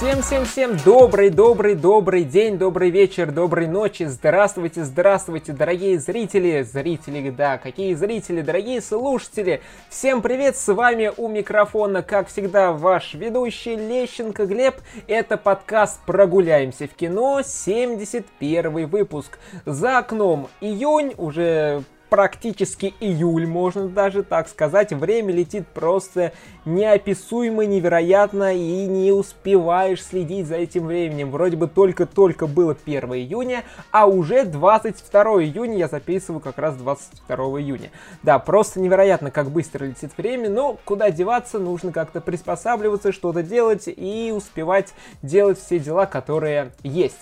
Всем-всем-всем 0.00 0.78
добрый-добрый-добрый 0.82 2.24
день, 2.24 2.56
добрый 2.56 2.88
вечер, 2.88 3.30
доброй 3.30 3.66
ночи. 3.66 4.04
Здравствуйте, 4.04 4.82
здравствуйте, 4.82 5.52
дорогие 5.52 5.98
зрители. 5.98 6.62
Зрители, 6.62 7.28
да, 7.28 7.58
какие 7.58 7.92
зрители, 7.92 8.40
дорогие 8.40 8.80
слушатели. 8.80 9.60
Всем 9.90 10.22
привет, 10.22 10.56
с 10.56 10.72
вами 10.72 11.12
у 11.14 11.28
микрофона, 11.28 12.02
как 12.02 12.28
всегда, 12.28 12.72
ваш 12.72 13.12
ведущий 13.12 13.76
Лещенко 13.76 14.46
Глеб. 14.46 14.76
Это 15.06 15.36
подкаст 15.36 16.00
«Прогуляемся 16.06 16.88
в 16.88 16.94
кино», 16.94 17.42
71 17.44 18.86
выпуск. 18.86 19.38
За 19.66 19.98
окном 19.98 20.48
июнь, 20.62 21.12
уже 21.18 21.84
практически 22.10 22.92
июль, 23.00 23.46
можно 23.46 23.88
даже 23.88 24.22
так 24.22 24.48
сказать. 24.48 24.92
Время 24.92 25.32
летит 25.32 25.66
просто 25.68 26.32
неописуемо, 26.64 27.64
невероятно, 27.64 28.54
и 28.54 28.86
не 28.86 29.12
успеваешь 29.12 30.04
следить 30.04 30.46
за 30.48 30.56
этим 30.56 30.86
временем. 30.86 31.30
Вроде 31.30 31.56
бы 31.56 31.68
только-только 31.68 32.46
было 32.46 32.76
1 32.84 33.14
июня, 33.14 33.64
а 33.92 34.06
уже 34.06 34.44
22 34.44 35.22
июня 35.44 35.78
я 35.78 35.88
записываю 35.88 36.40
как 36.40 36.58
раз 36.58 36.74
22 36.76 37.36
июня. 37.60 37.90
Да, 38.22 38.38
просто 38.38 38.80
невероятно, 38.80 39.30
как 39.30 39.50
быстро 39.50 39.86
летит 39.86 40.10
время, 40.16 40.50
но 40.50 40.76
куда 40.84 41.10
деваться, 41.10 41.58
нужно 41.58 41.92
как-то 41.92 42.20
приспосабливаться, 42.20 43.12
что-то 43.12 43.42
делать 43.42 43.84
и 43.86 44.32
успевать 44.34 44.92
делать 45.22 45.58
все 45.58 45.78
дела, 45.78 46.06
которые 46.06 46.72
есть. 46.82 47.20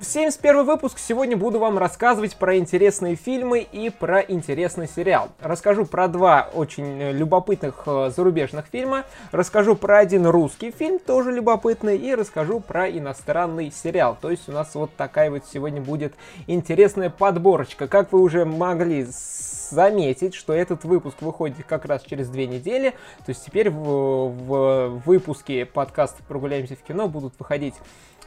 Э, 0.00 0.04
71 0.04 0.64
выпуск. 0.64 0.98
Сегодня 0.98 1.36
буду 1.36 1.58
вам 1.58 1.78
рассказывать 1.78 2.36
про 2.36 2.56
интересные 2.56 3.16
фильмы 3.16 3.60
и 3.60 3.90
про 3.90 4.20
интересный 4.20 4.88
сериал. 4.88 5.28
Расскажу 5.40 5.84
про 5.84 6.08
два 6.08 6.48
очень 6.54 7.00
э, 7.00 7.12
любопытных 7.12 7.82
э, 7.86 8.10
зарубежных 8.14 8.66
фильма, 8.66 9.04
расскажу 9.30 9.76
про 9.76 9.98
один 9.98 10.26
русский 10.26 10.70
фильм, 10.70 10.98
тоже 10.98 11.32
любопытный, 11.32 11.96
и 11.96 12.14
расскажу 12.14 12.60
про 12.60 12.88
иностранный 12.88 13.70
сериал. 13.70 14.16
То 14.20 14.30
есть 14.30 14.48
у 14.48 14.52
нас 14.52 14.74
вот 14.74 14.90
такая 14.96 15.30
вот 15.30 15.44
сегодня 15.52 15.80
будет 15.80 16.14
интересная 16.46 17.10
подборочка. 17.10 17.86
Как 17.88 18.12
вы 18.12 18.20
уже 18.20 18.44
могли 18.44 19.06
заметить, 19.70 20.34
что 20.34 20.52
этот 20.52 20.84
выпуск 20.84 21.18
выходит 21.20 21.64
как 21.66 21.84
раз 21.84 22.02
через 22.02 22.28
две 22.28 22.46
недели. 22.46 22.90
То 23.24 23.30
есть 23.30 23.44
теперь 23.44 23.70
в, 23.70 23.76
в 23.76 25.02
выпуске 25.06 25.64
подкаста 25.64 26.22
«Прогуляемся 26.26 26.74
в 26.74 26.82
кино» 26.82 27.06
будут 27.06 27.34
выходить 27.38 27.74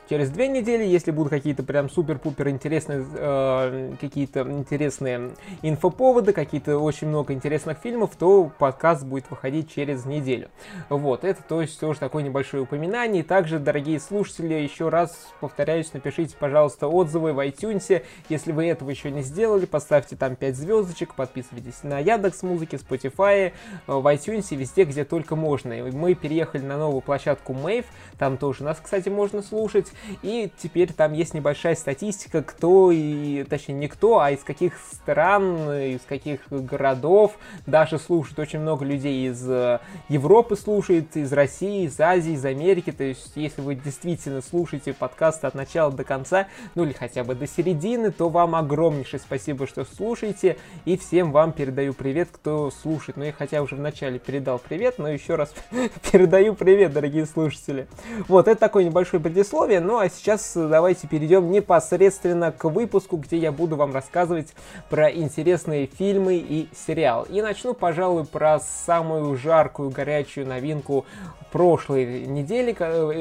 через 0.10 0.30
две 0.30 0.48
недели, 0.48 0.84
если 0.84 1.12
будут 1.12 1.30
какие-то 1.30 1.64
прям 1.64 1.90
супер-пупер 1.90 2.50
интересные, 2.50 3.06
э, 3.16 3.94
какие-то 4.00 4.42
интересные 4.42 5.32
инфоповоды, 5.62 6.34
какие-то 6.34 6.78
очень 6.78 7.08
много 7.08 7.34
интересных 7.34 7.78
фильмов, 7.78 8.12
то 8.18 8.52
подкаст 8.58 9.06
будет 9.06 9.30
выходить 9.30 9.72
через 9.74 10.06
неделю. 10.06 10.50
Вот, 10.90 11.24
это 11.24 11.42
то 11.44 11.62
есть 11.62 11.80
тоже 11.80 12.00
такое 12.00 12.24
небольшое 12.24 12.64
упоминание. 12.64 13.24
И 13.24 13.26
также, 13.26 13.60
дорогие 13.60 14.00
слушатели, 14.00 14.54
еще 14.54 14.90
раз 14.90 15.34
повторяюсь, 15.40 15.94
напишите, 15.94 16.36
пожалуйста, 16.38 16.88
отзывы 16.88 17.34
в 17.34 17.40
iTunes. 17.40 18.04
Если 18.30 18.52
вы 18.52 18.68
этого 18.68 18.90
еще 18.90 19.12
не 19.12 19.22
сделали, 19.22 19.66
поставьте 19.66 20.16
там 20.16 20.36
5 20.36 20.56
звездочек, 20.56 21.16
подписывайтесь 21.16 21.84
на 21.84 22.00
Яндекс 22.00 22.44
Музыки, 22.44 22.76
Spotify, 22.76 23.52
э, 23.52 23.52
в 23.88 24.14
iTunes, 24.14 24.56
везде, 24.56 24.84
где 24.84 25.06
только 25.06 25.36
можно. 25.36 25.76
Мы 25.92 26.16
переехали 26.16 26.64
на 26.64 26.78
новую 26.78 27.02
площадку 27.02 27.54
Mave, 27.54 27.86
там 28.18 28.38
тоже 28.38 28.64
нас, 28.64 28.80
кстати, 28.82 29.10
можно 29.10 29.42
слушать. 29.42 29.93
И 30.22 30.52
теперь 30.58 30.92
там 30.94 31.14
есть 31.14 31.34
небольшая 31.34 31.76
статистика, 31.76 32.42
кто 32.42 32.92
и, 32.92 33.44
точнее, 33.44 33.76
не 33.76 33.88
кто, 33.88 34.20
а 34.20 34.32
из 34.32 34.44
каких 34.44 34.78
стран, 34.78 35.72
из 35.72 36.02
каких 36.02 36.40
городов 36.50 37.38
даже 37.66 38.00
слушают. 38.00 38.40
Очень 38.40 38.60
много 38.60 38.86
людей 38.86 39.30
из 39.30 39.48
э, 39.50 39.80
Европы 40.10 40.56
слушает, 40.56 41.16
из 41.16 41.32
России, 41.34 41.86
из 41.86 42.00
Азии, 42.00 42.34
из 42.34 42.46
Америки. 42.46 42.92
То 42.92 43.04
есть, 43.04 43.32
если 43.36 43.62
вы 43.62 43.76
действительно 43.76 44.42
слушаете 44.42 44.94
подкаст 44.94 45.46
от 45.46 45.56
начала 45.56 45.92
до 45.92 46.04
конца, 46.04 46.48
ну 46.76 46.84
или 46.84 46.94
хотя 46.94 47.24
бы 47.24 47.36
до 47.36 47.48
середины, 47.48 48.12
то 48.12 48.30
вам 48.30 48.56
огромнейшее 48.56 49.20
спасибо, 49.20 49.68
что 49.68 49.86
слушаете. 49.86 50.58
И 50.86 50.98
всем 50.98 51.32
вам 51.32 51.52
передаю 51.52 51.94
привет, 51.94 52.30
кто 52.32 52.72
слушает. 52.72 53.18
Ну, 53.18 53.24
я 53.24 53.34
хотя 53.34 53.62
уже 53.62 53.76
вначале 53.76 54.20
передал 54.20 54.60
привет, 54.60 54.96
но 54.98 55.10
еще 55.10 55.36
раз 55.36 55.54
передаю 56.12 56.56
привет, 56.56 56.94
дорогие 56.94 57.26
слушатели. 57.26 57.88
Вот, 58.28 58.48
это 58.48 58.60
такое 58.60 58.84
небольшое 58.84 59.22
предисловие, 59.22 59.80
ну 59.84 60.00
а 60.00 60.10
сейчас 60.10 60.54
давайте 60.56 61.08
перейдем 61.08 61.52
непосредственно 61.52 62.52
к 62.52 62.64
выпуску, 62.64 63.18
где 63.18 63.38
я 63.38 63.52
буду 63.52 63.76
вам 63.76 63.94
рассказывать 63.94 64.54
про 64.90 65.12
интересные 65.12 65.86
фильмы 65.86 66.38
и 66.38 66.70
сериал. 66.74 67.24
И 67.30 67.42
начну, 67.42 67.74
пожалуй, 67.74 68.26
про 68.26 68.60
самую 68.60 69.36
жаркую, 69.36 69.90
горячую 69.90 70.48
новинку 70.48 71.06
прошлой 71.52 72.26
недели. 72.26 72.74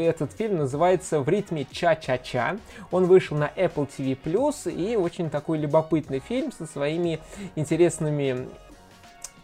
Этот 0.08 0.32
фильм 0.32 0.58
называется 0.58 1.20
«В 1.20 1.28
ритме 1.28 1.66
ча-ча-ча». 1.70 2.56
Он 2.90 3.04
вышел 3.04 3.36
на 3.36 3.50
Apple 3.54 3.88
TV+, 3.98 4.72
и 4.72 4.96
очень 4.96 5.28
такой 5.28 5.58
любопытный 5.58 6.20
фильм 6.20 6.52
со 6.52 6.66
своими 6.66 7.20
интересными 7.56 8.48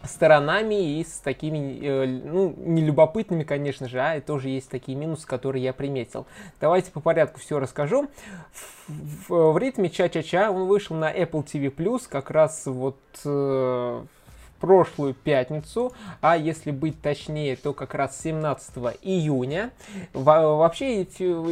сторонами 0.03 0.99
и 0.99 1.03
с 1.03 1.19
такими, 1.19 1.79
э, 1.81 2.05
ну, 2.05 2.53
нелюбопытными, 2.57 3.43
конечно 3.43 3.87
же, 3.87 3.99
а 3.99 4.19
тоже 4.21 4.49
есть 4.49 4.69
такие 4.69 4.97
минусы, 4.97 5.27
которые 5.27 5.63
я 5.63 5.73
приметил. 5.73 6.25
Давайте 6.61 6.91
по 6.91 6.99
порядку 6.99 7.39
все 7.39 7.59
расскажу. 7.59 8.07
В, 8.87 9.29
в, 9.29 9.51
в 9.53 9.57
ритме 9.57 9.89
Ча-Ча-Ча 9.89 10.51
он 10.51 10.67
вышел 10.67 10.95
на 10.95 11.13
Apple 11.13 11.45
TV+, 11.45 12.01
как 12.09 12.31
раз 12.31 12.65
вот 12.65 12.97
э, 13.25 13.27
в 13.29 14.61
прошлую 14.61 15.13
пятницу, 15.13 15.93
а 16.21 16.37
если 16.37 16.71
быть 16.71 17.01
точнее, 17.01 17.55
то 17.55 17.73
как 17.73 17.93
раз 17.93 18.19
17 18.21 18.77
июня. 19.01 19.71
Во, 20.13 20.57
вообще 20.57 21.05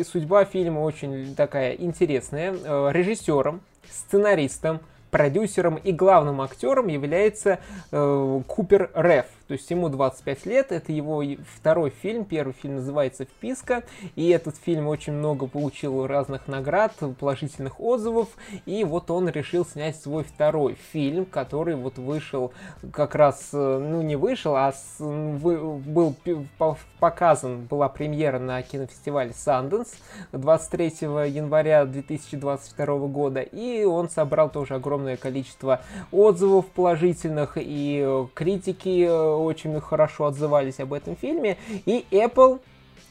судьба 0.04 0.46
фильма 0.46 0.80
очень 0.80 1.36
такая 1.36 1.74
интересная. 1.74 2.54
Э, 2.54 2.90
режиссером, 2.92 3.62
сценаристом, 3.90 4.80
продюсером 5.18 5.78
и 5.78 5.92
главным 5.92 6.42
актером 6.42 6.90
является 6.90 7.58
э, 7.92 8.42
Купер 8.46 8.92
Реф. 8.94 9.26
То 9.48 9.54
есть 9.54 9.70
ему 9.72 9.88
25 9.88 10.46
лет, 10.46 10.72
это 10.72 10.92
его 10.92 11.24
второй 11.56 11.90
фильм, 11.90 12.26
первый 12.26 12.54
фильм 12.54 12.76
называется 12.76 13.24
«Вписка», 13.24 13.84
и 14.16 14.28
этот 14.30 14.58
фильм 14.58 14.88
очень 14.88 15.14
много 15.14 15.48
получил 15.48 16.06
разных 16.06 16.48
наград, 16.50 16.94
положительных 17.18 17.80
отзывов, 17.80 18.28
и 18.66 18.84
вот 18.84 19.10
он 19.10 19.30
решил 19.30 19.66
снять 19.66 19.96
свой 19.96 20.26
второй 20.26 20.78
фильм, 20.92 21.26
который 21.26 21.76
вот 21.76 21.98
вышел 21.98 22.52
как 22.92 23.16
раз, 23.16 23.50
э, 23.54 23.78
ну 23.80 24.02
не 24.02 24.18
вышел, 24.18 24.56
а 24.58 24.74
с, 24.74 24.98
был 25.00 26.16
показан, 27.00 27.66
была 27.66 27.88
премьера 27.88 28.40
на 28.40 28.62
кинофестивале 28.62 29.32
Sundance 29.32 29.96
23 30.34 30.88
января 31.30 31.86
2022 31.86 32.86
года, 33.08 33.40
и 33.40 33.86
он 33.86 34.10
собрал 34.10 34.50
тоже 34.50 34.76
огромное 34.76 35.16
количество 35.16 35.82
отзывов 36.12 36.66
положительных, 36.68 37.54
и 37.56 38.04
э, 38.06 38.28
критики 38.34 39.06
э, 39.08 39.37
очень 39.44 39.80
хорошо 39.82 40.26
отзывались 40.26 40.80
об 40.80 40.94
этом 40.94 41.16
фильме, 41.16 41.58
и 41.86 42.06
Apple 42.12 42.60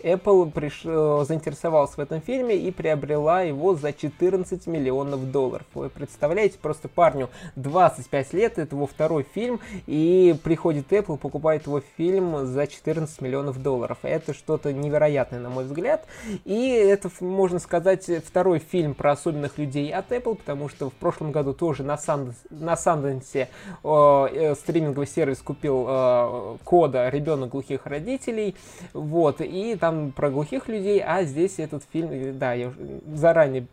Apple 0.01 0.51
приш... 0.51 0.83
Э, 0.85 1.25
заинтересовалась 1.27 1.93
в 1.93 1.99
этом 1.99 2.21
фильме 2.21 2.57
и 2.57 2.71
приобрела 2.71 3.43
его 3.43 3.75
за 3.75 3.93
14 3.93 4.67
миллионов 4.67 5.31
долларов. 5.31 5.67
Вы 5.75 5.89
представляете, 5.89 6.59
просто 6.61 6.89
парню 6.89 7.31
25 7.57 8.33
лет, 8.33 8.59
это 8.59 8.77
его 8.77 8.87
второй 8.87 9.27
фильм, 9.35 9.61
и 9.87 10.35
приходит 10.43 10.93
Apple, 10.93 11.17
покупает 11.17 11.67
его 11.67 11.81
фильм 11.97 12.47
за 12.47 12.67
14 12.67 13.21
миллионов 13.21 13.63
долларов. 13.63 13.99
Это 14.03 14.35
что-то 14.35 14.73
невероятное, 14.73 15.41
на 15.41 15.51
мой 15.51 15.65
взгляд. 15.65 16.07
И 16.45 16.69
это, 16.69 17.11
можно 17.21 17.59
сказать, 17.59 18.11
второй 18.25 18.59
фильм 18.59 18.95
про 18.95 19.13
особенных 19.13 19.59
людей 19.59 19.93
от 19.93 20.13
Apple, 20.13 20.37
потому 20.37 20.69
что 20.69 20.91
в 20.91 20.95
прошлом 20.95 21.33
году 21.33 21.53
тоже 21.53 21.83
на, 21.83 21.97
Сан... 21.97 22.35
на 22.51 22.75
Sundance 22.75 23.49
э, 23.85 24.55
стриминговый 24.55 25.07
сервис 25.07 25.39
купил 25.39 25.87
э, 25.89 26.57
кода 26.65 27.09
«Ребенок 27.09 27.51
глухих 27.51 27.87
родителей», 27.87 28.57
вот, 28.93 29.41
и 29.41 29.77
там 29.77 29.86
там 29.87 30.11
про 30.11 30.31
глухих 30.31 30.67
людей, 30.67 31.01
а 31.01 31.23
здесь 31.23 31.61
этот 31.61 31.85
фильм, 31.93 32.39
да, 32.41 32.55
я 32.55 32.73
заранее 33.15 33.67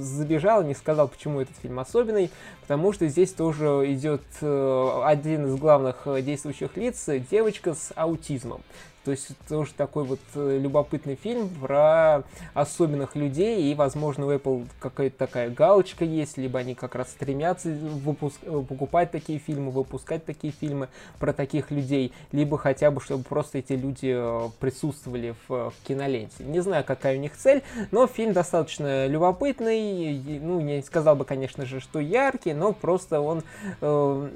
забежал, 0.00 0.64
не 0.64 0.74
сказал, 0.74 1.06
почему 1.06 1.40
этот 1.40 1.56
фильм 1.62 1.78
особенный, 1.78 2.28
потому 2.62 2.92
что 2.92 3.06
здесь 3.06 3.32
тоже 3.32 3.84
идет 3.92 4.22
э, 4.40 5.00
один 5.04 5.46
из 5.46 5.54
главных 5.54 6.02
э, 6.06 6.22
действующих 6.22 6.76
лиц, 6.76 7.08
девочка 7.30 7.74
с 7.74 7.92
аутизмом. 7.94 8.62
То 9.04 9.12
есть 9.12 9.30
тоже 9.48 9.72
такой 9.74 10.04
вот 10.04 10.20
э, 10.34 10.58
любопытный 10.60 11.14
фильм 11.14 11.48
про 11.48 12.22
особенных 12.52 13.16
людей, 13.16 13.70
и, 13.70 13.74
возможно, 13.74 14.26
у 14.26 14.30
Apple 14.30 14.66
какая-то 14.78 15.16
такая 15.16 15.48
галочка 15.48 16.04
есть, 16.04 16.36
либо 16.36 16.58
они 16.58 16.74
как 16.74 16.94
раз 16.94 17.10
стремятся 17.10 17.70
выпуск... 17.70 18.38
Э, 18.42 18.62
покупать 18.68 19.10
такие 19.10 19.38
фильмы, 19.38 19.70
выпускать 19.70 20.26
такие 20.26 20.52
фильмы 20.52 20.88
про 21.18 21.32
таких 21.32 21.70
людей, 21.70 22.12
либо 22.30 22.58
хотя 22.58 22.90
бы, 22.90 23.00
чтобы 23.00 23.24
просто 23.24 23.58
эти 23.58 23.72
люди 23.72 24.12
э, 24.14 24.48
присутствовали 24.60 25.34
в, 25.48 25.70
в 25.70 25.74
киноленте. 25.86 26.44
Не 26.44 26.60
знаю, 26.60 26.84
какая 26.84 27.16
у 27.16 27.20
них 27.20 27.34
цель, 27.36 27.62
но 27.90 28.06
фильм 28.06 28.34
достаточно 28.34 29.06
любопытный, 29.06 30.20
ну, 30.40 30.60
не 30.60 30.82
сказал 30.82 31.16
бы, 31.16 31.24
конечно 31.24 31.64
же, 31.64 31.80
что 31.80 32.00
яркий, 32.00 32.52
но 32.52 32.74
просто 32.74 33.20
он... 33.20 33.44
Э 33.80 34.28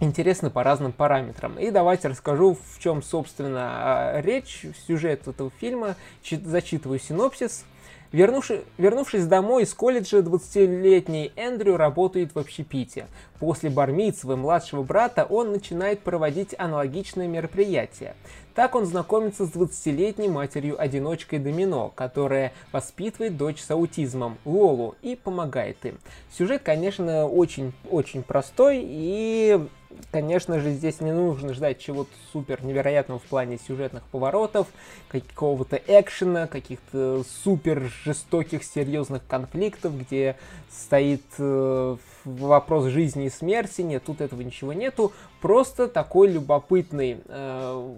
интересны 0.00 0.50
по 0.50 0.64
разным 0.64 0.92
параметрам. 0.92 1.58
И 1.58 1.70
давайте 1.70 2.08
расскажу, 2.08 2.56
в 2.74 2.78
чем, 2.80 3.02
собственно, 3.02 4.20
речь, 4.24 4.66
сюжет 4.86 5.28
этого 5.28 5.50
фильма. 5.60 5.96
Зачитываю 6.22 6.98
синопсис. 6.98 7.64
Вернувши, 8.12 8.64
вернувшись 8.76 9.24
домой 9.26 9.62
из 9.62 9.72
колледжа, 9.72 10.18
20-летний 10.18 11.32
Эндрю 11.36 11.76
работает 11.76 12.34
в 12.34 12.40
общепите. 12.40 13.06
После 13.38 13.70
бармитсвы 13.70 14.36
младшего 14.36 14.82
брата 14.82 15.24
он 15.24 15.52
начинает 15.52 16.00
проводить 16.00 16.52
аналогичные 16.58 17.28
мероприятия. 17.28 18.16
Так 18.56 18.74
он 18.74 18.84
знакомится 18.84 19.46
с 19.46 19.50
20-летней 19.50 20.28
матерью-одиночкой 20.28 21.38
Домино, 21.38 21.92
которая 21.94 22.52
воспитывает 22.72 23.36
дочь 23.36 23.60
с 23.60 23.70
аутизмом, 23.70 24.38
Лолу, 24.44 24.96
и 25.02 25.14
помогает 25.14 25.76
им. 25.86 26.00
Сюжет, 26.36 26.62
конечно, 26.64 27.26
очень-очень 27.26 28.24
простой 28.24 28.80
и 28.82 29.68
конечно 30.10 30.58
же, 30.58 30.72
здесь 30.72 31.00
не 31.00 31.12
нужно 31.12 31.54
ждать 31.54 31.78
чего-то 31.78 32.10
супер 32.32 32.64
невероятного 32.64 33.18
в 33.18 33.24
плане 33.24 33.58
сюжетных 33.58 34.02
поворотов, 34.04 34.68
какого-то 35.08 35.76
экшена, 35.76 36.46
каких-то 36.46 37.22
супер 37.44 37.90
жестоких, 38.04 38.64
серьезных 38.64 39.26
конфликтов, 39.26 39.98
где 39.98 40.36
стоит 40.70 41.24
э, 41.38 41.96
вопрос 42.24 42.86
жизни 42.86 43.26
и 43.26 43.30
смерти. 43.30 43.82
Нет, 43.82 44.04
тут 44.04 44.20
этого 44.20 44.42
ничего 44.42 44.72
нету. 44.72 45.12
Просто 45.40 45.88
такой 45.88 46.28
любопытный 46.28 47.18
э, 47.26 47.94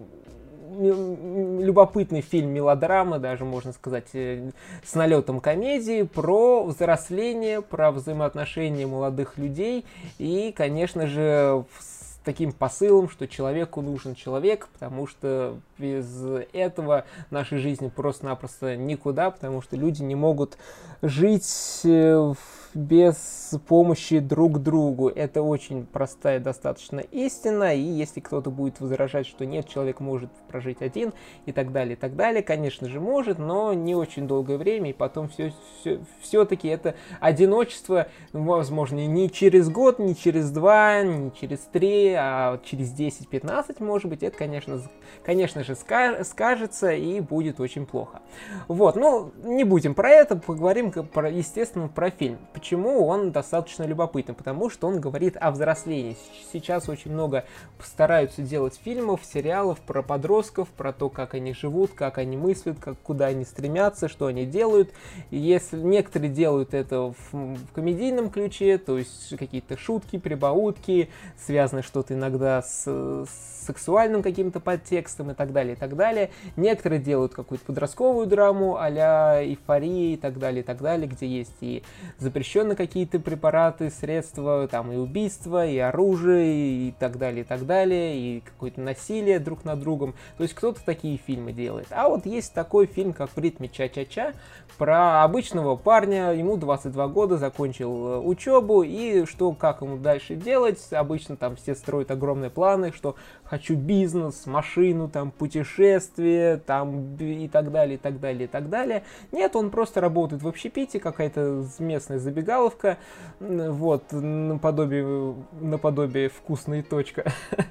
любопытный 0.78 2.20
фильм 2.20 2.50
мелодрама, 2.50 3.18
даже 3.18 3.44
можно 3.44 3.72
сказать, 3.72 4.08
э, 4.14 4.50
с 4.84 4.94
налетом 4.94 5.40
комедии, 5.40 6.02
про 6.02 6.64
взросление, 6.64 7.62
про 7.62 7.92
взаимоотношения 7.92 8.86
молодых 8.86 9.38
людей 9.38 9.84
и, 10.18 10.52
конечно 10.56 11.06
же, 11.06 11.64
с 11.78 12.18
таким 12.24 12.52
посылом, 12.52 13.08
что 13.08 13.26
человеку 13.26 13.80
нужен 13.80 14.14
человек, 14.14 14.68
потому 14.72 15.06
что 15.06 15.58
без 15.78 16.06
этого 16.52 17.04
нашей 17.30 17.58
жизни 17.58 17.88
просто-напросто 17.88 18.76
никуда, 18.76 19.30
потому 19.30 19.62
что 19.62 19.76
люди 19.76 20.02
не 20.02 20.14
могут 20.14 20.56
жить 21.02 21.80
э, 21.84 22.32
в 22.34 22.61
без 22.74 23.54
помощи 23.66 24.18
друг 24.18 24.58
другу. 24.62 25.08
Это 25.08 25.42
очень 25.42 25.86
простая 25.86 26.40
достаточно 26.40 27.00
истина, 27.00 27.74
и 27.74 27.80
если 27.80 28.20
кто-то 28.20 28.50
будет 28.50 28.80
возражать, 28.80 29.26
что 29.26 29.44
нет, 29.44 29.68
человек 29.68 30.00
может 30.00 30.30
прожить 30.48 30.82
один 30.82 31.12
и 31.46 31.52
так 31.52 31.72
далее, 31.72 31.94
и 31.94 31.96
так 31.96 32.16
далее, 32.16 32.42
конечно 32.42 32.88
же 32.88 33.00
может, 33.00 33.38
но 33.38 33.72
не 33.74 33.94
очень 33.94 34.26
долгое 34.26 34.56
время, 34.56 34.90
и 34.90 34.92
потом 34.92 35.28
все, 35.28 35.52
все, 35.80 36.00
все-таки 36.20 36.68
это 36.68 36.94
одиночество, 37.20 38.08
возможно, 38.32 39.06
не 39.06 39.30
через 39.30 39.68
год, 39.68 39.98
не 39.98 40.16
через 40.16 40.50
два, 40.50 41.02
не 41.02 41.32
через 41.32 41.60
три, 41.60 42.14
а 42.16 42.58
через 42.64 42.92
10-15, 42.98 43.82
может 43.82 44.08
быть, 44.08 44.22
это, 44.22 44.36
конечно, 44.36 44.80
конечно 45.24 45.64
же, 45.64 45.74
скажется 45.74 46.92
и 46.92 47.20
будет 47.20 47.60
очень 47.60 47.86
плохо. 47.86 48.22
Вот, 48.68 48.96
ну, 48.96 49.32
не 49.42 49.64
будем 49.64 49.94
про 49.94 50.10
это, 50.10 50.36
поговорим, 50.36 50.90
про, 50.90 51.30
естественно, 51.30 51.88
про 51.88 52.10
фильм. 52.10 52.38
Почему 52.62 53.08
он 53.08 53.32
достаточно 53.32 53.82
любопытный? 53.82 54.36
Потому 54.36 54.70
что 54.70 54.86
он 54.86 55.00
говорит 55.00 55.36
о 55.40 55.50
взрослении. 55.50 56.16
Сейчас 56.52 56.88
очень 56.88 57.10
много 57.10 57.44
стараются 57.82 58.40
делать 58.40 58.80
фильмов, 58.84 59.22
сериалов 59.24 59.80
про 59.80 60.00
подростков, 60.04 60.68
про 60.68 60.92
то, 60.92 61.08
как 61.08 61.34
они 61.34 61.54
живут, 61.54 61.90
как 61.92 62.18
они 62.18 62.36
мыслят, 62.36 62.78
как, 62.78 62.96
куда 63.00 63.26
они 63.26 63.44
стремятся, 63.44 64.06
что 64.06 64.26
они 64.26 64.46
делают. 64.46 64.92
И 65.30 65.38
если 65.38 65.76
некоторые 65.76 66.30
делают 66.30 66.72
это 66.72 67.12
в, 67.12 67.32
в 67.32 67.72
комедийном 67.74 68.30
ключе, 68.30 68.78
то 68.78 68.96
есть 68.96 69.36
какие-то 69.36 69.76
шутки, 69.76 70.16
прибаутки, 70.16 71.10
связаны 71.44 71.82
что-то 71.82 72.14
иногда 72.14 72.62
с, 72.62 72.84
с 72.84 73.66
сексуальным 73.66 74.22
каким-то 74.22 74.60
подтекстом 74.60 75.32
и 75.32 75.34
так 75.34 75.52
далее, 75.52 75.74
и 75.74 75.76
так 75.76 75.96
далее. 75.96 76.30
Некоторые 76.56 77.00
делают 77.00 77.34
какую-то 77.34 77.64
подростковую 77.64 78.28
драму 78.28 78.76
а-ля 78.76 79.42
эйфории 79.44 80.12
и 80.12 80.16
так 80.16 80.38
далее, 80.38 80.62
и 80.62 80.64
так 80.64 80.80
далее, 80.80 81.08
где 81.08 81.26
есть 81.26 81.56
и 81.60 81.82
запрещенные 82.18 82.51
запрещены 82.52 82.76
какие-то 82.76 83.18
препараты, 83.18 83.90
средства, 83.90 84.68
там 84.68 84.92
и 84.92 84.96
убийства, 84.96 85.66
и 85.66 85.78
оружие, 85.78 86.88
и 86.88 86.94
так 86.98 87.16
далее, 87.16 87.42
и 87.42 87.44
так 87.44 87.64
далее, 87.64 88.16
и 88.18 88.40
какое-то 88.40 88.80
насилие 88.80 89.38
друг 89.38 89.64
над 89.64 89.80
другом. 89.80 90.14
То 90.36 90.42
есть 90.42 90.54
кто-то 90.54 90.84
такие 90.84 91.16
фильмы 91.16 91.52
делает. 91.52 91.86
А 91.90 92.08
вот 92.08 92.26
есть 92.26 92.52
такой 92.52 92.86
фильм, 92.86 93.14
как 93.14 93.30
«В 93.30 93.38
ритме 93.38 93.68
ча-ча-ча», 93.68 94.34
про 94.78 95.22
обычного 95.22 95.76
парня, 95.76 96.32
ему 96.32 96.56
22 96.56 97.08
года, 97.08 97.36
закончил 97.36 98.08
э, 98.08 98.18
учебу, 98.18 98.82
и 98.82 99.26
что, 99.26 99.52
как 99.52 99.82
ему 99.82 99.98
дальше 99.98 100.34
делать, 100.34 100.92
обычно 100.92 101.36
там 101.36 101.56
все 101.56 101.74
строят 101.74 102.10
огромные 102.10 102.50
планы, 102.50 102.92
что 102.92 103.16
хочу 103.52 103.76
бизнес, 103.76 104.46
машину, 104.46 105.10
там, 105.10 105.30
путешествие, 105.30 106.56
там, 106.56 107.16
и 107.16 107.48
так 107.48 107.70
далее, 107.70 107.96
и 107.96 107.98
так 107.98 108.18
далее, 108.18 108.44
и 108.44 108.46
так 108.46 108.70
далее. 108.70 109.04
Нет, 109.30 109.54
он 109.56 109.68
просто 109.68 110.00
работает 110.00 110.42
в 110.42 110.48
общепите, 110.48 110.98
какая-то 110.98 111.66
местная 111.78 112.18
забегаловка, 112.18 112.96
вот, 113.40 114.10
наподобие, 114.10 115.34
наподобие 115.60 116.30
вкусная 116.30 116.82
точка. 116.82 117.30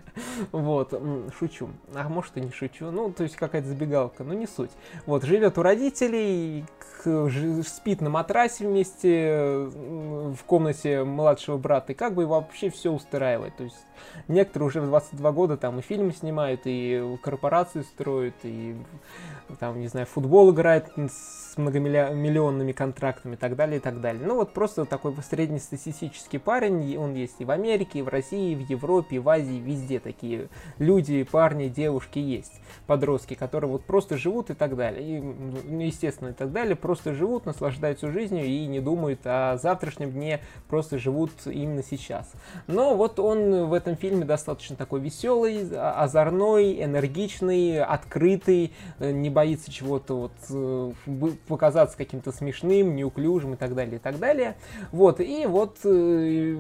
Вот, 0.52 0.94
шучу. 1.40 1.70
А 1.94 2.10
может 2.10 2.36
и 2.36 2.42
не 2.42 2.52
шучу. 2.52 2.92
Ну, 2.92 3.12
то 3.12 3.24
есть 3.24 3.36
какая-то 3.36 3.68
забегаловка, 3.68 4.24
но 4.24 4.34
не 4.34 4.48
суть. 4.48 4.72
Вот, 5.06 5.24
живет 5.24 5.58
у 5.58 5.62
родителей, 5.62 6.66
спит 7.64 8.02
на 8.02 8.10
матрасе 8.10 8.68
вместе 8.68 9.70
в 9.72 10.38
комнате 10.46 11.04
младшего 11.04 11.58
брата, 11.58 11.94
и 11.94 11.96
как 11.96 12.14
бы 12.14 12.26
вообще 12.26 12.70
все 12.70 12.92
устраивает. 12.92 13.56
То 13.56 13.64
есть 13.64 13.78
некоторые 14.28 14.68
уже 14.68 14.82
в 14.82 14.88
22 14.88 15.32
года 15.32 15.58
там 15.58 15.71
и 15.80 15.82
фильмы 15.82 16.12
снимают, 16.12 16.62
и 16.66 17.18
корпорации 17.22 17.82
строят, 17.82 18.36
и 18.44 18.76
там, 19.60 19.80
не 19.80 19.88
знаю, 19.88 20.06
футбол 20.06 20.52
играет 20.52 20.90
с 20.98 21.58
многомиллионными 21.58 22.72
контрактами 22.72 23.34
и 23.34 23.38
так 23.38 23.56
далее, 23.56 23.78
и 23.78 23.80
так 23.80 24.02
далее. 24.02 24.26
Ну 24.26 24.36
вот 24.36 24.54
просто 24.54 24.86
такой 24.86 25.14
среднестатистический 25.30 26.38
парень, 26.38 26.98
он 26.98 27.14
есть 27.14 27.36
и 27.40 27.46
в 27.46 27.52
Америке, 27.52 28.00
и 28.00 28.02
в 28.02 28.08
России, 28.08 28.54
и 28.54 28.56
в 28.56 28.70
Европе, 28.70 29.18
и 29.18 29.20
в 29.20 29.28
Азии, 29.28 29.60
везде 29.60 30.00
такие 30.00 30.48
люди, 30.78 31.24
парни, 31.24 31.68
девушки 31.68 32.20
есть, 32.20 32.62
подростки, 32.88 33.34
которые 33.34 33.70
вот 33.70 33.84
просто 33.84 34.18
живут 34.18 34.50
и 34.50 34.54
так 34.54 34.76
далее, 34.76 35.18
и, 35.18 35.22
ну, 35.22 35.82
естественно, 35.82 36.30
и 36.30 36.34
так 36.34 36.52
далее, 36.52 36.76
просто 36.76 37.14
живут, 37.14 37.46
наслаждаются 37.46 38.12
жизнью 38.12 38.46
и 38.46 38.66
не 38.66 38.80
думают 38.80 39.22
о 39.26 39.58
завтрашнем 39.58 40.12
дне, 40.12 40.42
просто 40.70 40.98
живут 40.98 41.32
именно 41.46 41.84
сейчас. 41.84 42.32
Но 42.68 42.96
вот 42.96 43.20
он 43.20 43.66
в 43.66 43.74
этом 43.74 43.96
фильме 43.96 44.26
достаточно 44.26 44.76
такой 44.76 45.02
веселый, 45.02 45.68
а, 45.74 46.04
озорной, 46.04 46.84
энергичный, 46.84 47.84
открытый, 47.84 48.74
не 49.00 49.30
боится 49.42 49.72
чего-то 49.72 50.14
вот 50.14 50.32
э, 50.52 50.92
показаться 51.48 51.98
каким-то 51.98 52.32
смешным, 52.32 52.96
неуклюжим 52.96 53.56
и 53.56 53.58
так 53.58 53.74
далее, 53.74 53.96
и 53.96 54.00
так 54.00 54.20
далее. 54.20 54.56
Вот, 54.92 55.20
и 55.20 55.48
вот 55.48 55.80
э, 55.84 56.58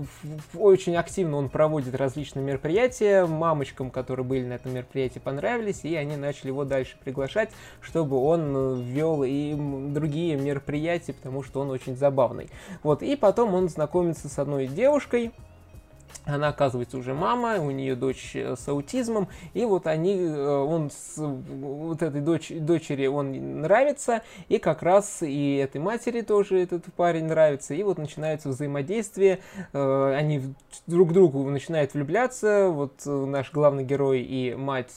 очень 0.55 0.95
активно 0.95 1.37
он 1.37 1.49
проводит 1.49 1.93
различные 1.93 2.43
мероприятия, 2.43 3.27
мамочкам, 3.27 3.91
которые 3.91 4.25
были 4.25 4.45
на 4.45 4.53
этом 4.53 4.73
мероприятии, 4.73 5.19
понравились, 5.19 5.81
и 5.83 5.95
они 5.95 6.17
начали 6.17 6.47
его 6.47 6.65
дальше 6.65 6.97
приглашать, 7.03 7.51
чтобы 7.81 8.17
он 8.17 8.51
э, 8.55 8.81
вел 8.81 9.23
и 9.23 9.53
другие 9.93 10.35
мероприятия, 10.37 11.13
потому 11.13 11.43
что 11.43 11.61
он 11.61 11.69
очень 11.69 11.95
забавный. 11.95 12.49
Вот, 12.81 13.03
и 13.03 13.15
потом 13.15 13.53
он 13.53 13.69
знакомится 13.69 14.27
с 14.27 14.39
одной 14.39 14.65
девушкой, 14.65 15.31
она 16.25 16.49
оказывается 16.49 16.97
уже 16.97 17.13
мама, 17.13 17.59
у 17.59 17.71
нее 17.71 17.95
дочь 17.95 18.35
э, 18.35 18.55
с 18.55 18.67
аутизмом, 18.67 19.27
и 19.53 19.65
вот 19.65 19.87
они, 19.87 20.15
э, 20.15 20.47
он 20.47 20.91
с 20.91 21.17
вот 21.17 22.01
этой 22.01 22.21
дочь, 22.21 22.51
дочери 22.51 23.07
он 23.07 23.61
нравится, 23.61 24.21
и 24.47 24.59
как 24.59 24.83
раз 24.83 25.21
и 25.21 25.55
этой 25.55 25.81
матери 25.81 26.21
тоже 26.21 26.61
этот 26.61 26.85
парень 26.93 27.25
нравится, 27.25 27.73
и 27.73 27.81
вот 27.83 27.97
начинается 27.97 28.49
взаимодействие, 28.49 29.39
э, 29.73 30.13
они 30.15 30.53
друг 30.85 31.11
другу 31.13 31.49
начинают 31.49 31.93
влюбляться, 31.93 32.69
вот 32.69 33.05
наш 33.05 33.51
главный 33.51 33.83
герой 33.83 34.21
и 34.21 34.53
мать 34.53 34.91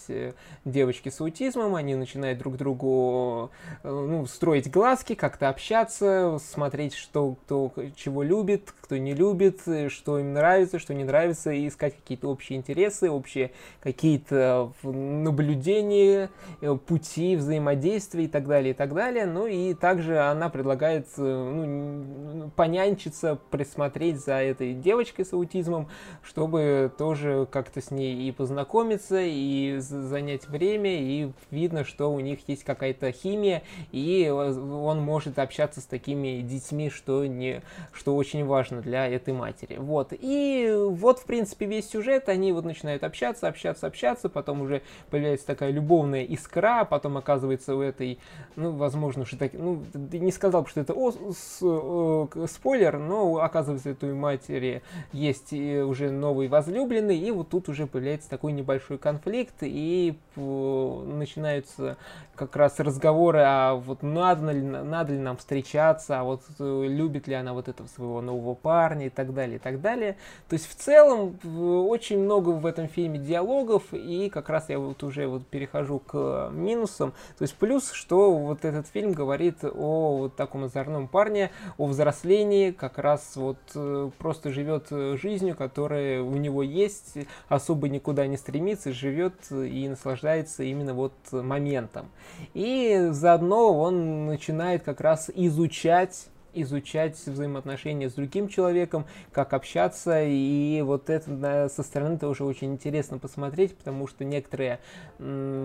девочки 0.64 1.08
с 1.08 1.20
аутизмом, 1.20 1.74
они 1.74 1.94
начинают 1.94 2.38
друг 2.38 2.56
другу 2.56 3.50
ну, 3.82 4.26
строить 4.26 4.70
глазки, 4.70 5.14
как-то 5.14 5.48
общаться, 5.48 6.38
смотреть, 6.52 6.94
что 6.94 7.36
кто 7.44 7.72
чего 7.96 8.22
любит, 8.22 8.74
кто 8.80 8.96
не 8.96 9.14
любит, 9.14 9.62
что 9.88 10.18
им 10.18 10.34
нравится, 10.34 10.78
что 10.78 10.92
не 10.92 11.03
нравится, 11.04 11.52
и 11.52 11.68
искать 11.68 11.96
какие-то 11.96 12.28
общие 12.28 12.58
интересы, 12.58 13.10
общие 13.10 13.52
какие-то 13.80 14.72
наблюдения, 14.82 16.30
э, 16.60 16.76
пути 16.76 17.36
взаимодействия 17.36 18.24
и 18.24 18.28
так 18.28 18.46
далее, 18.46 18.70
и 18.70 18.74
так 18.74 18.94
далее. 18.94 19.26
Ну 19.26 19.46
и 19.46 19.74
также 19.74 20.18
она 20.18 20.48
предлагает 20.48 21.06
э, 21.16 21.22
ну, 21.22 22.50
понянчиться, 22.50 23.38
присмотреть 23.50 24.24
за 24.24 24.34
этой 24.34 24.74
девочкой 24.74 25.24
с 25.24 25.32
аутизмом, 25.32 25.88
чтобы 26.22 26.92
тоже 26.96 27.46
как-то 27.50 27.80
с 27.80 27.90
ней 27.90 28.28
и 28.28 28.32
познакомиться, 28.32 29.20
и 29.20 29.76
занять 29.78 30.48
время, 30.48 31.00
и 31.00 31.30
видно, 31.50 31.84
что 31.84 32.12
у 32.12 32.20
них 32.20 32.40
есть 32.48 32.64
какая-то 32.64 33.12
химия, 33.12 33.62
и 33.92 34.28
он 34.30 35.00
может 35.00 35.38
общаться 35.38 35.80
с 35.80 35.84
такими 35.84 36.40
детьми, 36.40 36.90
что, 36.90 37.26
не, 37.26 37.62
что 37.92 38.16
очень 38.16 38.44
важно 38.44 38.80
для 38.80 39.06
этой 39.06 39.34
матери. 39.34 39.76
Вот. 39.78 40.12
И 40.12 40.72
вот, 40.94 41.18
в 41.18 41.24
принципе, 41.24 41.66
весь 41.66 41.88
сюжет, 41.88 42.28
они 42.28 42.52
вот 42.52 42.64
начинают 42.64 43.04
общаться, 43.04 43.48
общаться, 43.48 43.86
общаться, 43.86 44.28
потом 44.28 44.62
уже 44.62 44.82
появляется 45.10 45.46
такая 45.46 45.70
любовная 45.70 46.22
искра, 46.22 46.84
потом 46.84 47.16
оказывается 47.16 47.74
у 47.74 47.80
этой, 47.80 48.18
ну, 48.56 48.72
возможно, 48.72 49.24
что 49.24 49.38
так, 49.38 49.52
ну, 49.54 49.82
не 50.12 50.32
сказал 50.32 50.62
бы, 50.62 50.68
что 50.68 50.80
это 50.80 50.92
о, 50.94 51.12
с, 51.12 51.62
о, 51.62 52.28
спойлер, 52.48 52.98
но 52.98 53.38
оказывается, 53.38 53.90
у 53.90 53.92
этой 53.92 54.14
матери 54.14 54.82
есть 55.12 55.52
уже 55.52 56.10
новый 56.10 56.48
возлюбленный, 56.48 57.18
и 57.18 57.30
вот 57.30 57.50
тут 57.50 57.68
уже 57.68 57.86
появляется 57.86 58.30
такой 58.30 58.52
небольшой 58.52 58.98
конфликт, 58.98 59.56
и 59.62 60.16
начинаются 60.36 61.96
как 62.34 62.56
раз 62.56 62.80
разговоры, 62.80 63.42
а 63.44 63.74
вот 63.74 64.02
надо 64.02 64.50
ли, 64.52 64.62
надо 64.62 65.12
ли 65.12 65.18
нам 65.18 65.36
встречаться, 65.36 66.20
а 66.20 66.24
вот 66.24 66.42
э, 66.58 66.84
любит 66.88 67.28
ли 67.28 67.34
она 67.34 67.52
вот 67.52 67.68
этого 67.68 67.86
своего 67.86 68.20
нового 68.20 68.54
парня 68.54 69.06
и 69.06 69.10
так 69.10 69.32
далее, 69.32 69.56
и 69.56 69.58
так 69.58 69.80
далее. 69.80 70.16
То 70.48 70.54
есть 70.54 70.66
в 70.66 70.74
целом 70.84 71.38
очень 71.88 72.18
много 72.18 72.50
в 72.50 72.66
этом 72.66 72.88
фильме 72.88 73.18
диалогов, 73.18 73.82
и 73.92 74.28
как 74.28 74.48
раз 74.48 74.68
я 74.68 74.78
вот 74.78 75.02
уже 75.02 75.26
вот 75.26 75.46
перехожу 75.46 75.98
к 75.98 76.50
минусам. 76.52 77.12
То 77.38 77.42
есть 77.42 77.54
плюс, 77.54 77.90
что 77.90 78.32
вот 78.32 78.64
этот 78.64 78.86
фильм 78.88 79.12
говорит 79.12 79.64
о 79.64 80.16
вот 80.18 80.36
таком 80.36 80.64
озорном 80.64 81.08
парне, 81.08 81.50
о 81.78 81.86
взрослении, 81.86 82.70
как 82.70 82.98
раз 82.98 83.32
вот 83.36 83.58
э, 83.74 84.10
просто 84.18 84.50
живет 84.50 84.88
жизнью, 84.90 85.56
которая 85.56 86.22
у 86.22 86.36
него 86.36 86.62
есть, 86.62 87.14
особо 87.48 87.88
никуда 87.88 88.26
не 88.26 88.36
стремится, 88.36 88.92
живет 88.92 89.34
и 89.50 89.88
наслаждается 89.88 90.62
именно 90.64 90.94
вот 90.94 91.14
моментом. 91.32 92.10
И 92.52 93.08
заодно 93.10 93.78
он 93.78 94.26
начинает 94.26 94.82
как 94.82 95.00
раз 95.00 95.30
изучать 95.34 96.28
изучать 96.54 97.16
взаимоотношения 97.26 98.08
с 98.08 98.14
другим 98.14 98.48
человеком, 98.48 99.06
как 99.32 99.52
общаться, 99.52 100.22
и 100.22 100.82
вот 100.82 101.10
это 101.10 101.68
со 101.68 101.82
стороны 101.82 102.18
тоже 102.18 102.44
очень 102.44 102.72
интересно 102.72 103.18
посмотреть, 103.18 103.76
потому 103.76 104.06
что 104.06 104.24
некоторые 104.24 104.80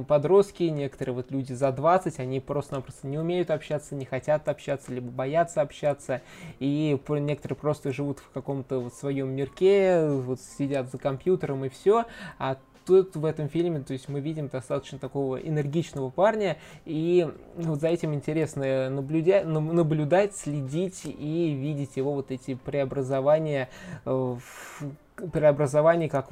подростки, 0.08 0.64
некоторые 0.64 1.16
вот 1.16 1.32
люди 1.32 1.54
за 1.54 1.72
20, 1.72 2.20
они 2.20 2.40
просто-напросто 2.40 3.08
не 3.08 3.18
умеют 3.18 3.52
общаться, 3.52 3.96
не 3.96 4.06
хотят 4.06 4.48
общаться, 4.48 4.94
либо 4.94 5.10
боятся 5.10 5.62
общаться, 5.62 6.22
и 6.60 7.00
некоторые 7.08 7.58
просто 7.58 7.92
живут 7.92 8.20
в 8.20 8.30
каком-то 8.32 8.80
вот 8.80 8.94
своем 8.94 9.30
мирке, 9.30 10.08
вот 10.10 10.40
сидят 10.42 10.92
за 10.92 10.98
компьютером 10.98 11.66
и 11.66 11.70
все, 11.70 12.06
а 12.38 12.58
тут 12.90 13.16
в 13.16 13.24
этом 13.24 13.50
фильме, 13.50 13.82
то 13.82 13.94
есть 13.94 14.10
мы 14.10 14.20
видим 14.20 14.48
достаточно 14.48 14.98
такого 14.98 15.36
энергичного 15.36 16.10
парня, 16.10 16.58
и 16.86 17.30
вот 17.56 17.82
за 17.82 17.90
этим 17.90 18.16
интересно 18.16 18.90
наблюдать, 18.90 19.46
наблюдать 19.46 20.36
следить 20.36 21.02
и 21.06 21.54
видеть 21.54 21.98
его 21.98 22.16
вот 22.16 22.32
эти 22.32 22.56
преобразования 22.56 23.70
э, 24.06 24.10
в 24.10 24.92
преобразований, 25.32 26.10
как, 26.10 26.30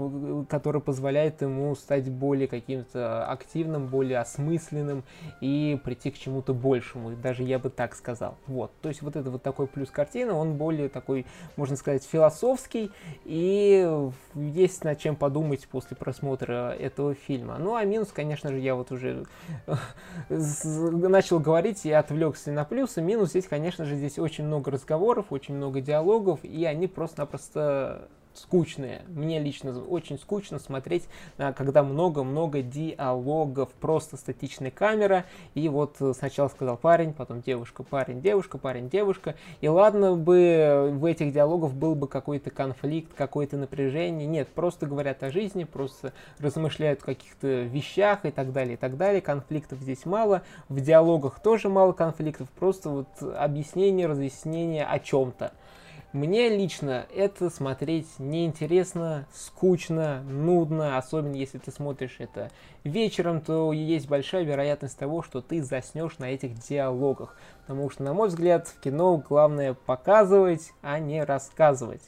который 0.49 0.81
позволяет 0.81 1.41
ему 1.41 1.75
стать 1.75 2.09
более 2.09 2.47
каким-то 2.47 3.25
активным, 3.25 3.87
более 3.87 4.19
осмысленным 4.19 5.03
и 5.41 5.79
прийти 5.83 6.11
к 6.11 6.17
чему-то 6.17 6.53
большему, 6.53 7.11
даже 7.15 7.43
я 7.43 7.59
бы 7.59 7.69
так 7.69 7.95
сказал. 7.95 8.37
Вот, 8.47 8.71
то 8.81 8.89
есть 8.89 9.01
вот 9.01 9.15
это 9.15 9.29
вот 9.29 9.43
такой 9.43 9.67
плюс 9.67 9.89
картины, 9.89 10.31
он 10.31 10.55
более 10.57 10.89
такой, 10.89 11.25
можно 11.55 11.75
сказать, 11.75 12.03
философский, 12.03 12.91
и 13.25 14.09
есть 14.35 14.83
над 14.83 14.99
чем 14.99 15.15
подумать 15.15 15.67
после 15.67 15.97
просмотра 15.97 16.75
этого 16.77 17.13
фильма. 17.13 17.57
Ну, 17.59 17.75
а 17.75 17.83
минус, 17.83 18.09
конечно 18.13 18.49
же, 18.49 18.59
я 18.59 18.75
вот 18.75 18.91
уже 18.91 19.25
начал 20.29 21.39
говорить 21.39 21.85
и 21.85 21.91
отвлекся 21.91 22.51
на 22.51 22.65
плюсы. 22.65 23.01
Минус 23.01 23.29
здесь, 23.29 23.47
конечно 23.47 23.85
же, 23.85 23.95
здесь 23.95 24.19
очень 24.19 24.45
много 24.45 24.71
разговоров, 24.71 25.27
очень 25.31 25.55
много 25.55 25.81
диалогов, 25.81 26.43
и 26.43 26.65
они 26.65 26.87
просто-напросто 26.87 28.09
скучные. 28.37 29.01
Мне 29.07 29.39
лично 29.39 29.77
очень 29.79 30.17
скучно 30.19 30.59
смотреть, 30.59 31.07
когда 31.37 31.83
много-много 31.83 32.61
диалогов, 32.61 33.69
просто 33.73 34.17
статичная 34.17 34.71
камера, 34.71 35.25
и 35.53 35.67
вот 35.69 35.97
э, 35.99 36.13
сначала 36.17 36.47
сказал 36.47 36.77
парень, 36.77 37.13
потом 37.13 37.41
девушка, 37.41 37.83
парень, 37.83 38.21
девушка, 38.21 38.57
парень, 38.57 38.89
девушка, 38.89 39.35
и 39.61 39.67
ладно 39.67 40.15
бы 40.15 40.89
в 40.93 41.05
этих 41.05 41.33
диалогах 41.33 41.73
был 41.73 41.95
бы 41.95 42.07
какой-то 42.07 42.49
конфликт, 42.49 43.13
какое-то 43.13 43.57
напряжение, 43.57 44.27
нет, 44.27 44.47
просто 44.49 44.85
говорят 44.85 45.23
о 45.23 45.31
жизни, 45.31 45.63
просто 45.63 46.13
размышляют 46.39 47.01
о 47.01 47.05
каких-то 47.05 47.63
вещах 47.63 48.25
и 48.25 48.31
так 48.31 48.53
далее, 48.53 48.75
и 48.75 48.77
так 48.77 48.97
далее, 48.97 49.21
конфликтов 49.21 49.79
здесь 49.79 50.05
мало, 50.05 50.43
в 50.69 50.79
диалогах 50.79 51.39
тоже 51.41 51.69
мало 51.69 51.93
конфликтов, 51.93 52.49
просто 52.51 52.89
вот 52.89 53.07
объяснение, 53.35 54.07
разъяснение 54.07 54.85
о 54.85 54.99
чем-то. 54.99 55.53
Мне 56.13 56.47
лично 56.47 57.05
это 57.13 57.49
смотреть 57.49 58.07
неинтересно, 58.17 59.27
скучно, 59.33 60.23
нудно, 60.23 60.97
особенно 60.97 61.35
если 61.35 61.57
ты 61.57 61.69
смотришь 61.69 62.15
это 62.19 62.49
вечером, 62.85 63.41
то 63.41 63.73
есть 63.73 64.07
большая 64.07 64.43
вероятность 64.43 64.97
того, 64.97 65.21
что 65.21 65.41
ты 65.41 65.61
заснешь 65.61 66.17
на 66.17 66.31
этих 66.31 66.57
диалогах. 66.59 67.35
Потому 67.65 67.89
что, 67.89 68.03
на 68.03 68.13
мой 68.13 68.29
взгляд, 68.29 68.69
в 68.69 68.79
кино 68.79 69.17
главное 69.17 69.73
показывать, 69.73 70.71
а 70.81 70.97
не 70.99 71.21
рассказывать 71.23 72.03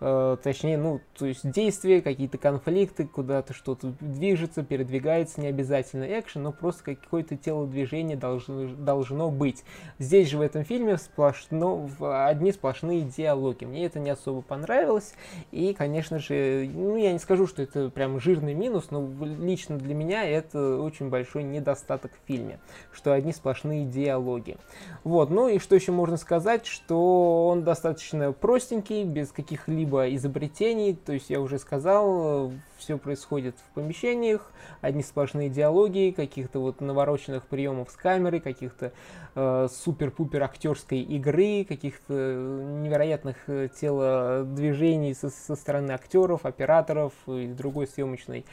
э, 0.00 0.36
точнее, 0.42 0.78
ну, 0.78 1.00
то 1.16 1.26
есть 1.26 1.48
действия, 1.50 2.02
какие-то 2.02 2.38
конфликты, 2.38 3.06
куда-то 3.06 3.54
что-то 3.54 3.94
движется, 4.00 4.62
передвигается, 4.62 5.40
не 5.40 5.48
обязательно 5.48 6.04
экшен, 6.04 6.42
но 6.42 6.52
просто 6.52 6.96
какое-то 6.96 7.36
телодвижение 7.36 8.16
должно, 8.16 8.68
должно 8.74 9.30
быть. 9.30 9.64
Здесь 9.98 10.28
же 10.28 10.38
в 10.38 10.40
этом 10.40 10.64
фильме 10.64 10.98
сплошно, 10.98 11.88
одни 12.00 12.52
сплошные 12.52 13.02
диалоги. 13.02 13.64
Мне 13.64 13.86
это 13.86 13.98
не 13.98 14.10
особо 14.10 14.42
понравилось, 14.42 15.14
и, 15.52 15.74
конечно 15.74 16.18
же, 16.18 16.68
ну, 16.72 16.96
я 16.96 17.12
не 17.12 17.18
скажу, 17.18 17.46
что 17.46 17.62
это 17.62 17.90
прям 17.90 18.20
жирный 18.20 18.54
минус, 18.54 18.90
но 18.90 19.08
лично 19.20 19.78
для 19.78 19.94
меня 19.94 20.24
это 20.24 20.80
очень 20.80 21.08
большой 21.08 21.42
недостаток 21.44 22.12
в 22.12 22.26
фильме, 22.26 22.58
что 22.92 23.12
одни 23.12 23.32
сплошные 23.32 23.84
диалоги. 23.86 24.56
Вот, 25.04 25.30
ну 25.30 25.48
и 25.48 25.58
что 25.58 25.74
еще 25.74 25.92
можно 25.92 26.16
сказать, 26.16 26.66
что 26.66 27.48
он 27.48 27.62
достаточно 27.62 28.32
простенький, 28.32 29.04
без 29.04 29.32
каких-либо 29.32 29.85
либо 29.86 30.12
изобретений, 30.14 30.94
то 30.94 31.12
есть 31.12 31.30
я 31.30 31.40
уже 31.40 31.58
сказал, 31.58 32.52
все 32.78 32.98
происходит 32.98 33.56
в 33.58 33.74
помещениях, 33.74 34.52
одни 34.80 35.02
сплошные 35.02 35.48
диалоги, 35.48 36.12
каких-то 36.16 36.60
вот 36.60 36.80
навороченных 36.80 37.46
приемов 37.46 37.90
с 37.90 37.96
камерой, 37.96 38.40
каких-то 38.40 38.92
э, 39.34 39.68
супер-пупер 39.70 40.42
актерской 40.42 41.00
игры, 41.00 41.64
каких-то 41.64 42.12
невероятных 42.12 43.36
э, 43.48 43.68
телодвижений 43.80 45.14
со, 45.14 45.30
со 45.30 45.56
стороны 45.56 45.92
актеров, 45.92 46.44
операторов 46.44 47.12
и 47.26 47.46
другой 47.46 47.86
съемочной 47.86 48.44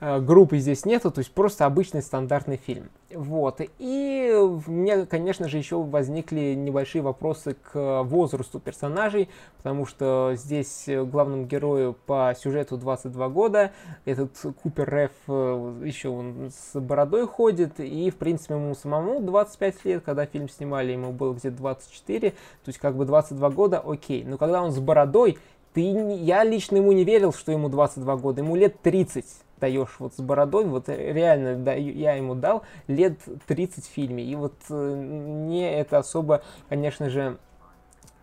э, 0.00 0.20
группы 0.20 0.58
здесь 0.58 0.84
нету, 0.84 1.10
то 1.10 1.20
есть 1.20 1.32
просто 1.32 1.66
обычный 1.66 2.02
стандартный 2.02 2.56
фильм. 2.56 2.90
Вот. 3.10 3.60
И 3.78 4.34
у 4.36 4.70
меня, 4.70 5.06
конечно 5.06 5.48
же, 5.48 5.56
еще 5.56 5.82
возникли 5.82 6.54
небольшие 6.54 7.00
вопросы 7.00 7.54
к 7.54 8.02
возрасту 8.02 8.60
персонажей, 8.60 9.30
потому 9.56 9.86
что 9.86 10.32
здесь 10.34 10.84
главному 10.86 11.46
герою 11.46 11.96
по 12.06 12.34
сюжету 12.38 12.76
22 12.76 13.28
года, 13.30 13.67
этот 14.04 14.30
Купер 14.62 14.88
Реф 14.88 15.12
э, 15.28 15.82
еще 15.84 16.08
он 16.08 16.50
с 16.50 16.78
бородой 16.78 17.26
ходит, 17.26 17.80
и, 17.80 18.10
в 18.10 18.16
принципе, 18.16 18.54
ему 18.54 18.74
самому 18.74 19.20
25 19.20 19.84
лет, 19.84 20.02
когда 20.04 20.26
фильм 20.26 20.48
снимали, 20.48 20.92
ему 20.92 21.12
было 21.12 21.34
где-то 21.34 21.56
24, 21.56 22.30
то 22.30 22.36
есть 22.66 22.78
как 22.78 22.96
бы 22.96 23.04
22 23.04 23.50
года, 23.50 23.80
окей. 23.80 24.24
Но 24.24 24.38
когда 24.38 24.62
он 24.62 24.72
с 24.72 24.78
бородой, 24.78 25.38
ты, 25.74 25.80
я 25.80 26.44
лично 26.44 26.76
ему 26.76 26.92
не 26.92 27.04
верил, 27.04 27.32
что 27.32 27.52
ему 27.52 27.68
22 27.68 28.16
года, 28.16 28.40
ему 28.40 28.56
лет 28.56 28.80
30 28.82 29.24
даешь 29.60 29.96
вот 29.98 30.14
с 30.14 30.20
бородой, 30.20 30.64
вот 30.64 30.88
реально 30.88 31.56
да, 31.56 31.74
я 31.74 32.14
ему 32.14 32.34
дал 32.34 32.62
лет 32.86 33.18
30 33.46 33.84
в 33.84 33.88
фильме, 33.88 34.24
и 34.24 34.34
вот 34.36 34.54
э, 34.70 34.94
мне 34.94 35.78
это 35.78 35.98
особо, 35.98 36.42
конечно 36.68 37.10
же, 37.10 37.38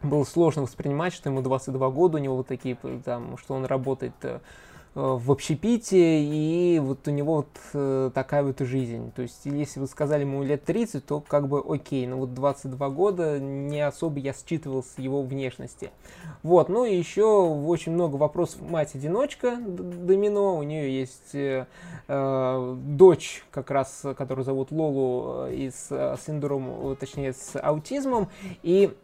было 0.06 0.24
сложно 0.24 0.64
воспринимать, 0.64 1.14
что 1.14 1.30
ему 1.30 1.42
22 1.42 1.90
года, 1.90 2.18
у 2.18 2.22
него 2.22 2.38
вот 2.38 2.48
такие, 2.48 2.78
там, 3.04 3.38
что 3.38 3.54
он 3.56 3.66
работает 3.66 4.14
э, 4.24 4.40
в 4.96 5.30
общепите, 5.30 6.24
и 6.24 6.80
вот 6.80 7.06
у 7.10 7.12
него 7.12 7.36
вот 7.36 7.48
э, 7.74 8.12
такая 8.14 8.44
вот 8.44 8.60
жизнь. 8.60 9.12
То 9.12 9.24
есть, 9.24 9.42
если 9.44 9.82
вы 9.82 9.88
сказали 9.88 10.22
ему 10.22 10.42
лет 10.42 10.64
30, 10.64 11.06
то 11.06 11.20
как 11.20 11.50
бы 11.50 11.62
окей, 11.68 12.08
но 12.08 12.16
вот 12.16 12.34
22 12.34 12.90
года 12.92 13.38
не 13.38 13.82
особо 13.82 14.20
я 14.20 14.34
считывал 14.34 14.84
с 14.84 14.98
его 14.98 15.22
внешности. 15.22 15.92
Вот, 16.44 16.70
ну 16.70 16.86
и 16.86 16.96
еще 16.96 17.26
очень 17.26 17.92
много 17.92 18.16
вопросов 18.16 18.62
мать-одиночка 18.62 19.58
Домино, 19.58 20.58
у 20.58 20.64
нее 20.64 20.98
есть 20.98 21.36
э, 21.36 21.66
э, 22.08 22.78
дочь, 22.86 23.44
как 23.52 23.72
раз, 23.72 24.06
которую 24.18 24.46
зовут 24.46 24.72
Лолу, 24.72 25.48
и 25.48 25.72
с 25.72 26.18
синдромом, 26.26 26.96
точнее, 26.96 27.34
с 27.34 27.60
аутизмом, 27.60 28.30
и 28.64 28.96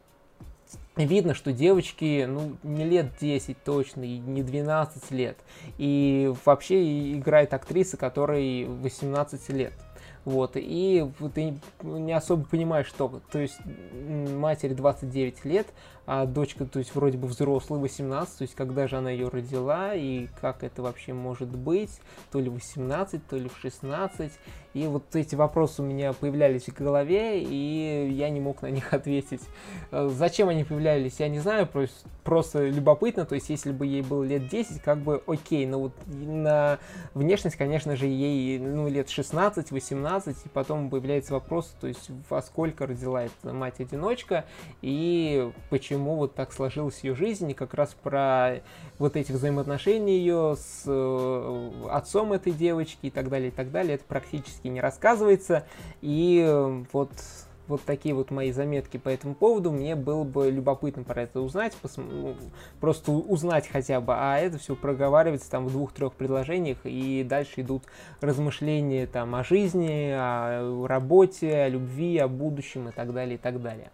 видно, 0.95 1.33
что 1.33 1.51
девочки, 1.51 2.25
ну, 2.27 2.57
не 2.63 2.85
лет 2.85 3.11
10 3.19 3.63
точно, 3.63 4.03
и 4.03 4.17
не 4.17 4.43
12 4.43 5.11
лет. 5.11 5.37
И 5.77 6.33
вообще 6.45 7.13
играет 7.13 7.53
актриса, 7.53 7.97
которой 7.97 8.65
18 8.65 9.49
лет. 9.49 9.73
Вот, 10.23 10.51
и 10.55 11.09
ты 11.33 11.57
не 11.81 12.13
особо 12.13 12.45
понимаешь, 12.45 12.85
что, 12.85 13.21
то 13.31 13.39
есть 13.39 13.57
матери 13.91 14.75
29 14.75 15.45
лет, 15.45 15.67
а 16.13 16.25
дочка, 16.25 16.65
то 16.65 16.79
есть 16.79 16.93
вроде 16.93 17.17
бы 17.17 17.25
взрослая, 17.25 17.79
18, 17.79 18.37
то 18.39 18.41
есть 18.41 18.53
когда 18.53 18.85
же 18.85 18.97
она 18.97 19.11
ее 19.11 19.29
родила, 19.29 19.95
и 19.95 20.27
как 20.41 20.61
это 20.61 20.81
вообще 20.81 21.13
может 21.13 21.47
быть, 21.47 22.01
то 22.33 22.41
ли 22.41 22.49
18, 22.49 23.25
то 23.27 23.37
ли 23.37 23.47
в 23.47 23.57
16, 23.57 24.29
и 24.73 24.87
вот 24.87 25.15
эти 25.15 25.35
вопросы 25.35 25.81
у 25.81 25.85
меня 25.85 26.13
появлялись 26.13 26.67
в 26.67 26.73
голове, 26.73 27.43
и 27.43 28.09
я 28.11 28.29
не 28.29 28.39
мог 28.39 28.61
на 28.61 28.69
них 28.69 28.93
ответить. 28.93 29.41
Э, 29.91 30.09
зачем 30.11 30.49
они 30.49 30.63
появлялись, 30.63 31.19
я 31.19 31.27
не 31.27 31.39
знаю, 31.39 31.67
просто, 31.67 32.07
просто 32.23 32.67
любопытно. 32.67 33.25
То 33.25 33.35
есть, 33.35 33.49
если 33.49 33.71
бы 33.71 33.85
ей 33.85 34.01
было 34.01 34.23
лет 34.23 34.47
10, 34.47 34.81
как 34.81 34.99
бы 34.99 35.21
окей. 35.27 35.65
Но 35.65 35.79
вот 35.79 35.93
на 36.07 36.79
внешность, 37.13 37.57
конечно 37.57 37.97
же, 37.97 38.05
ей 38.07 38.59
ну, 38.59 38.87
лет 38.87 39.07
16-18, 39.07 40.35
и 40.45 40.49
потом 40.49 40.89
появляется 40.89 41.33
вопрос, 41.33 41.75
то 41.81 41.87
есть, 41.87 42.09
во 42.29 42.41
сколько 42.41 42.87
родила 42.87 43.23
эта 43.23 43.53
мать-одиночка, 43.53 44.45
и 44.81 45.51
почему 45.69 46.00
вот 46.15 46.35
так 46.35 46.53
сложилась 46.53 47.03
ее 47.03 47.15
жизнь, 47.15 47.49
и 47.51 47.53
как 47.53 47.73
раз 47.73 47.95
про 48.01 48.61
вот 48.99 49.15
эти 49.15 49.31
взаимоотношения 49.31 50.17
ее 50.17 50.55
с 50.57 50.83
э, 50.85 51.71
отцом 51.89 52.33
этой 52.33 52.51
девочки 52.53 53.07
и 53.07 53.09
так 53.09 53.29
далее, 53.29 53.49
и 53.49 53.51
так 53.51 53.71
далее, 53.71 53.95
это 53.95 54.03
практически 54.07 54.67
не 54.67 54.81
рассказывается. 54.81 55.65
И 56.01 56.43
э, 56.45 56.83
вот 56.91 57.11
вот 57.71 57.81
такие 57.83 58.13
вот 58.13 58.31
мои 58.31 58.51
заметки 58.51 58.97
по 58.97 59.09
этому 59.09 59.33
поводу. 59.33 59.71
Мне 59.71 59.95
было 59.95 60.23
бы 60.23 60.51
любопытно 60.51 61.03
про 61.03 61.23
это 61.23 61.41
узнать, 61.41 61.73
ну, 61.97 62.35
просто 62.79 63.11
узнать 63.11 63.67
хотя 63.67 64.01
бы, 64.01 64.13
а 64.15 64.37
это 64.37 64.57
все 64.57 64.75
проговаривается 64.75 65.49
там 65.49 65.67
в 65.67 65.71
двух-трех 65.71 66.13
предложениях, 66.13 66.77
и 66.83 67.25
дальше 67.27 67.61
идут 67.61 67.83
размышления 68.19 69.07
там 69.07 69.33
о 69.35 69.43
жизни, 69.43 70.11
о 70.13 70.85
работе, 70.85 71.55
о 71.55 71.69
любви, 71.69 72.17
о 72.17 72.27
будущем 72.27 72.89
и 72.89 72.91
так 72.91 73.13
далее, 73.13 73.35
и 73.35 73.37
так 73.37 73.61
далее. 73.61 73.91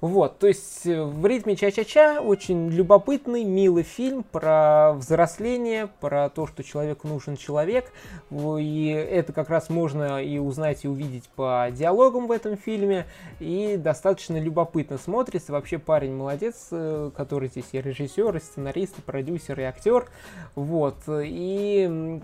Вот, 0.00 0.38
то 0.38 0.46
есть 0.46 0.86
э, 0.86 1.02
в 1.02 1.26
ритме 1.26 1.56
ча-ча-ча 1.56 2.20
очень 2.20 2.68
любопытный, 2.68 3.44
милый 3.44 3.82
фильм 3.82 4.22
про 4.22 4.92
взросление, 4.92 5.88
про 6.00 6.28
то, 6.28 6.46
что 6.46 6.62
человеку 6.62 7.08
нужен 7.08 7.36
человек, 7.36 7.92
и 8.30 8.86
это 9.10 9.32
как 9.32 9.50
раз 9.50 9.68
можно 9.68 10.22
и 10.22 10.38
узнать, 10.38 10.84
и 10.84 10.88
увидеть 10.88 11.28
по 11.34 11.68
диалогам 11.72 12.26
в 12.28 12.32
этом 12.32 12.56
фильме, 12.56 13.06
и 13.40 13.76
достаточно 13.76 14.38
любопытно 14.38 14.98
смотрится. 14.98 15.52
Вообще 15.52 15.78
парень 15.78 16.14
молодец, 16.14 16.68
э, 16.70 17.10
который 17.16 17.48
здесь 17.48 17.66
и 17.72 17.80
режиссер, 17.80 18.36
и 18.36 18.40
сценарист, 18.40 18.98
и 18.98 19.02
продюсер, 19.02 19.60
и 19.60 19.64
актер. 19.64 20.08
Вот. 20.54 20.96
И 21.08 22.20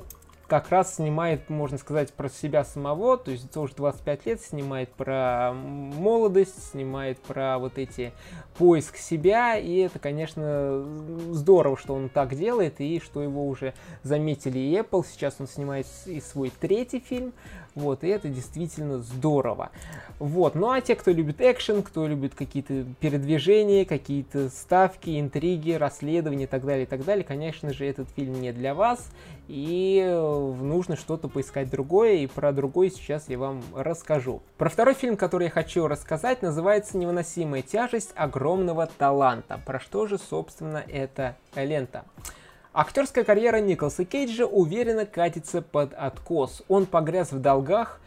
как 0.53 0.69
раз 0.69 0.97
снимает, 0.97 1.49
можно 1.49 1.79
сказать, 1.79 2.13
про 2.13 2.29
себя 2.29 2.63
самого, 2.63 3.17
то 3.17 3.31
есть 3.31 3.51
тоже 3.51 3.73
25 3.75 4.27
лет, 4.27 4.43
снимает 4.43 4.93
про 4.93 5.53
молодость, 5.55 6.73
снимает 6.73 7.19
про 7.21 7.59
вот 7.59 7.79
эти 7.79 8.13
поиск 8.59 8.99
себя, 8.99 9.57
и 9.57 9.77
это, 9.77 9.99
конечно, 9.99 10.85
здорово, 11.31 11.79
что 11.79 11.95
он 11.95 12.11
так 12.11 12.35
делает, 12.35 12.83
и 12.83 13.01
что 13.01 13.23
его 13.23 13.49
уже 13.49 13.73
заметили 14.03 14.59
и 14.59 14.77
Apple, 14.77 15.07
сейчас 15.11 15.37
он 15.39 15.49
снимает 15.49 15.87
и 16.05 16.21
свой 16.21 16.53
третий 16.61 17.01
фильм, 17.01 17.33
вот, 17.75 18.05
и 18.05 18.09
это 18.09 18.29
действительно 18.29 18.99
здорово. 18.99 19.71
Вот, 20.19 20.55
ну 20.55 20.71
а 20.71 20.81
те, 20.81 20.95
кто 20.95 21.11
любит 21.11 21.41
экшен, 21.41 21.83
кто 21.83 22.07
любит 22.07 22.35
какие-то 22.35 22.85
передвижения, 23.01 23.85
какие-то 23.85 24.51
ставки, 24.51 25.19
интриги, 25.19 25.73
расследования 25.73 26.45
и 26.45 26.47
так 26.47 26.65
далее, 26.65 26.85
и 26.85 26.87
так 26.87 27.05
далее, 27.05 27.25
конечно 27.25 27.73
же, 27.73 27.87
этот 27.87 28.09
фильм 28.11 28.41
не 28.41 28.53
для 28.53 28.75
вас, 28.75 29.11
и 29.49 30.03
нужно 30.61 30.97
что-то 30.97 31.29
поискать 31.29 31.71
другое, 31.71 32.15
и 32.15 32.27
про 32.27 32.53
другой 32.53 32.91
сейчас 32.91 33.29
я 33.29 33.39
вам 33.39 33.63
расскажу. 33.75 34.43
Про 34.59 34.69
второй 34.69 34.95
фильм, 34.95 35.17
который 35.17 35.45
я 35.45 35.51
хочу 35.51 35.89
рассказать, 35.89 36.43
называется 36.43 36.97
«Невыносимая 36.97 37.63
тяжесть 37.63 38.13
огромного 38.15 38.87
таланта». 38.87 39.61
Про 39.67 39.81
что 39.81 40.07
же, 40.07 40.19
собственно, 40.19 40.85
эта 40.89 41.37
лента? 41.55 42.05
Актерская 42.75 43.23
карьера 43.23 43.59
Николаса 43.59 44.07
Кейджа 44.07 44.47
уверенно 44.47 45.05
катится 45.05 45.61
под 45.61 45.93
откос. 45.93 46.63
Он 46.69 46.87
погряз 46.87 47.31
в 47.31 47.39
долгах, 47.39 48.01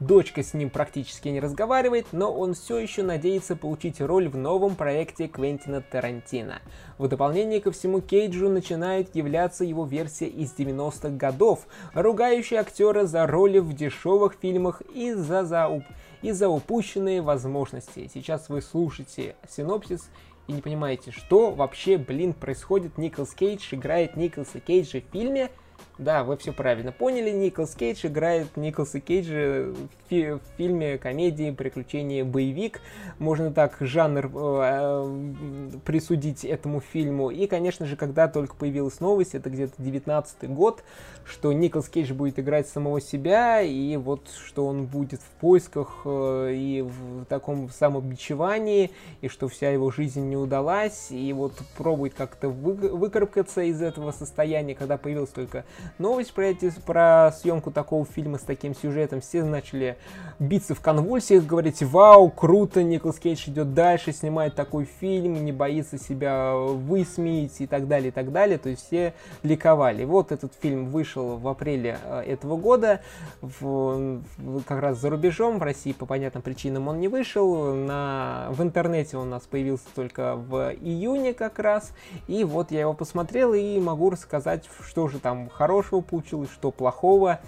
дочка 0.00 0.42
с 0.42 0.54
ним 0.54 0.70
практически 0.70 1.28
не 1.28 1.38
разговаривает, 1.38 2.06
но 2.10 2.32
он 2.32 2.54
все 2.54 2.78
еще 2.78 3.04
надеется 3.04 3.54
получить 3.54 4.00
роль 4.00 4.28
в 4.28 4.36
новом 4.36 4.74
проекте 4.74 5.28
Квентина 5.28 5.80
Тарантино. 5.82 6.62
В 6.98 7.06
дополнение 7.06 7.60
ко 7.60 7.70
всему 7.70 8.00
Кейджу 8.00 8.48
начинает 8.48 9.14
являться 9.14 9.64
его 9.64 9.86
версия 9.86 10.26
из 10.26 10.52
90-х 10.52 11.10
годов, 11.10 11.68
ругающая 11.94 12.58
актера 12.58 13.04
за 13.04 13.24
роли 13.28 13.60
в 13.60 13.72
дешевых 13.72 14.34
фильмах 14.42 14.82
и 14.92 15.12
за, 15.12 15.44
за, 15.44 15.80
и 16.22 16.32
за 16.32 16.48
упущенные 16.48 17.22
возможности. 17.22 18.10
Сейчас 18.12 18.48
вы 18.48 18.62
слушаете 18.62 19.36
синопсис 19.48 20.10
и 20.48 20.52
не 20.52 20.60
понимаете, 20.62 21.10
что 21.10 21.50
вообще, 21.50 21.96
блин, 21.96 22.32
происходит. 22.32 22.98
Николас 22.98 23.34
Кейдж 23.34 23.74
играет 23.74 24.16
Николаса 24.16 24.60
Кейджа 24.60 25.00
в 25.00 25.12
фильме, 25.12 25.50
да, 25.98 26.24
вы 26.24 26.36
все 26.36 26.52
правильно 26.52 26.90
поняли. 26.90 27.30
Николас 27.30 27.74
Кейдж 27.74 28.06
играет 28.06 28.56
Николаса 28.56 28.98
Кейджа 28.98 29.72
в, 29.72 29.76
фи- 30.08 30.32
в 30.32 30.40
фильме 30.56 30.98
комедии, 30.98 31.50
приключения, 31.50 32.24
боевик. 32.24 32.80
Можно 33.18 33.52
так 33.52 33.76
жанр 33.78 34.30
э, 34.34 35.78
присудить 35.84 36.44
этому 36.44 36.80
фильму. 36.80 37.30
И, 37.30 37.46
конечно 37.46 37.86
же, 37.86 37.96
когда 37.96 38.26
только 38.26 38.56
появилась 38.56 39.00
новость, 39.00 39.34
это 39.34 39.50
где-то 39.50 39.74
19 39.78 40.50
год, 40.50 40.82
что 41.24 41.52
Николас 41.52 41.88
Кейдж 41.88 42.12
будет 42.12 42.38
играть 42.38 42.68
самого 42.68 43.00
себя, 43.00 43.60
и 43.60 43.96
вот 43.96 44.28
что 44.46 44.66
он 44.66 44.86
будет 44.86 45.20
в 45.20 45.40
поисках 45.40 46.02
э, 46.04 46.52
и 46.54 46.82
в 46.82 47.26
таком 47.26 47.68
самобичевании, 47.70 48.90
и 49.20 49.28
что 49.28 49.46
вся 49.48 49.70
его 49.70 49.90
жизнь 49.90 50.26
не 50.26 50.36
удалась, 50.36 51.10
и 51.10 51.32
вот 51.32 51.52
пробует 51.76 52.14
как-то 52.14 52.48
вы- 52.48 52.74
выкарабкаться 52.96 53.60
из 53.62 53.82
этого 53.82 54.10
состояния, 54.10 54.74
когда 54.74 54.96
появилась 54.96 55.30
только 55.30 55.64
новость 55.98 56.32
про, 56.32 56.46
эти, 56.46 56.72
про 56.84 57.32
съемку 57.32 57.70
такого 57.70 58.04
фильма 58.04 58.38
с 58.38 58.42
таким 58.42 58.74
сюжетом, 58.74 59.20
все 59.20 59.44
начали 59.44 59.96
биться 60.38 60.74
в 60.74 60.80
конвульсиях, 60.80 61.44
говорить, 61.44 61.82
вау, 61.82 62.30
круто, 62.30 62.82
Николас 62.82 63.18
Кейдж 63.18 63.48
идет 63.48 63.74
дальше, 63.74 64.12
снимает 64.12 64.54
такой 64.54 64.84
фильм, 64.84 65.44
не 65.44 65.52
боится 65.52 65.98
себя 65.98 66.54
высмеять 66.54 67.60
и 67.60 67.66
так 67.66 67.88
далее, 67.88 68.08
и 68.08 68.12
так 68.12 68.32
далее, 68.32 68.58
то 68.58 68.68
есть 68.68 68.86
все 68.86 69.14
ликовали. 69.42 70.04
Вот 70.04 70.32
этот 70.32 70.52
фильм 70.60 70.86
вышел 70.86 71.36
в 71.36 71.48
апреле 71.48 71.98
э, 72.04 72.22
этого 72.22 72.56
года, 72.56 73.00
в, 73.40 74.22
в, 74.38 74.62
как 74.64 74.80
раз 74.80 74.98
за 74.98 75.10
рубежом, 75.10 75.58
в 75.58 75.62
России 75.62 75.92
по 75.92 76.06
понятным 76.06 76.42
причинам 76.42 76.88
он 76.88 77.00
не 77.00 77.08
вышел, 77.08 77.74
на, 77.74 78.48
в 78.50 78.62
интернете 78.62 79.16
он 79.16 79.28
у 79.28 79.30
нас 79.30 79.42
появился 79.42 79.86
только 79.94 80.36
в 80.36 80.72
июне 80.80 81.34
как 81.34 81.58
раз, 81.58 81.92
и 82.26 82.44
вот 82.44 82.70
я 82.70 82.80
его 82.80 82.94
посмотрел 82.94 83.54
и 83.54 83.78
могу 83.78 84.10
рассказать, 84.10 84.68
что 84.80 85.08
же 85.08 85.18
там 85.18 85.48
хорошего 85.48 85.71
получилось, 86.02 86.50
что 86.52 86.70
плохого. 86.70 87.40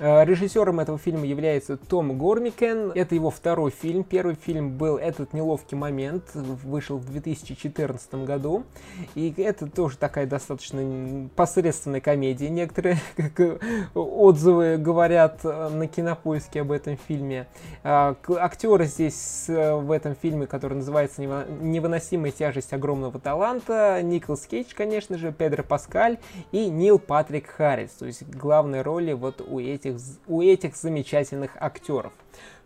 Э, 0.00 0.24
режиссером 0.24 0.80
этого 0.80 0.96
фильма 0.96 1.26
является 1.26 1.76
Том 1.76 2.16
Гормикен. 2.16 2.90
Это 2.94 3.14
его 3.14 3.30
второй 3.30 3.70
фильм. 3.70 4.02
Первый 4.02 4.34
фильм 4.34 4.78
был 4.78 4.96
«Этот 4.96 5.34
неловкий 5.34 5.76
момент», 5.76 6.24
вышел 6.34 6.96
в 6.96 7.04
2014 7.04 8.14
году. 8.24 8.64
И 9.14 9.32
это 9.36 9.66
тоже 9.66 9.98
такая 9.98 10.26
достаточно 10.26 11.28
посредственная 11.36 12.00
комедия. 12.00 12.48
Некоторые 12.48 12.96
как 13.16 13.62
отзывы 13.94 14.78
говорят 14.78 15.40
э, 15.44 15.68
на 15.68 15.86
кинопоиске 15.86 16.62
об 16.62 16.72
этом 16.72 16.96
фильме. 16.96 17.46
А, 17.84 18.16
актеры 18.38 18.86
здесь 18.86 19.44
в 19.48 19.92
этом 19.92 20.14
фильме, 20.14 20.46
который 20.46 20.74
называется 20.74 21.22
«Невыносимая 21.22 22.30
тяжесть 22.30 22.72
огромного 22.72 23.20
таланта», 23.20 24.00
Николас 24.02 24.46
Кейдж, 24.46 24.68
конечно 24.74 25.18
же, 25.18 25.30
Педро 25.30 25.62
Паскаль 25.62 26.18
и 26.52 26.70
Нил 26.70 26.98
Патрик 26.98 27.48
Харрис. 27.48 27.90
То 27.90 28.06
есть 28.06 28.26
главные 28.26 28.80
роли 28.80 29.12
вот 29.12 29.42
у 29.46 29.60
этих 29.60 29.89
этих, 29.90 30.18
у 30.26 30.42
этих 30.42 30.76
замечательных 30.76 31.56
актеров. 31.56 32.12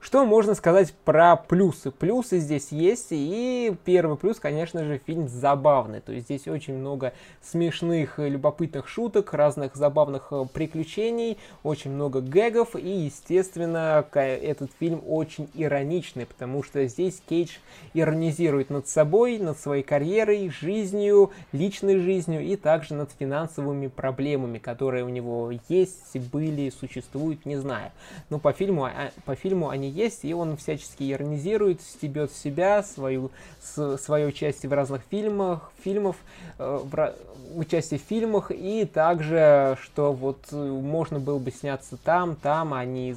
Что 0.04 0.26
можно 0.26 0.54
сказать 0.54 0.92
про 1.06 1.34
плюсы? 1.34 1.90
Плюсы 1.90 2.38
здесь 2.38 2.72
есть, 2.72 3.06
и 3.10 3.74
первый 3.86 4.18
плюс, 4.18 4.38
конечно 4.38 4.84
же, 4.84 5.00
фильм 5.06 5.28
забавный. 5.28 6.02
То 6.02 6.12
есть 6.12 6.26
здесь 6.26 6.46
очень 6.46 6.74
много 6.74 7.14
смешных, 7.40 8.18
любопытных 8.18 8.86
шуток, 8.86 9.32
разных 9.32 9.74
забавных 9.74 10.28
э, 10.30 10.44
приключений, 10.52 11.38
очень 11.62 11.90
много 11.90 12.20
гэгов, 12.20 12.76
и, 12.76 13.06
естественно, 13.06 14.04
этот 14.12 14.70
фильм 14.78 15.02
очень 15.06 15.48
ироничный, 15.54 16.26
потому 16.26 16.62
что 16.62 16.86
здесь 16.86 17.22
Кейдж 17.26 17.52
иронизирует 17.94 18.68
над 18.68 18.86
собой, 18.86 19.38
над 19.38 19.58
своей 19.58 19.82
карьерой, 19.82 20.50
жизнью, 20.50 21.30
личной 21.52 21.98
жизнью, 21.98 22.42
и 22.42 22.56
также 22.56 22.92
над 22.92 23.10
финансовыми 23.18 23.86
проблемами, 23.86 24.58
которые 24.58 25.02
у 25.02 25.08
него 25.08 25.50
есть, 25.70 26.18
были, 26.30 26.68
существуют, 26.68 27.46
не 27.46 27.56
знаю. 27.56 27.90
Но 28.28 28.38
по 28.38 28.52
фильму, 28.52 28.84
а, 28.84 29.10
по 29.24 29.34
фильму 29.34 29.63
фильму 29.64 29.70
они 29.70 29.88
есть, 29.88 30.24
и 30.24 30.34
он 30.34 30.56
всячески 30.56 31.10
иронизирует, 31.10 31.80
стебет 31.80 32.32
себя, 32.32 32.82
свою, 32.82 33.30
с, 33.62 33.98
свое 33.98 34.26
участие 34.26 34.70
в 34.70 34.72
разных 34.72 35.02
фильмах, 35.10 35.72
фильмов, 35.82 36.16
э, 36.58 36.80
в, 36.84 37.14
участие 37.56 38.00
в 38.00 38.02
фильмах, 38.02 38.50
и 38.50 38.84
также, 38.84 39.76
что 39.82 40.12
вот 40.12 40.38
э, 40.52 40.56
можно 40.56 41.18
было 41.18 41.38
бы 41.38 41.50
сняться 41.50 41.96
там, 41.96 42.36
там, 42.36 42.74
а 42.74 42.84
не, 42.84 43.16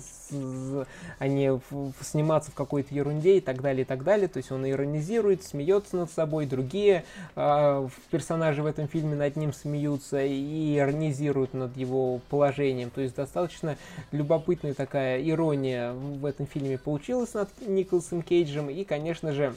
а 1.20 1.28
не 1.28 1.60
сниматься 2.02 2.52
в 2.52 2.54
какой-то 2.54 2.94
ерунде 2.94 3.38
и 3.38 3.42
так 3.42 3.62
далее, 3.62 3.84
и 3.84 3.86
так 3.86 4.04
далее. 4.04 4.28
То 4.28 4.38
есть 4.38 4.52
он 4.52 4.68
иронизирует, 4.70 5.44
смеется 5.44 5.98
над 5.98 6.12
собой, 6.12 6.46
другие 6.46 7.04
э, 7.36 7.88
персонажи 8.12 8.62
в 8.62 8.66
этом 8.66 8.88
фильме 8.88 9.16
над 9.16 9.36
ним 9.36 9.54
смеются 9.54 10.24
и 10.24 10.78
иронизируют 10.78 11.54
над 11.54 11.76
его 11.78 12.20
положением. 12.30 12.90
То 12.90 13.02
есть 13.02 13.16
достаточно 13.16 13.78
любопытная 14.12 14.74
такая 14.74 15.22
ирония 15.22 15.94
в 15.94 16.26
этом 16.28 16.48
фильме 16.48 16.78
получилась 16.78 17.34
над 17.34 17.50
Николасом 17.68 18.22
Кейджем, 18.22 18.70
и, 18.70 18.84
конечно 18.84 19.34
же, 19.34 19.54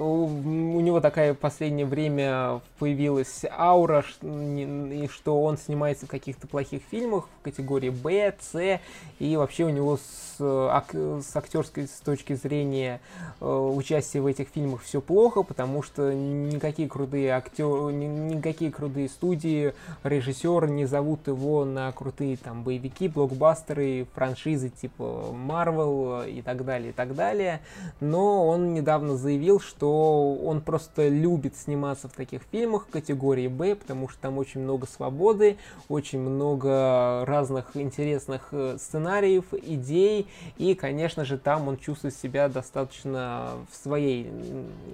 у 0.00 0.80
него 0.80 1.00
такая 1.00 1.34
в 1.34 1.38
последнее 1.38 1.84
время 1.84 2.60
появилась 2.78 3.44
аура, 3.50 4.02
что 4.02 5.42
он 5.42 5.58
снимается 5.58 6.06
в 6.06 6.08
каких-то 6.08 6.46
плохих 6.46 6.82
фильмах 6.90 7.28
в 7.40 7.44
категории 7.44 7.90
Б, 7.90 8.34
С, 8.40 8.80
и 9.18 9.36
вообще 9.36 9.64
у 9.64 9.68
него 9.68 9.98
с, 9.98 10.38
с 10.38 11.36
актерской 11.36 11.86
с 11.86 12.00
точки 12.00 12.32
зрения 12.34 13.00
э, 13.40 13.46
участия 13.46 14.20
в 14.20 14.26
этих 14.26 14.48
фильмах 14.48 14.82
все 14.82 15.02
плохо, 15.02 15.42
потому 15.42 15.82
что 15.82 16.14
никакие 16.14 16.88
крутые 16.88 17.32
актеры, 17.32 17.92
никакие 17.92 18.72
крутые 18.72 19.08
студии, 19.08 19.74
режиссеры 20.02 20.70
не 20.70 20.86
зовут 20.86 21.26
его 21.26 21.66
на 21.66 21.92
крутые 21.92 22.38
там 22.38 22.62
боевики, 22.62 23.08
блокбастеры, 23.08 24.06
франшизы 24.14 24.70
типа 24.70 25.26
Marvel 25.32 26.30
и 26.30 26.40
так 26.40 26.64
далее, 26.64 26.90
и 26.90 26.92
так 26.92 27.14
далее. 27.14 27.60
Но 28.00 28.48
он 28.48 28.72
недавно 28.72 29.16
заявил, 29.16 29.60
что 29.60 29.89
что 29.90 30.34
он 30.44 30.60
просто 30.60 31.08
любит 31.08 31.56
сниматься 31.56 32.06
в 32.06 32.12
таких 32.12 32.42
фильмах 32.52 32.86
категории 32.88 33.48
Б, 33.48 33.74
потому 33.74 34.08
что 34.08 34.20
там 34.20 34.38
очень 34.38 34.60
много 34.60 34.86
свободы, 34.86 35.56
очень 35.88 36.20
много 36.20 37.24
разных 37.26 37.76
интересных 37.76 38.48
э, 38.52 38.76
сценариев, 38.78 39.52
идей, 39.52 40.28
и, 40.58 40.74
конечно 40.74 41.24
же, 41.24 41.38
там 41.38 41.66
он 41.66 41.76
чувствует 41.76 42.14
себя 42.14 42.48
достаточно 42.48 43.50
в 43.70 43.76
своей 43.76 44.30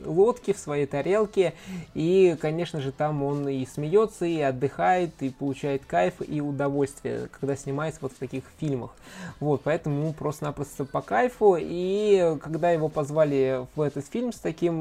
лодке, 0.07 0.55
в 0.55 0.59
своей 0.59 0.87
тарелке, 0.87 1.53
и, 1.93 2.35
конечно 2.41 2.81
же, 2.81 2.91
там 2.91 3.23
он 3.23 3.47
и 3.49 3.67
смеется, 3.67 4.25
и 4.25 4.41
отдыхает, 4.41 5.11
и 5.21 5.29
получает 5.29 5.85
кайф 5.85 6.15
и 6.27 6.41
удовольствие, 6.41 7.29
когда 7.39 7.55
снимается 7.55 8.01
вот 8.01 8.13
в 8.13 8.19
таких 8.19 8.45
фильмах. 8.59 8.93
Вот, 9.41 9.61
поэтому 9.63 10.15
просто-напросто 10.15 10.87
по 10.87 11.03
кайфу, 11.03 11.59
и 11.61 12.39
когда 12.41 12.71
его 12.71 12.89
позвали 12.89 13.67
в 13.75 13.83
этот 13.83 14.07
фильм 14.07 14.33
с 14.33 14.39
таким 14.39 14.76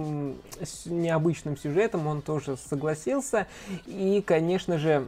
необычным 0.86 1.58
сюжетом, 1.58 2.08
он 2.08 2.22
тоже 2.22 2.58
согласился. 2.58 3.48
И, 3.86 4.24
конечно 4.26 4.78
же, 4.78 5.08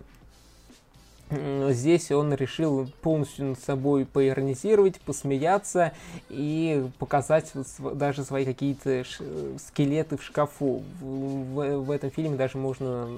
Здесь 1.30 2.12
он 2.12 2.34
решил 2.34 2.88
полностью 3.02 3.48
над 3.48 3.60
собой 3.60 4.06
поиронизировать, 4.06 5.00
посмеяться 5.02 5.92
и 6.30 6.88
показать 7.00 7.52
даже 7.94 8.24
свои 8.24 8.46
какие-то 8.46 9.04
скелеты 9.68 10.18
в 10.18 10.24
шкафу. 10.24 10.84
В, 11.02 11.80
в 11.80 11.92
этом 11.92 12.12
фильме 12.12 12.38
даже 12.38 12.58
можно 12.58 13.10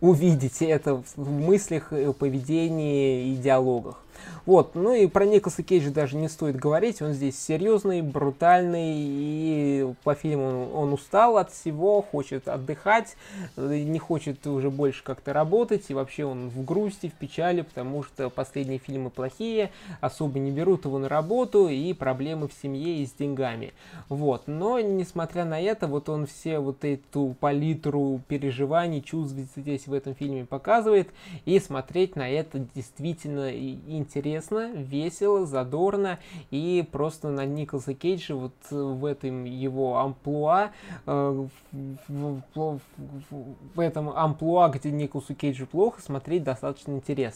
увидеть 0.00 0.60
это 0.60 1.02
в 1.16 1.30
мыслях, 1.30 1.92
поведении 2.18 3.32
и 3.32 3.36
диалогах. 3.36 4.02
Вот, 4.46 4.74
ну 4.74 4.94
и 4.94 5.06
про 5.06 5.26
Николаса 5.26 5.62
Кейджа 5.62 5.90
даже 5.90 6.16
не 6.16 6.28
стоит 6.28 6.56
говорить, 6.56 7.02
он 7.02 7.12
здесь 7.12 7.38
серьезный, 7.38 8.00
брутальный, 8.00 8.94
и 8.96 9.92
по 10.04 10.14
фильму 10.14 10.70
он, 10.72 10.92
устал 10.92 11.36
от 11.36 11.52
всего, 11.52 12.00
хочет 12.00 12.48
отдыхать, 12.48 13.16
не 13.56 13.98
хочет 13.98 14.46
уже 14.46 14.70
больше 14.70 15.02
как-то 15.04 15.32
работать, 15.32 15.84
и 15.88 15.94
вообще 15.94 16.24
он 16.24 16.48
в 16.48 16.64
грусти, 16.64 17.08
в 17.08 17.12
печали, 17.12 17.45
потому 17.62 18.02
что 18.02 18.30
последние 18.30 18.78
фильмы 18.78 19.10
плохие, 19.10 19.70
особо 20.00 20.38
не 20.38 20.50
берут 20.50 20.84
его 20.84 20.98
на 20.98 21.08
работу, 21.08 21.68
и 21.68 21.92
проблемы 21.92 22.48
в 22.48 22.52
семье 22.52 22.96
и 23.02 23.06
с 23.06 23.12
деньгами. 23.12 23.72
Вот, 24.08 24.44
но 24.46 24.80
несмотря 24.80 25.44
на 25.44 25.60
это, 25.60 25.86
вот 25.86 26.08
он 26.08 26.26
все 26.26 26.58
вот 26.58 26.84
эту 26.84 27.36
палитру 27.40 28.20
переживаний, 28.28 29.02
чувств 29.02 29.36
здесь 29.56 29.86
в 29.86 29.92
этом 29.92 30.14
фильме 30.14 30.44
показывает, 30.44 31.10
и 31.44 31.58
смотреть 31.58 32.16
на 32.16 32.28
это 32.28 32.58
действительно 32.74 33.52
интересно 33.52 34.72
весело, 34.72 35.46
задорно, 35.46 36.18
и 36.50 36.86
просто 36.90 37.28
на 37.28 37.44
Николаса 37.44 37.94
Кейджа 37.94 38.34
вот 38.34 38.54
в 38.70 39.04
этом 39.04 39.44
его 39.44 39.98
амплуа, 39.98 40.70
э, 41.06 41.46
в, 41.72 42.42
в, 42.54 42.80
в 43.74 43.80
этом 43.80 44.10
амплуа, 44.10 44.68
где 44.68 44.90
Николасу 44.90 45.34
Кейджу 45.34 45.66
плохо, 45.66 46.00
смотреть 46.00 46.44
достаточно 46.44 46.92
интересно. 46.92 47.35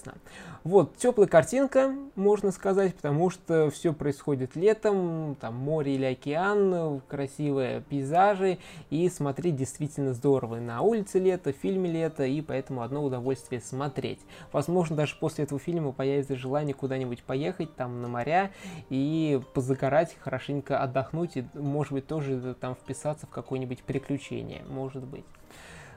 Вот, 0.62 0.96
теплая 0.96 1.26
картинка, 1.26 1.94
можно 2.16 2.50
сказать, 2.50 2.94
потому 2.94 3.30
что 3.30 3.70
все 3.70 3.94
происходит 3.94 4.56
летом, 4.56 5.36
там 5.40 5.54
море 5.56 5.94
или 5.94 6.04
океан, 6.04 7.00
красивые 7.08 7.80
пейзажи, 7.80 8.58
и 8.90 9.08
смотреть 9.08 9.56
действительно 9.56 10.12
здорово. 10.12 10.56
На 10.56 10.82
улице 10.82 11.18
лето, 11.18 11.52
в 11.52 11.56
фильме 11.56 11.90
лето, 11.90 12.24
и 12.24 12.42
поэтому 12.42 12.82
одно 12.82 13.02
удовольствие 13.02 13.60
смотреть. 13.60 14.20
Возможно, 14.52 14.96
даже 14.96 15.16
после 15.18 15.44
этого 15.44 15.58
фильма 15.58 15.92
появится 15.92 16.36
желание 16.36 16.74
куда-нибудь 16.74 17.22
поехать 17.22 17.74
там 17.74 18.02
на 18.02 18.08
моря 18.08 18.50
и 18.90 19.40
позагорать, 19.54 20.16
хорошенько 20.20 20.78
отдохнуть 20.78 21.36
и, 21.36 21.44
может 21.54 21.92
быть, 21.92 22.06
тоже 22.06 22.54
там 22.60 22.74
вписаться 22.74 23.26
в 23.26 23.30
какое-нибудь 23.30 23.82
приключение, 23.82 24.62
может 24.68 25.04
быть. 25.04 25.24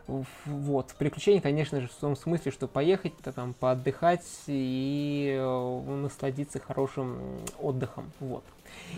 Вот, 0.07 0.93
приключение, 0.97 1.41
конечно 1.41 1.79
же, 1.79 1.87
в 1.87 1.93
том 1.93 2.15
смысле, 2.15 2.51
что 2.51 2.67
поехать, 2.67 3.13
там, 3.35 3.53
поотдыхать 3.53 4.25
и 4.47 5.33
э, 5.39 5.81
насладиться 6.01 6.59
хорошим 6.59 7.17
отдыхом, 7.59 8.11
вот. 8.19 8.43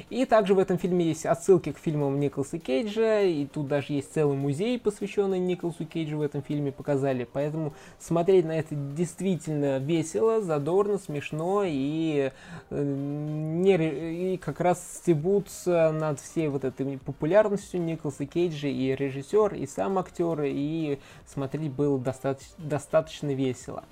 И 0.10 0.26
также 0.26 0.54
в 0.54 0.60
этом 0.60 0.78
фильме 0.78 1.06
есть 1.06 1.26
отсылки 1.26 1.72
к 1.72 1.78
фильмам 1.78 2.20
Николаса 2.20 2.60
Кейджа, 2.60 3.22
и 3.22 3.46
тут 3.46 3.68
даже 3.68 3.94
есть 3.94 4.14
целый 4.14 4.38
музей, 4.38 4.80
посвященный 4.80 5.40
Николасу 5.40 5.86
Кейджу 5.86 6.18
в 6.18 6.22
этом 6.22 6.42
фильме, 6.42 6.72
показали. 6.72 7.28
Поэтому 7.32 7.74
смотреть 8.00 8.46
на 8.46 8.58
это 8.58 8.76
действительно 8.76 9.80
весело, 9.80 10.42
задорно, 10.42 10.98
смешно, 10.98 11.64
и, 11.66 12.32
э, 12.70 12.84
не, 12.84 14.34
и 14.34 14.38
как 14.38 14.60
раз 14.60 14.84
стебутся 14.98 15.92
над 15.92 16.20
всей 16.20 16.48
вот 16.50 16.64
этой 16.64 16.98
популярностью 17.00 17.82
Николаса 17.82 18.26
Кейджа 18.26 18.68
и 18.68 18.96
режиссер, 18.96 19.56
и 19.56 19.66
сам 19.66 19.98
актер, 19.98 20.44
и 20.44 20.95
смотреть 21.26 21.72
было 21.72 22.00
достаточно, 22.00 22.54
достаточно 22.58 23.34
весело. 23.34 23.84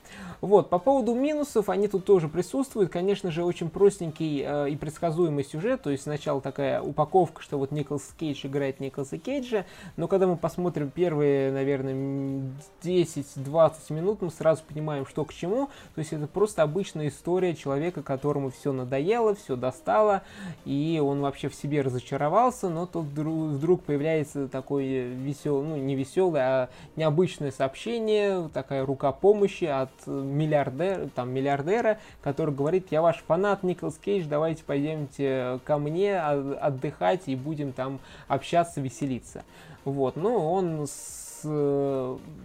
Вот, 0.42 0.70
по 0.70 0.80
поводу 0.80 1.14
минусов, 1.14 1.70
они 1.70 1.88
тут 1.88 2.06
тоже 2.06 2.28
присутствуют. 2.28 2.92
Конечно 2.92 3.32
же, 3.32 3.44
очень 3.44 3.70
простенький 3.70 4.44
э, 4.46 4.70
и 4.70 4.76
предсказуемый 4.76 5.44
сюжет, 5.44 5.82
то 5.82 5.90
есть 5.90 6.04
сначала 6.04 6.42
такая 6.42 6.82
упаковка, 6.82 7.42
что 7.42 7.58
вот 7.58 7.72
Николас 7.72 8.14
Кейдж 8.20 8.46
играет 8.46 8.80
Николаса 8.80 9.18
Кейджа, 9.18 9.66
но 9.98 10.08
когда 10.08 10.28
мы 10.28 10.38
посмотрим 10.38 10.90
первые, 10.90 11.52
наверное, 11.52 12.44
10-20 12.84 13.74
минут, 13.90 14.22
мы 14.22 14.30
сразу 14.30 14.64
понимаем, 14.68 15.06
что 15.06 15.26
к 15.26 15.34
чему. 15.34 15.68
То 15.96 16.00
есть 16.00 16.14
это 16.14 16.28
просто 16.28 16.64
обычная 16.64 17.08
история 17.08 17.56
человека, 17.56 18.04
которому 18.04 18.52
все 18.52 18.72
надоело, 18.72 19.36
все 19.36 19.56
достало, 19.56 20.24
и 20.66 21.02
он 21.04 21.22
вообще 21.22 21.50
в 21.50 21.56
себе 21.56 21.82
разочаровался, 21.82 22.70
но 22.70 22.86
тут 22.86 23.06
вдруг 23.06 23.84
появляется 23.84 24.48
такой 24.48 24.86
веселый, 24.86 25.68
ну 25.68 25.78
не 25.78 25.96
веселый, 25.96 26.42
а 26.42 26.70
необычное 26.96 27.52
сообщение, 27.52 28.50
такая 28.54 28.86
рука 28.86 29.12
помощи 29.12 29.66
от 29.66 29.92
миллиардера, 30.06 31.10
там, 31.16 31.32
миллиардера, 31.32 32.00
который 32.22 32.54
говорит, 32.54 32.88
я 32.92 33.02
ваш 33.02 33.24
фанат 33.28 33.64
Николас 33.64 33.98
Кейдж, 33.98 34.26
давайте 34.28 34.64
пойдемте 34.64 35.60
ко 35.66 35.78
мне 35.78 36.20
отдыхать 36.20 37.24
и 37.28 37.36
будем 37.36 37.74
там 37.74 38.00
общаться, 38.28 38.82
веселиться. 38.82 39.44
Вот, 39.86 40.16
ну, 40.16 40.36
он 40.36 40.88
с, 40.88 41.42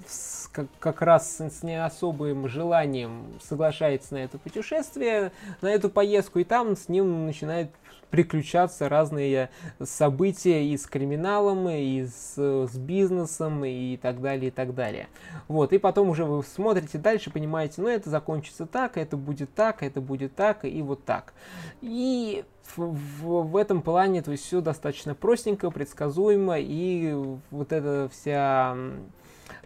с, 0.07 0.49
как, 0.53 0.67
как 0.81 1.03
раз 1.03 1.41
с 1.41 1.63
не 1.63 1.83
особым 1.83 2.49
желанием 2.49 3.39
соглашается 3.41 4.15
на 4.15 4.19
это 4.19 4.39
путешествие, 4.39 5.33
на 5.61 5.69
эту 5.69 5.89
поездку, 5.89 6.41
и 6.41 6.45
там 6.45 6.77
с 6.77 6.89
ним 6.89 7.27
начинает 7.27 7.71
приключаться 8.11 8.89
разные 8.89 9.51
события 9.83 10.65
и 10.65 10.77
с 10.77 10.87
криминалом, 10.87 11.69
и 11.69 12.05
с, 12.07 12.37
с 12.37 12.77
бизнесом, 12.77 13.65
и 13.65 13.97
так 13.97 14.21
далее, 14.21 14.49
и 14.49 14.51
так 14.51 14.75
далее. 14.75 15.09
Вот, 15.47 15.73
и 15.73 15.79
потом 15.79 16.11
уже 16.11 16.25
вы 16.25 16.43
смотрите 16.43 16.99
дальше, 16.99 17.31
понимаете, 17.31 17.83
ну 17.83 17.89
это 17.89 18.11
закончится 18.11 18.67
так, 18.67 18.97
это 18.97 19.17
будет 19.17 19.55
так, 19.55 19.83
это 19.83 20.01
будет 20.01 20.35
так, 20.35 20.65
и 20.65 20.83
вот 20.83 21.05
так. 21.05 21.33
И 21.81 22.45
в, 22.77 23.43
в, 23.43 23.57
этом 23.57 23.83
плане, 23.83 24.23
то 24.23 24.33
есть 24.33 24.45
все 24.45 24.61
достаточно 24.61 25.15
простенько, 25.15 25.71
предсказуемо, 25.71 26.59
и 26.59 27.15
вот 27.51 27.73
эта 27.73 28.09
вся 28.13 28.77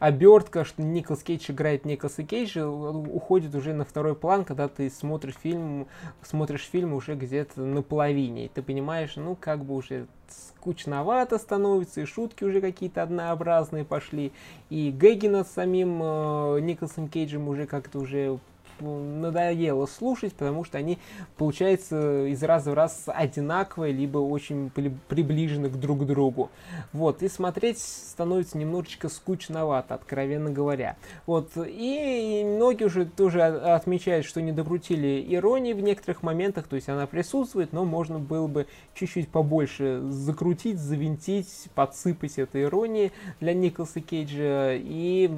обертка, 0.03 0.65
что 0.65 0.83
Николас 0.83 1.23
Кейдж 1.23 1.49
играет 1.53 1.85
Николаса 1.85 2.25
Кейджа, 2.25 2.69
уходит 2.69 3.55
уже 3.55 3.73
на 3.73 3.85
второй 3.85 4.17
план, 4.17 4.45
когда 4.45 4.67
ты 4.67 4.91
смотришь 4.91 5.37
фильм, 5.41 5.87
смотришь 6.23 6.69
фильм 6.69 6.93
уже 6.93 7.15
где-то 7.15 7.61
на 7.61 7.83
половине, 7.83 8.47
и 8.47 8.49
ты 8.49 8.63
понимаешь, 8.63 9.13
ну, 9.15 9.37
как 9.39 9.65
бы 9.65 9.77
уже 9.77 10.09
скучновато 10.29 11.39
становится, 11.39 12.01
и 12.01 12.05
шутки 12.05 12.43
уже 12.43 12.61
какие-то 12.61 13.05
однообразные 13.05 13.85
пошли, 13.85 14.33
и 14.71 14.91
гэги 14.91 15.29
над 15.29 15.47
самим 15.47 16.01
э, 16.03 16.59
Николасом 16.63 17.07
Кейджем 17.07 17.47
уже 17.47 17.67
как-то 17.67 18.01
уже 18.01 18.41
надоело 18.83 19.87
слушать, 19.87 20.35
потому 20.35 20.65
что 20.65 20.79
они, 20.79 20.99
получается, 21.37 22.27
из 22.27 22.43
раза 22.43 22.73
в 22.73 22.75
раз 22.75 23.05
одинаковые, 23.07 23.93
либо 23.93 24.19
очень 24.19 24.71
приближены 24.71 25.69
к 25.71 25.77
друг 25.77 26.07
другу. 26.07 26.51
Вот, 26.93 27.23
и 27.23 27.29
смотреть 27.29 27.79
становится 27.79 28.59
немножечко 28.59 29.09
скучновато, 29.09 29.95
откровенно 29.95 30.51
говоря. 30.51 30.97
Вот, 31.27 31.51
и 31.57 32.43
многие 32.45 32.85
уже 32.85 33.07
тоже 33.07 33.43
отмечают, 33.43 34.27
что 34.27 34.41
не 34.41 34.53
докрутили 34.53 35.25
иронии 35.29 35.73
в 35.73 35.81
некоторых 35.81 36.23
моментах, 36.23 36.67
то 36.67 36.77
есть 36.77 36.89
она 36.89 37.07
присутствует, 37.07 37.73
но 37.73 37.85
можно 37.85 38.19
было 38.19 38.47
бы 38.47 38.67
чуть-чуть 38.95 39.29
побольше 39.29 40.01
закрутить, 40.09 40.79
завинтить, 40.79 41.69
подсыпать 41.75 42.39
этой 42.39 42.63
иронии 42.63 43.13
для 43.41 43.55
Николаса 43.55 44.01
Кейджа, 44.01 44.75
и 44.75 45.29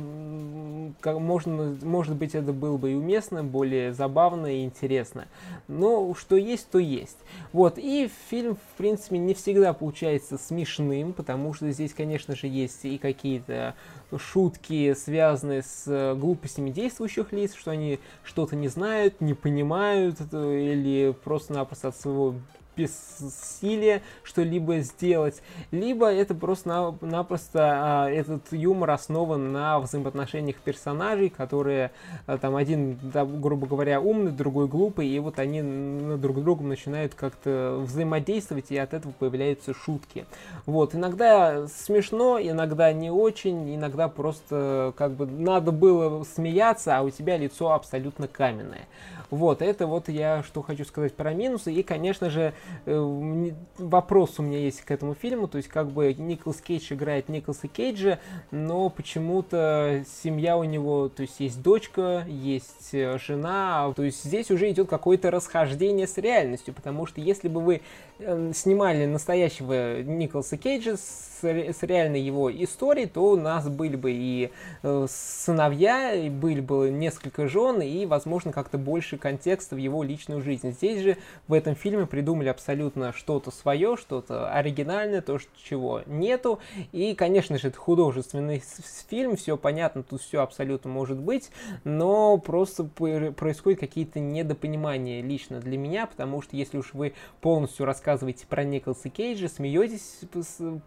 можно, 1.04 1.76
может 1.83 2.16
быть, 2.16 2.35
это 2.35 2.52
было 2.52 2.76
бы 2.76 2.92
и 2.92 2.94
уместно, 2.94 3.34
интересно, 3.35 3.44
более 3.44 3.92
забавно 3.92 4.47
и 4.47 4.64
интересно. 4.64 5.27
Но 5.68 6.14
что 6.14 6.37
есть, 6.37 6.70
то 6.70 6.79
есть. 6.79 7.18
Вот, 7.53 7.79
и 7.79 8.11
фильм, 8.29 8.57
в 8.57 8.77
принципе, 8.77 9.18
не 9.18 9.35
всегда 9.35 9.73
получается 9.73 10.38
смешным, 10.38 11.12
потому 11.12 11.55
что 11.55 11.70
здесь, 11.70 11.94
конечно 11.94 12.37
же, 12.37 12.47
есть 12.47 12.85
и 12.85 12.99
какие-то 12.99 13.75
шутки, 14.16 14.94
связанные 14.94 15.62
с 15.62 16.14
глупостями 16.16 16.70
действующих 16.70 17.33
лиц, 17.33 17.55
что 17.55 17.70
они 17.70 17.99
что-то 18.23 18.57
не 18.57 18.68
знают, 18.68 19.20
не 19.20 19.35
понимают, 19.35 20.20
или 20.33 21.14
просто-напросто 21.25 21.88
от 21.88 21.97
своего 21.97 22.35
бессилие 22.76 24.02
что-либо 24.22 24.78
сделать, 24.78 25.42
либо 25.70 26.12
это 26.12 26.34
просто-напросто 26.34 27.60
а, 27.62 28.10
этот 28.10 28.52
юмор 28.52 28.90
основан 28.90 29.52
на 29.52 29.80
взаимоотношениях 29.80 30.56
персонажей, 30.56 31.28
которые 31.28 31.90
а, 32.26 32.38
там 32.38 32.56
один, 32.56 32.98
грубо 33.40 33.66
говоря, 33.66 34.00
умный, 34.00 34.32
другой 34.32 34.68
глупый, 34.68 35.08
и 35.08 35.18
вот 35.18 35.38
они 35.38 36.16
друг 36.16 36.38
с 36.38 36.42
другом 36.42 36.68
начинают 36.68 37.14
как-то 37.14 37.78
взаимодействовать, 37.80 38.70
и 38.70 38.76
от 38.76 38.94
этого 38.94 39.12
появляются 39.12 39.74
шутки. 39.74 40.26
Вот, 40.66 40.94
иногда 40.94 41.66
смешно, 41.68 42.38
иногда 42.40 42.92
не 42.92 43.10
очень, 43.10 43.74
иногда 43.74 44.08
просто 44.08 44.92
как 44.96 45.12
бы 45.12 45.26
надо 45.26 45.72
было 45.72 46.24
смеяться, 46.24 46.98
а 46.98 47.02
у 47.02 47.10
тебя 47.10 47.37
лицо 47.37 47.72
абсолютно 47.72 48.28
каменное. 48.28 48.87
Вот, 49.30 49.62
это 49.62 49.87
вот 49.87 50.08
я 50.08 50.42
что 50.42 50.62
хочу 50.62 50.84
сказать 50.84 51.14
про 51.14 51.32
минусы. 51.32 51.72
И, 51.72 51.82
конечно 51.82 52.30
же, 52.30 52.52
вопрос 52.85 54.38
у 54.38 54.42
меня 54.42 54.59
есть 54.59 54.83
к 54.83 54.90
этому 54.90 55.14
фильму. 55.14 55.48
То 55.48 55.59
есть, 55.59 55.68
как 55.68 55.90
бы 55.90 56.14
Николас 56.14 56.61
Кейдж 56.61 56.92
играет 56.92 57.29
Николаса 57.29 57.68
Кейджа, 57.68 58.18
но 58.50 58.88
почему-то 58.90 60.05
семья 60.22 60.57
у 60.57 60.64
него, 60.64 61.09
то 61.09 61.22
есть, 61.22 61.40
есть 61.40 61.62
дочка, 61.62 62.24
есть 62.29 62.90
э, 62.92 63.18
жена. 63.18 63.92
То 63.94 64.03
есть, 64.03 64.24
здесь 64.24 64.50
уже 64.50 64.70
идет 64.70 64.88
какое-то 64.88 65.31
расхождение 65.31 66.07
с 66.07 66.18
реальностью. 66.18 66.74
Потому 66.74 67.07
что 67.07 67.20
если 67.20 67.48
бы 67.48 67.61
вы 67.61 67.81
э, 68.18 68.53
снимали 68.55 69.07
настоящего 69.07 70.03
Николаса 70.03 70.57
Кейджа 70.57 70.96
с 70.96 71.35
с 71.44 71.83
реальной 71.83 72.20
его 72.20 72.50
историей, 72.50 73.07
то 73.07 73.33
у 73.33 73.37
нас 73.37 73.68
были 73.68 73.96
бы 73.96 74.12
и 74.12 74.50
э, 74.83 75.07
сыновья, 75.09 76.12
и 76.14 76.29
были 76.31 76.61
бы 76.61 76.90
несколько 76.90 77.48
жен, 77.48 77.81
и, 77.83 78.07
возможно, 78.07 78.53
как-то 78.53 78.79
больше 78.79 79.18
контекста 79.18 79.74
в 79.74 79.79
его 79.79 80.03
личную 80.03 80.42
жизнь. 80.42 80.72
Здесь 80.72 81.03
же 81.03 81.16
в 81.48 81.53
этом 81.53 81.74
фильме 81.74 82.07
придумали 82.07 82.48
абсолютно 82.55 83.12
что-то 83.12 83.51
свое, 83.51 83.97
что-то 83.97 84.51
оригинальное, 84.51 85.21
то, 85.21 85.38
чего 85.62 86.03
нету. 86.07 86.61
И, 86.93 87.14
конечно 87.14 87.59
же, 87.59 87.69
это 87.69 87.79
художественный 87.79 88.62
фильм, 89.09 89.37
все 89.37 89.57
понятно, 89.57 90.03
тут 90.03 90.23
все 90.23 90.40
абсолютно 90.40 90.90
может 90.90 91.19
быть, 91.19 91.51
но 91.85 92.38
просто 92.38 92.85
происходят 92.85 93.81
какие-то 93.81 94.21
недопонимания 94.21 95.23
лично 95.23 95.61
для 95.61 95.77
меня, 95.77 96.07
потому 96.07 96.43
что 96.43 96.57
если 96.57 96.79
уж 96.79 96.95
вы 96.95 97.14
полностью 97.40 97.87
рассказываете 97.87 98.47
про 98.47 98.64
Николаса 98.64 99.09
Кейджа, 99.09 99.49
смеетесь 99.49 100.21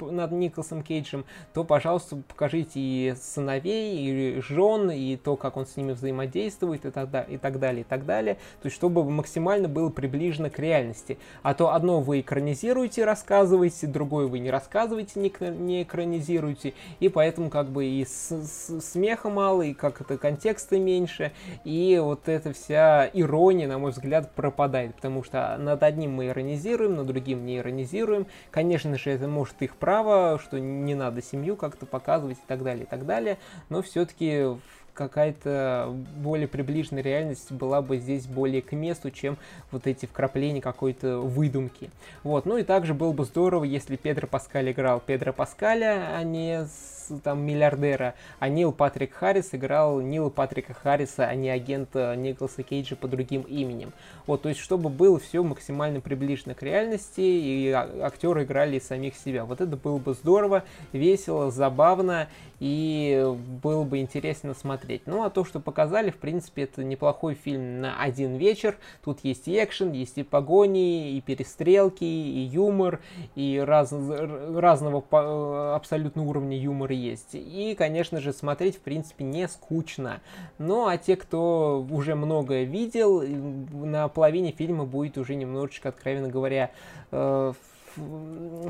над 0.01 0.31
Николасом 0.31 0.81
Кейджем, 0.81 1.25
то, 1.53 1.63
пожалуйста, 1.63 2.17
покажите 2.27 2.79
и 2.79 3.13
сыновей, 3.19 4.37
и 4.37 4.41
жен, 4.41 4.89
и 4.91 5.15
то, 5.17 5.35
как 5.35 5.57
он 5.57 5.65
с 5.65 5.75
ними 5.75 5.91
взаимодействует, 5.91 6.85
и 6.85 6.91
так, 6.91 7.29
и 7.29 7.37
так 7.37 7.59
далее, 7.59 7.81
и 7.81 7.83
так 7.83 8.05
далее. 8.05 8.35
То 8.61 8.67
есть, 8.67 8.75
чтобы 8.75 9.03
максимально 9.09 9.67
было 9.67 9.89
приближено 9.89 10.49
к 10.49 10.59
реальности. 10.59 11.17
А 11.43 11.53
то 11.57 11.73
одно 11.73 12.01
вы 12.01 12.21
экранизируете, 12.21 13.03
рассказываете, 13.03 13.87
другое 13.87 14.27
вы 14.27 14.39
не 14.39 14.51
рассказываете, 14.51 15.19
не, 15.19 15.31
не 15.49 15.83
экранизируете, 15.83 16.73
и 16.99 17.09
поэтому 17.09 17.49
как 17.49 17.67
бы 17.67 17.85
и 17.85 18.05
с, 18.05 18.31
с, 18.31 18.79
смеха 18.81 19.29
мало, 19.29 19.63
и 19.63 19.73
как 19.73 19.99
это 20.01 20.17
контекста 20.17 20.77
меньше, 20.77 21.31
и 21.63 21.99
вот 22.01 22.29
эта 22.29 22.53
вся 22.53 23.09
ирония, 23.13 23.67
на 23.67 23.79
мой 23.79 23.91
взгляд, 23.91 24.31
пропадает, 24.33 24.95
потому 24.95 25.23
что 25.23 25.57
над 25.57 25.81
одним 25.81 26.13
мы 26.13 26.27
иронизируем, 26.27 26.95
над 26.95 27.07
другим 27.07 27.45
не 27.45 27.57
иронизируем. 27.57 28.27
Конечно 28.51 28.97
же, 28.97 29.09
это 29.09 29.27
может 29.27 29.61
их 29.61 29.75
право, 29.75 30.39
что 30.43 30.59
не 30.59 30.93
надо 30.93 31.21
семью 31.21 31.55
как-то 31.55 31.85
показывать 31.85 32.37
и 32.37 32.47
так 32.47 32.63
далее, 32.63 32.83
и 32.83 32.87
так 32.87 33.05
далее, 33.05 33.39
но 33.69 33.81
все-таки 33.81 34.57
какая-то 34.97 35.95
более 36.17 36.47
приближенная 36.47 37.03
реальность 37.03 37.51
была 37.51 37.81
бы 37.81 37.97
здесь 37.97 38.25
более 38.25 38.61
к 38.61 38.71
месту, 38.73 39.11
чем 39.11 39.37
вот 39.71 39.87
эти 39.87 40.05
вкрапления 40.05 40.61
какой-то 40.61 41.19
выдумки. 41.19 41.89
Вот, 42.23 42.45
ну 42.45 42.57
и 42.57 42.63
также 42.63 42.93
было 42.93 43.13
бы 43.13 43.23
здорово, 43.23 43.63
если 43.63 43.95
Педро 43.95 44.27
Паскаль 44.27 44.71
играл 44.71 44.99
Педро 44.99 45.31
Паскаля, 45.31 46.15
а 46.15 46.23
не 46.23 46.65
с 46.65 46.96
там 47.23 47.41
миллиардера, 47.41 48.15
а 48.39 48.49
Нил 48.49 48.71
Патрик 48.71 49.13
Харрис 49.13 49.49
играл 49.53 50.01
Нила 50.01 50.29
Патрика 50.29 50.73
Харриса, 50.73 51.25
а 51.25 51.35
не 51.35 51.49
агента 51.49 52.15
Николаса 52.15 52.63
Кейджа 52.63 52.95
по 52.95 53.07
другим 53.07 53.41
именем. 53.41 53.93
Вот, 54.25 54.41
то 54.41 54.49
есть, 54.49 54.61
чтобы 54.61 54.89
было 54.89 55.19
все 55.19 55.43
максимально 55.43 56.01
приближено 56.01 56.53
к 56.53 56.63
реальности, 56.63 57.21
и 57.21 57.69
а, 57.69 57.89
актеры 58.03 58.43
играли 58.43 58.79
самих 58.79 59.15
себя. 59.15 59.45
Вот 59.45 59.61
это 59.61 59.75
было 59.77 59.97
бы 59.97 60.13
здорово, 60.13 60.63
весело, 60.91 61.51
забавно, 61.51 62.27
и 62.59 63.23
было 63.61 63.83
бы 63.83 63.99
интересно 63.99 64.53
смотреть. 64.53 65.03
Ну, 65.05 65.23
а 65.23 65.29
то, 65.29 65.45
что 65.45 65.59
показали, 65.59 66.09
в 66.09 66.17
принципе, 66.17 66.63
это 66.63 66.83
неплохой 66.83 67.35
фильм 67.35 67.81
на 67.81 68.01
один 68.01 68.35
вечер. 68.37 68.77
Тут 69.03 69.19
есть 69.23 69.47
и 69.47 69.63
экшен, 69.63 69.91
есть 69.91 70.17
и 70.17 70.23
погони, 70.23 71.11
и 71.11 71.21
перестрелки, 71.21 72.03
и 72.03 72.39
юмор, 72.39 72.99
и 73.35 73.61
раз, 73.63 73.91
разного 73.91 75.75
абсолютно 75.75 76.23
уровня 76.23 76.57
юмора 76.57 76.95
есть. 76.97 77.29
И, 77.33 77.75
конечно 77.77 78.19
же, 78.19 78.33
смотреть, 78.33 78.77
в 78.77 78.81
принципе, 78.81 79.23
не 79.23 79.47
скучно. 79.47 80.21
Ну, 80.57 80.87
а 80.87 80.97
те, 80.97 81.15
кто 81.15 81.85
уже 81.89 82.15
многое 82.15 82.63
видел, 82.63 83.21
на 83.21 84.07
половине 84.07 84.51
фильма 84.51 84.85
будет 84.85 85.17
уже 85.17 85.35
немножечко, 85.35 85.89
откровенно 85.89 86.29
говоря, 86.29 86.71
э, 87.11 87.53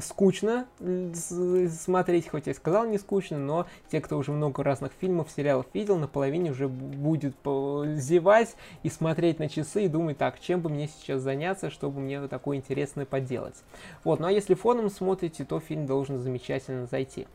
скучно 0.02 0.66
смотреть, 1.80 2.30
хоть 2.30 2.48
я 2.48 2.54
сказал 2.54 2.86
не 2.86 2.98
скучно, 2.98 3.38
но 3.38 3.66
те, 3.92 4.02
кто 4.02 4.18
уже 4.18 4.32
много 4.32 4.64
разных 4.64 4.92
фильмов, 5.00 5.30
сериалов 5.36 5.66
видел, 5.74 5.98
на 5.98 6.08
половине 6.08 6.52
уже 6.52 6.68
будет 6.68 7.36
зевать 7.44 8.56
и 8.84 8.90
смотреть 8.90 9.40
на 9.40 9.50
часы 9.50 9.86
и 9.86 9.88
думать, 9.88 10.18
так, 10.18 10.40
чем 10.40 10.62
бы 10.62 10.70
мне 10.70 10.88
сейчас 10.88 11.22
заняться, 11.22 11.70
чтобы 11.70 12.00
мне 12.00 12.28
такое 12.28 12.58
интересное 12.58 13.06
поделать. 13.06 13.56
Вот, 14.04 14.20
ну 14.20 14.28
а 14.28 14.32
если 14.32 14.54
фоном 14.54 14.90
смотрите, 14.90 15.46
то 15.46 15.60
фильм 15.60 15.86
должен 15.86 16.20
замечательно 16.20 16.86
зайти. 16.86 17.28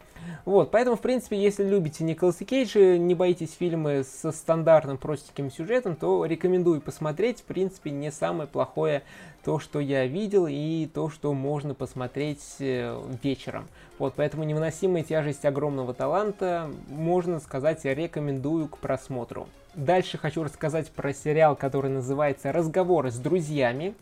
Вот, 0.45 0.71
поэтому, 0.71 0.97
в 0.97 1.01
принципе, 1.01 1.37
если 1.37 1.65
любите 1.65 2.05
Николаса 2.05 2.45
Кейджа, 2.45 2.97
не 2.97 3.15
боитесь 3.15 3.55
фильмы 3.55 4.05
со 4.05 4.31
стандартным 4.31 4.97
простеньким 4.97 5.51
сюжетом, 5.51 5.97
то 5.97 6.25
рекомендую 6.25 6.81
посмотреть. 6.81 7.41
В 7.41 7.45
принципе, 7.45 7.91
не 7.91 8.13
самое 8.13 8.49
плохое 8.49 9.03
то, 9.45 9.59
что 9.59 9.81
я 9.81 10.07
видел, 10.07 10.47
и 10.49 10.89
то, 10.93 11.11
что 11.11 11.33
можно 11.33 11.75
посмотреть 11.75 12.57
э, 12.61 13.01
вечером. 13.23 13.69
Вот, 13.99 14.15
поэтому 14.17 14.45
невыносимая 14.45 15.03
тяжесть 15.03 15.45
огромного 15.45 15.95
таланта, 15.95 16.71
можно 16.89 17.41
сказать, 17.41 17.85
я 17.85 17.95
рекомендую 17.95 18.69
к 18.69 18.79
просмотру. 18.79 19.49
Дальше 19.75 20.19
хочу 20.19 20.43
рассказать 20.45 20.91
про 20.91 21.13
сериал, 21.13 21.57
который 21.57 21.91
называется 21.91 22.53
«Разговоры 22.53 23.11
с 23.11 23.17
друзьями». 23.17 23.95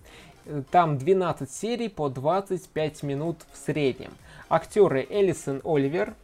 Там 0.71 0.99
12 0.99 1.51
серий 1.51 1.89
по 1.89 2.09
25 2.09 3.03
минут 3.03 3.39
в 3.53 3.57
среднем. 3.57 4.13
Актеры 4.49 5.07
Элисон 5.09 5.61
Оливер, 5.65 6.15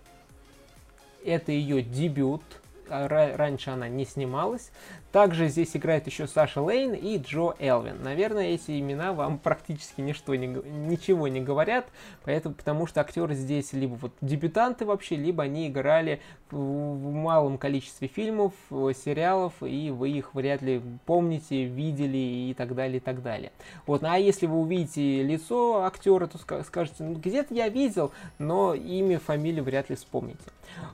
это 1.25 1.53
ее 1.53 1.83
дебют, 1.83 2.43
а 2.89 3.09
раньше 3.09 3.71
она 3.71 3.89
не 3.89 4.05
снималась. 4.05 4.71
Также 5.17 5.49
здесь 5.49 5.75
играет 5.75 6.07
еще 6.07 6.27
Саша 6.27 6.61
Лейн 6.61 6.93
и 6.93 7.17
Джо 7.17 7.55
Элвин. 7.59 8.03
Наверное, 8.03 8.49
эти 8.49 8.79
имена 8.79 9.15
вам 9.15 9.39
практически 9.43 10.03
ничто 10.03 10.35
не, 10.35 10.47
ничего 10.47 11.27
не 11.27 11.41
говорят, 11.41 11.87
поэтому, 12.23 12.55
потому 12.55 12.87
что 12.87 13.01
актеры 13.01 13.35
здесь 13.35 13.73
либо 13.73 13.95
вот 13.95 14.13
дебютанты 14.21 14.85
вообще, 14.85 15.17
либо 15.17 15.45
они 15.45 15.69
играли 15.69 16.21
в, 16.51 16.57
в 16.59 17.13
малом 17.15 17.57
количестве 17.57 18.09
фильмов, 18.09 18.53
сериалов, 18.71 19.55
и 19.63 19.89
вы 19.89 20.11
их 20.11 20.35
вряд 20.35 20.61
ли 20.61 20.83
помните, 21.07 21.65
видели 21.65 22.51
и 22.51 22.55
так 22.55 22.75
далее, 22.75 22.99
и 22.99 23.01
так 23.01 23.23
далее. 23.23 23.53
Вот, 23.87 24.03
ну, 24.03 24.11
а 24.11 24.19
если 24.19 24.45
вы 24.45 24.59
увидите 24.59 25.23
лицо 25.23 25.85
актера, 25.87 26.27
то 26.27 26.37
скажете, 26.63 26.97
ну 27.03 27.15
где-то 27.15 27.55
я 27.55 27.71
видел, 27.71 28.13
но 28.39 28.75
имя, 28.75 29.19
фамилию 29.19 29.65
вряд 29.65 29.89
ли 29.89 29.97
вспомните. 29.97 30.45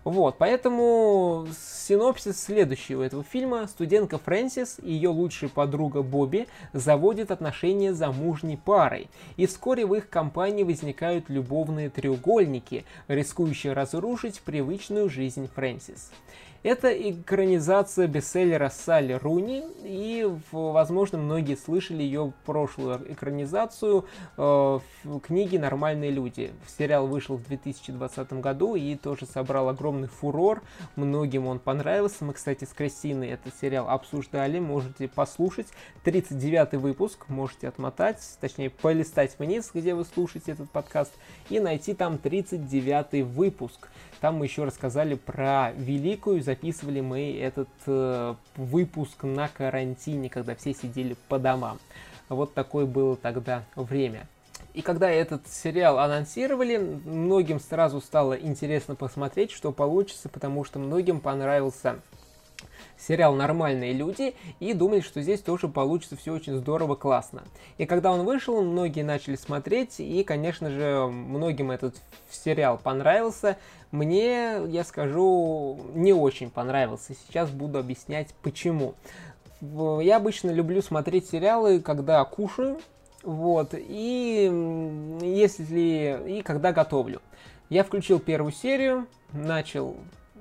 Вот, 0.05 0.37
поэтому 0.39 1.47
синопсис 1.57 2.41
следующий 2.41 2.95
у 2.95 3.01
этого 3.01 3.25
фильма. 3.25 3.67
Студентка 4.13 4.19
Фрэнсис 4.19 4.79
и 4.83 4.93
ее 4.93 5.09
лучшая 5.09 5.49
подруга 5.49 6.03
Бобби 6.03 6.47
заводят 6.75 7.31
отношения 7.31 7.95
замужней 7.95 8.59
парой. 8.59 9.09
И 9.39 9.47
вскоре 9.47 9.87
в 9.87 9.95
их 9.95 10.11
компании 10.11 10.65
возникают 10.65 11.31
любовные 11.31 11.89
треугольники, 11.89 12.85
рискующие 13.09 13.73
разрушить 13.73 14.43
привычную 14.43 15.09
жизнь 15.09 15.49
Фрэнсис. 15.55 16.11
Это 16.63 16.93
экранизация 17.11 18.07
бестселлера 18.07 18.69
Салли 18.69 19.15
Руни, 19.15 19.65
и, 19.83 20.25
возможно, 20.53 21.19
многие 21.19 21.57
слышали 21.57 22.05
ее 22.05 22.33
прошлую 22.47 23.13
экранизацию 23.13 24.07
э, 24.37 24.79
книги 25.25 25.57
«Нормальные 25.57 26.13
люди». 26.13 26.53
Сериал 26.79 27.09
вышел 27.09 27.37
в 27.37 27.43
2020 27.49 28.35
году 28.35 28.77
и 28.77 28.95
тоже 28.95 29.27
собрал 29.27 29.71
огромный 29.71 30.07
фурор. 30.07 30.63
Многим 30.95 31.49
он 31.49 31.59
понравился. 31.59 32.25
Мы, 32.25 32.33
кстати, 32.33 32.65
с 32.65 32.69
Кристиной 32.69 33.31
этот 33.31 33.55
сериал 33.61 33.89
обсуждали. 33.89 34.61
Можете 34.61 35.09
послушать. 35.09 35.67
39 36.05 36.75
выпуск. 36.75 37.29
Можете 37.29 37.67
отмотать, 37.67 38.21
точнее, 38.41 38.71
полистать 38.71 39.37
вниз, 39.41 39.73
где 39.75 39.95
вы 39.97 40.05
слушаете 40.05 40.53
этот 40.53 40.71
подкаст, 40.71 41.13
и 41.51 41.59
найти 41.59 41.93
там 41.93 42.19
39 42.19 43.25
выпуск. 43.25 43.89
Там 44.23 44.37
мы 44.37 44.47
еще 44.47 44.63
рассказали 44.63 45.17
про 45.17 45.73
Великую, 45.73 46.45
записывали 46.45 47.01
мы 47.01 47.37
этот 47.41 47.69
э, 47.87 48.37
выпуск 48.55 49.25
на 49.25 49.49
карантине, 49.49 50.31
когда 50.31 50.55
все 50.55 50.73
сидели 50.75 51.17
по 51.29 51.41
домам. 51.41 51.81
Вот 52.29 52.55
такое 52.55 52.87
было 52.87 53.17
тогда 53.17 53.65
время. 53.75 54.29
И 54.75 54.81
когда 54.81 55.11
этот 55.11 55.49
сериал 55.49 55.99
анонсировали, 55.99 56.77
многим 56.77 57.59
сразу 57.59 58.01
стало 58.01 58.35
интересно 58.35 58.95
посмотреть, 58.95 59.51
что 59.51 59.73
получится, 59.73 60.29
потому 60.29 60.63
что 60.63 60.79
многим 60.79 61.19
понравился 61.19 61.97
сериал 63.07 63.35
«Нормальные 63.35 63.93
люди» 63.93 64.35
и 64.61 64.73
думали, 64.75 65.01
что 65.01 65.21
здесь 65.23 65.41
тоже 65.41 65.69
получится 65.69 66.17
все 66.17 66.33
очень 66.33 66.57
здорово, 66.57 66.95
классно. 66.95 67.43
И 67.79 67.87
когда 67.87 68.13
он 68.13 68.25
вышел, 68.25 68.63
многие 68.63 69.03
начали 69.03 69.37
смотреть, 69.37 70.01
и, 70.01 70.23
конечно 70.23 70.71
же, 70.71 71.07
многим 71.09 71.71
этот 71.71 71.97
сериал 72.31 72.79
понравился. 72.83 73.57
Мне, 73.91 74.59
я 74.69 74.85
скажу, 74.85 75.79
не 75.95 76.13
очень 76.13 76.51
понравился. 76.51 77.15
Сейчас 77.15 77.51
буду 77.51 77.79
объяснять, 77.79 78.29
почему. 78.43 78.95
Я 79.61 80.17
обычно 80.17 80.51
люблю 80.51 80.83
смотреть 80.83 81.29
сериалы, 81.29 81.81
когда 81.81 82.25
кушаю, 82.25 82.81
вот, 83.23 83.75
и 83.75 84.51
если, 85.23 86.21
и 86.27 86.43
когда 86.43 86.73
готовлю. 86.73 87.21
Я 87.69 87.85
включил 87.85 88.19
первую 88.19 88.53
серию, 88.53 89.07
начал 89.33 89.97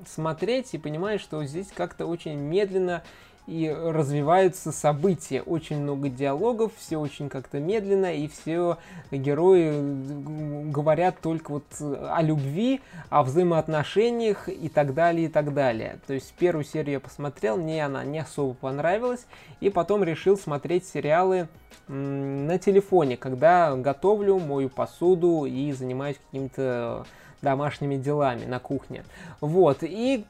смотреть 0.08 0.74
и 0.74 0.78
понимаешь, 0.78 1.22
что 1.22 1.44
здесь 1.46 1.68
как-то 1.74 2.06
очень 2.06 2.36
медленно 2.36 3.04
и 3.48 3.70
развиваются 3.70 4.72
события. 4.72 5.42
Очень 5.42 5.82
много 5.82 6.10
диалогов, 6.10 6.72
все 6.78 6.98
очень 6.98 7.28
как-то 7.28 7.60
медленно, 7.60 8.16
и 8.16 8.28
все 8.28 8.78
герои 9.12 10.70
говорят 10.72 11.20
только 11.22 11.52
вот 11.52 11.66
о 11.80 12.22
любви, 12.22 12.82
о 13.10 13.24
взаимоотношениях 13.24 14.48
и 14.48 14.70
так 14.70 14.94
далее, 14.94 15.26
и 15.26 15.30
так 15.30 15.54
далее. 15.54 16.00
То 16.08 16.14
есть 16.14 16.34
первую 16.38 16.64
серию 16.64 16.94
я 16.94 17.00
посмотрел, 17.00 17.58
мне 17.58 17.84
она 17.86 18.04
не 18.04 18.20
особо 18.20 18.54
понравилась, 18.54 19.26
и 19.60 19.70
потом 19.70 20.04
решил 20.04 20.38
смотреть 20.38 20.86
сериалы 20.86 21.48
на 21.88 22.58
телефоне, 22.60 23.18
когда 23.18 23.76
готовлю, 23.76 24.40
мою 24.40 24.70
посуду 24.70 25.46
и 25.46 25.72
занимаюсь 25.74 26.18
каким-то 26.26 27.06
домашними 27.41 27.95
делами 27.95 28.45
на 28.45 28.60
кухне. 28.60 29.04
Вот, 29.39 29.80
и 29.82 30.25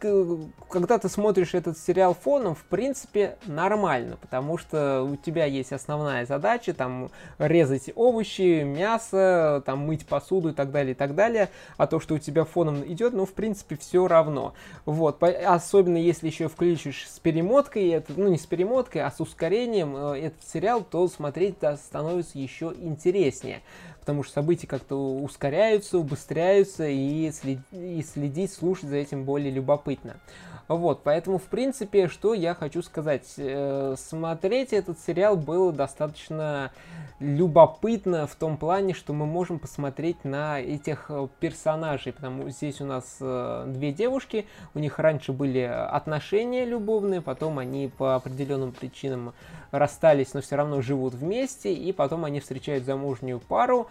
когда 0.70 0.98
ты 0.98 1.10
смотришь 1.10 1.54
этот 1.54 1.78
сериал 1.78 2.14
фоном, 2.14 2.56
в 2.56 2.64
принципе, 2.64 3.38
нормально, 3.46 4.18
потому 4.22 4.58
что 4.58 5.04
у 5.04 5.16
тебя 5.16 5.46
есть 5.46 5.74
основная 5.74 6.26
задача, 6.26 6.74
там, 6.74 7.10
резать 7.38 7.92
овощи, 7.96 8.64
мясо, 8.64 9.62
там, 9.66 9.80
мыть 9.80 10.06
посуду 10.06 10.50
и 10.50 10.54
так 10.54 10.72
далее, 10.72 10.92
и 10.92 10.96
так 10.96 11.16
далее, 11.16 11.50
а 11.78 11.88
то, 11.88 12.00
что 12.00 12.16
у 12.16 12.20
тебя 12.20 12.46
фоном 12.46 12.86
идет, 12.86 13.14
ну, 13.14 13.26
в 13.26 13.34
принципе, 13.34 13.76
все 13.76 14.08
равно. 14.08 14.54
Вот, 14.86 15.22
особенно 15.24 15.98
если 15.98 16.28
еще 16.28 16.48
включишь 16.48 17.08
с 17.10 17.20
перемоткой, 17.20 17.90
это, 17.90 18.14
ну, 18.16 18.30
не 18.30 18.38
с 18.38 18.46
перемоткой, 18.46 19.02
а 19.02 19.12
с 19.12 19.20
ускорением 19.20 19.96
э, 19.96 20.28
этот 20.28 20.44
сериал, 20.48 20.84
то 20.84 21.08
смотреть 21.08 21.58
становится 21.78 22.38
еще 22.38 22.74
интереснее 22.80 23.62
потому 24.02 24.24
что 24.24 24.34
события 24.34 24.68
как-то 24.68 24.96
ускоряются, 24.96 26.00
убыстряются, 26.00 26.88
и, 26.88 27.32
след... 27.32 27.60
и 27.72 28.04
следить, 28.04 28.52
слушать 28.52 28.90
за 28.90 28.98
этим 28.98 29.24
более 29.24 29.52
любопытно. 29.52 30.18
Вот, 30.68 31.02
поэтому, 31.04 31.38
в 31.38 31.44
принципе, 31.44 32.08
что 32.08 32.34
я 32.34 32.54
хочу 32.54 32.82
сказать. 32.82 33.34
Э, 33.38 33.96
смотреть 33.98 34.74
этот 34.74 35.00
сериал 35.00 35.36
было 35.36 35.72
достаточно 35.72 36.72
любопытно 37.20 38.26
в 38.26 38.36
том 38.36 38.58
плане, 38.58 38.94
что 38.94 39.14
мы 39.14 39.26
можем 39.26 39.60
посмотреть 39.60 40.24
на 40.24 40.60
этих 40.60 41.06
э, 41.10 41.28
персонажей, 41.40 42.14
потому 42.14 42.44
что 42.44 42.52
здесь 42.52 42.82
у 42.82 42.86
нас 42.86 43.18
э, 43.20 43.66
две 43.68 43.92
девушки, 43.92 44.48
у 44.74 44.80
них 44.80 44.98
раньше 45.00 45.32
были 45.32 45.60
отношения 45.60 46.66
любовные, 46.66 47.22
потом 47.22 47.60
они 47.60 47.92
по 47.96 48.16
определенным 48.16 48.72
причинам 48.72 49.34
расстались, 49.72 50.34
но 50.34 50.42
все 50.42 50.56
равно 50.56 50.82
живут 50.82 51.14
вместе, 51.14 51.74
и 51.74 51.92
потом 51.92 52.26
они 52.26 52.40
встречают 52.40 52.86
замужнюю 52.86 53.40
пару, 53.40 53.88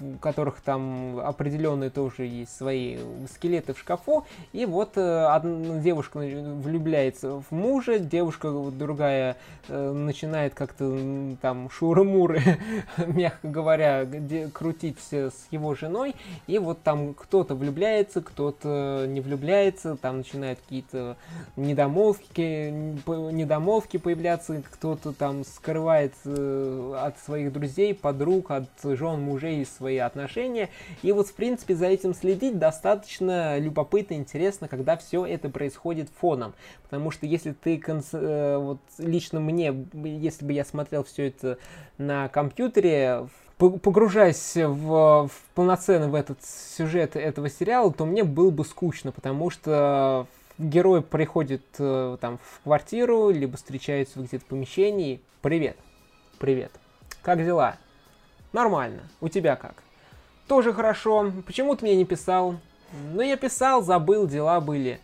у 0.00 0.16
которых 0.18 0.60
там 0.60 1.18
определенные 1.20 1.90
тоже 1.90 2.24
есть 2.24 2.56
свои 2.56 2.98
скелеты 3.32 3.74
в 3.74 3.78
шкафу. 3.78 4.26
И 4.52 4.66
вот 4.66 4.96
э, 4.96 5.24
одна 5.26 5.78
девушка 5.78 6.18
влюбляется 6.18 7.40
в 7.40 7.50
мужа, 7.50 7.98
девушка 7.98 8.50
другая 8.50 9.36
э, 9.68 9.92
начинает 9.92 10.54
как-то 10.54 11.36
там 11.40 11.68
шуры-муры, 11.70 12.40
мягко 13.06 13.48
говоря, 13.48 14.06
крутить 14.52 14.98
с 15.10 15.32
его 15.50 15.74
женой. 15.74 16.14
И 16.46 16.58
вот 16.58 16.82
там 16.82 17.14
кто-то 17.14 17.54
влюбляется, 17.54 18.22
кто-то 18.22 19.04
не 19.06 19.20
влюбляется, 19.20 19.96
там 19.96 20.18
начинают 20.18 20.60
какие-то 20.60 21.16
недомолвки, 21.56 22.70
недомолвки 23.06 23.98
появляться, 23.98 24.62
кто-то 24.70 25.12
там 25.12 25.44
скрывает 25.44 26.14
э, 26.24 26.94
от 26.98 27.18
своих 27.18 27.52
друзей, 27.52 27.94
подруг, 27.94 28.50
от 28.50 28.68
жен, 28.82 29.20
мужей 29.20 29.66
своих 29.66 29.89
свои 29.90 29.98
отношения. 29.98 30.70
И 31.02 31.10
вот, 31.10 31.28
в 31.28 31.34
принципе, 31.34 31.74
за 31.74 31.86
этим 31.86 32.14
следить 32.14 32.58
достаточно 32.58 33.58
любопытно, 33.58 34.14
интересно, 34.14 34.68
когда 34.68 34.96
все 34.96 35.26
это 35.26 35.48
происходит 35.48 36.08
фоном. 36.20 36.54
Потому 36.84 37.10
что 37.10 37.26
если 37.26 37.52
ты, 37.52 37.82
э, 37.86 38.56
вот 38.56 38.78
лично 38.98 39.40
мне, 39.40 39.74
если 39.92 40.44
бы 40.44 40.52
я 40.52 40.64
смотрел 40.64 41.02
все 41.04 41.28
это 41.28 41.58
на 41.98 42.28
компьютере, 42.28 43.26
погружаясь 43.58 44.54
в, 44.54 45.28
в 45.28 45.30
полноценно 45.54 46.08
в 46.08 46.14
этот 46.14 46.38
сюжет 46.44 47.16
этого 47.16 47.50
сериала, 47.50 47.92
то 47.92 48.06
мне 48.06 48.22
было 48.22 48.50
бы 48.50 48.64
скучно, 48.64 49.10
потому 49.12 49.50
что 49.50 50.26
герой 50.58 51.02
приходит 51.02 51.64
э, 51.78 52.16
там 52.20 52.38
в 52.38 52.62
квартиру, 52.62 53.30
либо 53.30 53.56
встречается 53.56 54.20
где-то 54.20 54.44
в 54.44 54.48
помещении. 54.48 55.20
Привет, 55.42 55.76
привет, 56.38 56.70
как 57.22 57.44
дела? 57.44 57.76
Нормально. 58.52 59.02
У 59.20 59.28
тебя 59.28 59.56
как? 59.56 59.74
Тоже 60.48 60.72
хорошо. 60.72 61.32
Почему 61.46 61.76
ты 61.76 61.84
мне 61.84 61.96
не 61.96 62.04
писал? 62.04 62.56
Ну, 63.12 63.22
я 63.22 63.36
писал, 63.36 63.82
забыл, 63.82 64.26
дела 64.26 64.60
были. 64.60 65.00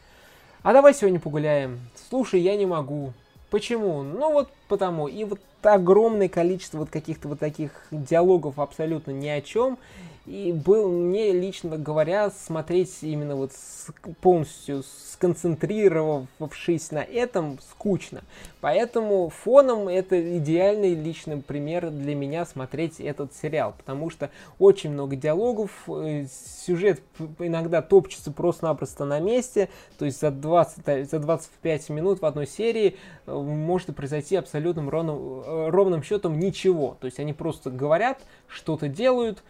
А 0.63 0.73
давай 0.73 0.95
сегодня 0.95 1.21
погуляем. 1.21 1.79
Слушай, 2.11 2.41
я 2.41 2.57
не 2.57 2.67
могу. 2.67 3.13
Почему? 3.51 4.03
Ну 4.03 4.33
вот 4.33 4.51
потому. 4.67 5.07
И 5.07 5.23
вот 5.23 5.41
огромное 5.63 6.29
количество 6.29 6.79
вот 6.79 6.91
каких-то 6.91 7.29
вот 7.29 7.39
таких 7.39 7.71
диалогов 7.93 8.59
абсолютно 8.59 9.13
ни 9.13 9.29
о 9.29 9.41
чем. 9.41 9.79
И 10.27 10.53
был 10.53 10.89
мне 10.89 11.33
лично 11.33 11.79
говоря 11.79 12.31
смотреть 12.31 12.99
именно 13.03 13.37
вот 13.37 13.53
с, 13.53 13.87
полностью 14.21 14.83
сконцентрировавшись 14.83 16.91
на 16.91 16.99
этом 16.99 17.61
скучно. 17.71 18.25
Поэтому 18.61 19.29
фоном 19.29 19.87
это 19.87 20.39
идеальный 20.39 20.95
личный 20.95 21.41
пример 21.41 21.91
для 21.91 22.17
меня 22.17 22.45
смотреть 22.45 23.01
этот 23.01 23.35
сериал, 23.35 23.75
потому 23.79 24.11
что 24.11 24.31
очень 24.59 24.91
много 24.91 25.15
диалогов, 25.15 25.71
э, 25.89 26.27
сюжет 26.67 27.01
иногда 27.39 27.81
топчется 27.81 28.33
просто-напросто 28.33 29.05
на 29.05 29.21
месте, 29.21 29.69
то 29.99 30.05
есть 30.05 30.21
за, 30.21 30.33
20, 30.33 31.09
за 31.09 31.19
25 31.21 31.89
минут 31.91 32.21
в 32.21 32.27
одной 32.27 32.49
серии 32.49 32.97
э, 33.27 33.33
может 33.33 33.95
произойти 33.95 34.35
абсолютным 34.35 34.91
ровным, 34.91 35.43
э, 35.47 35.71
ровным 35.71 36.03
счетом 36.03 36.37
ничего. 36.39 36.97
То 37.01 37.07
есть 37.07 37.21
они 37.21 37.33
просто 37.33 37.71
говорят, 37.71 38.19
что-то 38.49 38.89
делают, 38.89 39.43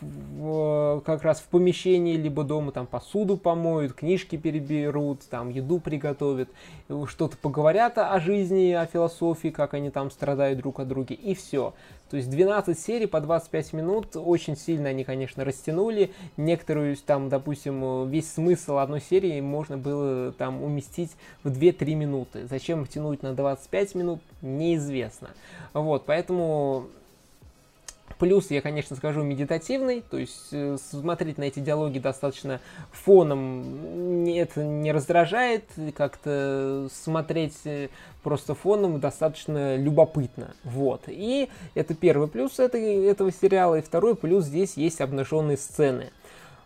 в, 0.00 1.00
как 1.04 1.22
раз 1.22 1.40
в 1.40 1.44
помещении, 1.44 2.16
либо 2.16 2.44
дома 2.44 2.72
там 2.72 2.86
посуду 2.86 3.36
помоют, 3.36 3.94
книжки 3.94 4.36
переберут, 4.36 5.22
там 5.28 5.48
еду 5.48 5.80
приготовят, 5.80 6.48
что-то 7.06 7.36
поговорят 7.36 7.98
о 7.98 8.18
жизни, 8.20 8.72
о 8.72 8.86
философии, 8.86 9.48
как 9.48 9.74
они 9.74 9.90
там 9.90 10.10
страдают 10.10 10.58
друг 10.58 10.80
от 10.80 10.88
друга, 10.88 11.14
и 11.14 11.34
все. 11.34 11.74
То 12.10 12.18
есть 12.18 12.30
12 12.30 12.78
серий 12.78 13.06
по 13.06 13.20
25 13.20 13.72
минут, 13.72 14.06
очень 14.14 14.56
сильно 14.56 14.90
они, 14.90 15.04
конечно, 15.04 15.44
растянули. 15.44 16.12
Некоторую, 16.36 16.96
там, 16.96 17.28
допустим, 17.28 18.08
весь 18.08 18.32
смысл 18.32 18.78
одной 18.78 19.00
серии 19.00 19.40
можно 19.40 19.78
было 19.78 20.30
там 20.32 20.62
уместить 20.62 21.12
в 21.42 21.48
2-3 21.48 21.94
минуты. 21.94 22.46
Зачем 22.46 22.86
тянуть 22.86 23.22
на 23.22 23.34
25 23.34 23.94
минут, 23.94 24.20
неизвестно. 24.42 25.30
Вот, 25.72 26.04
поэтому 26.06 26.86
Плюс, 28.18 28.50
я, 28.50 28.60
конечно, 28.60 28.96
скажу, 28.96 29.22
медитативный, 29.22 30.02
то 30.08 30.18
есть 30.18 30.48
э, 30.52 30.76
смотреть 30.78 31.36
на 31.36 31.44
эти 31.44 31.58
диалоги 31.58 31.98
достаточно 31.98 32.60
фоном 32.92 34.24
это 34.26 34.62
не 34.62 34.92
раздражает, 34.92 35.64
как-то 35.96 36.88
смотреть 36.92 37.56
э, 37.64 37.88
просто 38.22 38.54
фоном 38.54 39.00
достаточно 39.00 39.76
любопытно. 39.76 40.54
Вот. 40.62 41.04
И 41.08 41.48
это 41.74 41.94
первый 41.94 42.28
плюс 42.28 42.58
этой, 42.58 43.04
этого 43.04 43.32
сериала. 43.32 43.76
И 43.76 43.82
второй 43.82 44.14
плюс 44.14 44.44
здесь 44.44 44.76
есть 44.76 45.00
обнаженные 45.00 45.56
сцены. 45.56 46.12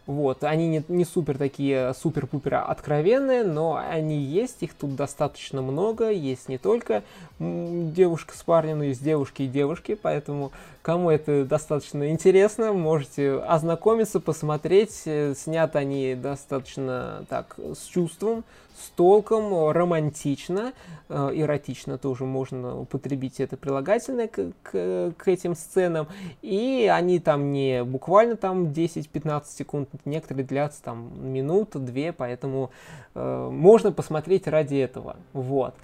Вот, 0.08 0.42
они 0.42 0.68
не, 0.68 0.82
не 0.88 1.04
супер 1.04 1.36
такие, 1.36 1.92
супер-пупер 1.92 2.54
откровенные, 2.66 3.44
но 3.44 3.76
они 3.76 4.16
есть, 4.16 4.62
их 4.62 4.72
тут 4.72 4.96
достаточно 4.96 5.60
много, 5.60 6.08
есть 6.08 6.48
не 6.48 6.56
только 6.56 7.02
девушка 7.38 8.34
с 8.34 8.42
парнем, 8.42 8.78
но 8.78 8.84
есть 8.84 9.04
девушки 9.04 9.42
и 9.42 9.46
девушки, 9.46 9.98
поэтому 10.00 10.50
кому 10.80 11.10
это 11.10 11.44
достаточно 11.44 12.08
интересно, 12.08 12.72
можете 12.72 13.34
ознакомиться, 13.34 14.18
посмотреть, 14.18 15.02
э, 15.04 15.34
снят 15.36 15.76
они 15.76 16.14
достаточно 16.14 17.26
так 17.28 17.56
с 17.58 17.84
чувством, 17.84 18.44
с 18.78 18.90
толком, 18.90 19.70
романтично, 19.70 20.72
э, 21.08 21.30
эротично 21.34 21.98
тоже 21.98 22.24
можно 22.24 22.80
употребить 22.80 23.40
это 23.40 23.56
прилагательное 23.56 24.28
к, 24.28 24.52
к, 24.62 25.12
к 25.16 25.28
этим 25.28 25.54
сценам. 25.54 26.06
И 26.42 26.90
они 26.92 27.18
там 27.18 27.52
не 27.52 27.82
буквально 27.84 28.36
там 28.36 28.66
10-15 28.66 29.44
секунд, 29.46 29.88
некоторые 30.04 30.44
длятся 30.44 30.82
там 30.82 31.10
минуту, 31.32 31.80
две, 31.80 32.12
поэтому 32.12 32.70
э, 33.14 33.48
можно 33.50 33.90
посмотреть 33.90 34.46
ради 34.46 34.76
этого. 34.76 35.16
Вот. 35.32 35.74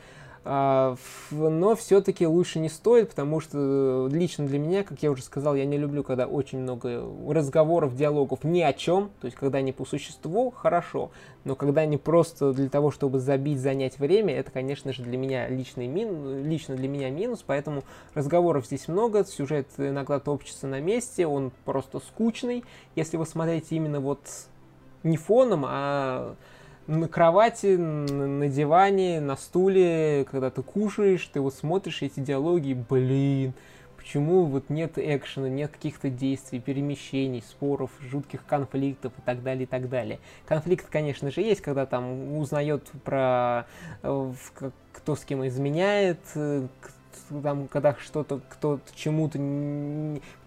А, 0.47 0.97
но 1.31 1.75
все-таки 1.75 2.27
лучше 2.27 2.59
не 2.59 2.69
стоит, 2.69 3.09
потому 3.09 3.41
что 3.41 4.11
лично 4.13 4.47
для 4.47 4.59
меня, 4.59 4.85
как 4.85 5.03
я 5.03 5.11
уже 5.11 5.23
сказал, 5.23 5.55
я 5.55 5.65
не 5.65 5.79
люблю, 5.79 6.03
когда 6.03 6.27
очень 6.27 6.59
много 6.59 7.03
разговоров, 7.27 7.97
диалогов 7.97 8.45
ни 8.45 8.61
о 8.61 8.75
чем, 8.75 9.11
то 9.21 9.25
есть 9.25 9.39
когда 9.39 9.59
они 9.59 9.73
по 9.73 9.87
существу, 9.87 10.51
хорошо, 10.51 11.11
но 11.45 11.55
когда 11.55 11.83
они 11.83 11.97
просто 11.97 12.53
для 12.53 12.69
того, 12.69 12.91
чтобы 12.91 13.21
забить, 13.21 13.59
занять 13.59 13.99
время, 13.99 14.35
это, 14.35 14.51
конечно 14.51 14.93
же, 14.93 15.03
для 15.03 15.17
меня 15.17 15.49
личный 15.49 15.87
мин, 15.87 16.45
лично 16.45 16.77
для 16.77 16.89
меня 16.89 17.09
минус, 17.09 17.43
поэтому 17.47 17.83
разговоров 18.13 18.67
здесь 18.67 18.87
много, 18.87 19.25
сюжет 19.25 19.69
иногда 19.79 20.21
топчется 20.21 20.67
на 20.67 20.79
месте, 20.79 21.27
он 21.27 21.53
просто 21.65 22.01
скучный, 22.01 22.65
если 22.97 23.17
вы 23.17 23.25
смотрите 23.25 23.77
именно 23.77 24.01
вот 24.01 24.21
не 25.05 25.17
фоном, 25.17 25.65
а 25.67 26.35
на 26.87 27.09
кровати, 27.09 27.77
на 27.77 28.49
диване, 28.49 29.21
на 29.21 29.37
стуле, 29.37 30.27
когда 30.31 30.51
ты 30.51 30.63
кушаешь, 30.63 31.27
ты 31.33 31.41
вот 31.41 31.55
смотришь 31.55 32.03
эти 32.03 32.21
диалоги, 32.21 32.75
блин, 32.75 33.55
почему 33.97 34.45
вот 34.45 34.69
нет 34.69 34.99
экшена, 34.99 35.49
нет 35.49 35.73
каких-то 35.73 36.11
действий, 36.11 36.61
перемещений, 36.61 37.43
споров, 37.43 37.91
жутких 38.01 38.45
конфликтов 38.47 39.13
и 39.19 39.23
так 39.23 39.43
далее, 39.43 39.65
и 39.65 39.67
так 39.67 39.89
далее. 39.89 40.19
Конфликт, 40.47 40.87
конечно 40.91 41.31
же, 41.31 41.41
есть, 41.41 41.63
когда 41.63 41.87
там 41.87 42.37
узнает 42.37 42.91
про 43.03 43.67
э, 44.03 44.33
кто 44.93 45.17
с 45.17 45.25
кем 45.25 45.47
изменяет, 45.47 46.21
э, 46.35 46.67
там, 47.43 47.69
когда 47.69 47.95
что-то, 47.95 48.41
кто-то 48.49 48.83
чему-то, 48.95 49.39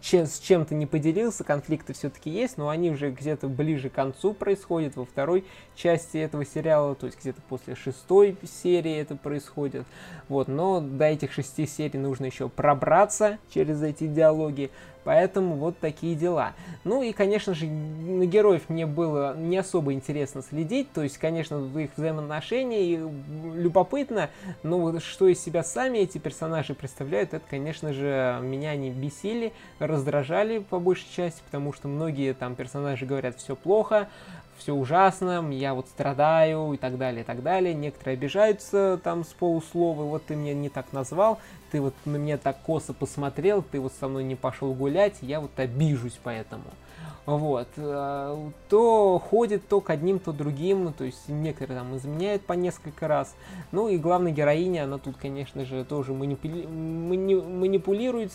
чем, 0.01 0.25
с 0.25 0.39
чем-то 0.39 0.75
не 0.75 0.86
поделился, 0.86 1.43
конфликты 1.43 1.93
все-таки 1.93 2.30
есть, 2.30 2.57
но 2.57 2.69
они 2.69 2.91
уже 2.91 3.11
где-то 3.11 3.47
ближе 3.47 3.89
к 3.89 3.93
концу 3.93 4.34
происходят, 4.34 4.95
во 4.95 5.05
второй 5.05 5.45
части 5.75 6.17
этого 6.17 6.45
сериала, 6.45 6.95
то 6.95 7.07
есть 7.07 7.19
где-то 7.19 7.41
после 7.49 7.75
шестой 7.75 8.38
серии 8.43 8.95
это 8.95 9.15
происходит, 9.15 9.86
вот, 10.30 10.47
но 10.47 10.80
до 10.80 11.05
этих 11.05 11.32
шести 11.32 11.65
серий 11.65 11.99
нужно 11.99 12.25
еще 12.25 12.49
пробраться 12.49 13.38
через 13.53 13.82
эти 13.82 14.07
диалоги, 14.07 14.71
Поэтому 15.08 15.55
вот 15.55 15.80
такие 15.80 16.16
дела. 16.16 16.51
Ну 16.84 17.01
и, 17.01 17.14
конечно 17.14 17.53
же, 17.53 17.66
на 17.66 18.26
героев 18.26 18.64
мне 18.68 18.86
было 18.86 19.38
не 19.38 19.55
особо 19.55 19.93
интересно 19.93 20.41
следить. 20.41 20.91
То 20.91 21.01
есть, 21.01 21.18
конечно, 21.18 21.66
их 21.80 21.91
взаимоотношения 21.95 23.10
любопытно, 23.55 24.30
но 24.64 24.80
вот 24.80 25.01
что 25.01 25.30
из 25.30 25.41
себя 25.41 25.64
сами 25.64 25.99
эти 25.99 26.18
персонажи 26.18 26.74
представляют, 26.74 27.34
это, 27.34 27.45
конечно 27.49 27.93
же, 27.93 28.39
меня 28.41 28.76
не 28.76 28.89
бесили, 28.89 29.53
раздражали 29.80 30.60
по 30.60 30.78
большей 30.78 31.08
части, 31.10 31.41
потому 31.45 31.72
что 31.72 31.88
многие 31.88 32.34
там 32.34 32.55
персонажи 32.55 33.05
говорят 33.05 33.38
все 33.38 33.55
плохо, 33.55 34.10
все 34.58 34.74
ужасно, 34.74 35.49
я 35.51 35.74
вот 35.74 35.88
страдаю 35.88 36.74
и 36.74 36.78
так 36.78 36.97
далее, 36.97 37.22
и 37.22 37.24
так 37.24 37.43
далее. 37.43 37.74
Некоторые 37.74 38.14
обижаются 38.14 38.99
там 39.03 39.24
с 39.24 39.30
полуслова, 39.30 40.03
вот 40.03 40.26
ты 40.26 40.36
меня 40.36 40.53
не 40.53 40.70
так 40.70 40.93
назвал, 40.93 41.39
ты 41.72 41.82
вот 41.82 41.93
на 42.05 42.18
меня 42.18 42.38
так 42.38 42.62
косо 42.62 42.93
посмотрел, 42.93 43.62
ты 43.62 43.80
вот 43.80 43.93
со 43.99 44.08
мной 44.08 44.24
не 44.24 44.36
пошел 44.36 44.74
гулять, 44.74 45.16
я 45.22 45.39
вот 45.39 45.51
обижусь 45.58 46.20
поэтому. 46.24 46.66
Вот. 47.28 47.67
Э, 47.75 48.49
то 48.69 49.19
ходит 49.19 49.67
то 49.67 49.82
к 49.82 49.89
одним, 49.89 50.17
то 50.17 50.32
другим, 50.32 50.86
ну, 50.86 50.93
то 50.93 51.03
есть 51.03 51.28
некоторые 51.28 51.78
там 51.78 51.95
изменяют 51.97 52.43
по 52.43 52.53
несколько 52.53 53.09
раз. 53.09 53.36
Ну 53.73 53.89
и 53.89 53.97
главная 53.97 54.32
героиня, 54.32 54.86
она 54.86 54.97
тут, 54.97 55.17
конечно 55.17 55.65
же, 55.65 55.84
тоже 55.84 56.13
манипули... 56.13 56.65
мани... 56.65 57.36
манипулирует 57.36 58.32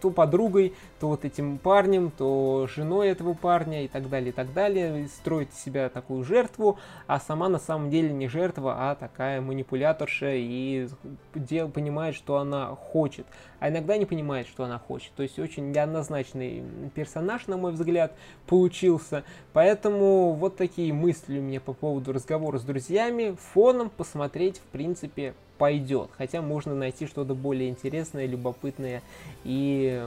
то 0.00 0.10
подругой, 0.10 0.74
то 0.98 1.08
вот 1.08 1.24
этим 1.24 1.58
парнем, 1.58 2.10
то 2.10 2.68
женой 2.72 3.08
этого 3.08 3.34
парня 3.34 3.84
и 3.84 3.88
так 3.88 4.08
далее, 4.08 4.30
и 4.30 4.32
так 4.32 4.52
далее. 4.52 5.08
Строит 5.08 5.50
из 5.50 5.60
себя 5.60 5.88
такую 5.88 6.24
жертву, 6.24 6.78
а 7.06 7.18
сама 7.20 7.48
на 7.48 7.58
самом 7.58 7.90
деле 7.90 8.12
не 8.12 8.28
жертва, 8.28 8.90
а 8.90 8.94
такая 8.94 9.40
манипуляторша 9.40 10.34
и 10.34 10.88
дел, 11.34 11.68
понимает, 11.68 12.14
что 12.14 12.38
она 12.38 12.76
хочет. 12.76 13.26
А 13.58 13.68
иногда 13.68 13.96
не 13.96 14.06
понимает, 14.06 14.46
что 14.46 14.64
она 14.64 14.78
хочет. 14.78 15.12
То 15.14 15.22
есть 15.22 15.38
очень 15.38 15.70
неоднозначный 15.70 16.62
персонаж, 16.94 17.46
на 17.46 17.56
мой 17.56 17.72
взгляд, 17.72 18.12
получился. 18.46 19.24
Поэтому 19.52 20.32
вот 20.32 20.56
такие 20.56 20.92
мысли 20.92 21.38
у 21.38 21.42
меня 21.42 21.60
по 21.60 21.72
поводу 21.72 22.12
разговора 22.12 22.58
с 22.58 22.62
друзьями. 22.62 23.36
Фоном 23.52 23.90
посмотреть, 23.90 24.58
в 24.58 24.72
принципе, 24.72 25.34
пойдет. 25.60 26.08
Хотя 26.16 26.40
можно 26.40 26.74
найти 26.74 27.06
что-то 27.06 27.34
более 27.34 27.68
интересное, 27.68 28.24
любопытное 28.24 29.02
и 29.44 30.02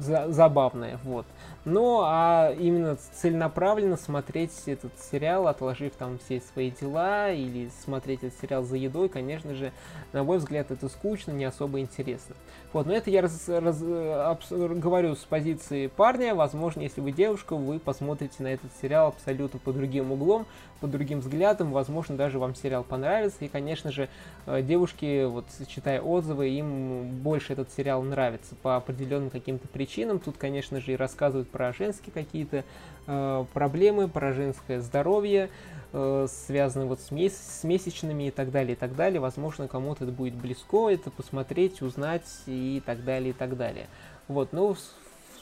за 0.00 0.32
забавное. 0.32 0.98
Вот. 1.04 1.26
Ну, 1.64 2.00
а 2.02 2.52
именно 2.58 2.96
целенаправленно 2.96 3.96
смотреть 3.96 4.50
этот 4.66 4.90
сериал, 4.98 5.46
отложив 5.46 5.92
там 5.92 6.18
все 6.18 6.40
свои 6.40 6.72
дела, 6.72 7.30
или 7.30 7.70
смотреть 7.84 8.24
этот 8.24 8.40
сериал 8.40 8.64
за 8.64 8.76
едой, 8.76 9.08
конечно 9.08 9.54
же, 9.54 9.72
на 10.12 10.24
мой 10.24 10.38
взгляд, 10.38 10.72
это 10.72 10.88
скучно, 10.88 11.30
не 11.30 11.44
особо 11.44 11.78
интересно. 11.78 12.34
Вот, 12.72 12.86
но 12.86 12.94
это 12.94 13.10
я 13.10 13.22
раз, 13.22 13.48
раз, 13.48 13.80
абс, 13.80 14.50
говорю 14.50 15.14
с 15.14 15.24
позиции 15.24 15.86
парня. 15.86 16.34
Возможно, 16.34 16.80
если 16.80 17.00
вы 17.00 17.12
девушка, 17.12 17.54
вы 17.54 17.78
посмотрите 17.78 18.42
на 18.42 18.48
этот 18.48 18.70
сериал 18.82 19.08
абсолютно 19.08 19.60
по 19.60 19.72
другим 19.72 20.10
углом, 20.10 20.46
по 20.80 20.86
другим 20.86 21.20
взглядам. 21.20 21.72
Возможно, 21.72 22.16
даже 22.16 22.38
вам 22.38 22.54
сериал 22.54 22.84
понравится. 22.84 23.44
И, 23.44 23.48
конечно 23.48 23.90
же, 23.90 24.08
э, 24.46 24.62
девушки, 24.62 25.24
вот 25.24 25.46
читая 25.68 26.00
отзывы, 26.00 26.48
им 26.50 27.08
больше 27.22 27.52
этот 27.52 27.72
сериал 27.72 28.02
нравится 28.02 28.54
по 28.62 28.76
определенным 28.76 29.30
каким-то 29.30 29.68
причинам. 29.68 30.18
Тут, 30.18 30.36
конечно 30.36 30.80
же, 30.80 30.92
и 30.92 30.96
рассказывают 30.96 31.48
про 31.50 31.72
женские 31.72 32.12
какие-то 32.12 32.64
э, 33.06 33.44
проблемы, 33.52 34.08
про 34.08 34.32
женское 34.32 34.80
здоровье, 34.80 35.50
э, 35.92 36.26
связанные 36.28 36.88
вот 36.88 37.00
с, 37.00 37.10
мес 37.10 37.34
с 37.36 37.64
месячными 37.64 38.28
и 38.28 38.30
так 38.30 38.50
далее, 38.50 38.72
и 38.74 38.76
так 38.76 38.94
далее. 38.94 39.20
Возможно, 39.20 39.68
кому-то 39.68 40.04
это 40.04 40.12
будет 40.12 40.34
близко, 40.34 40.88
это 40.88 41.10
посмотреть, 41.10 41.82
узнать 41.82 42.26
и 42.46 42.82
так 42.84 43.04
далее, 43.04 43.30
и 43.30 43.34
так 43.34 43.56
далее. 43.56 43.86
Вот, 44.28 44.52
ну, 44.52 44.76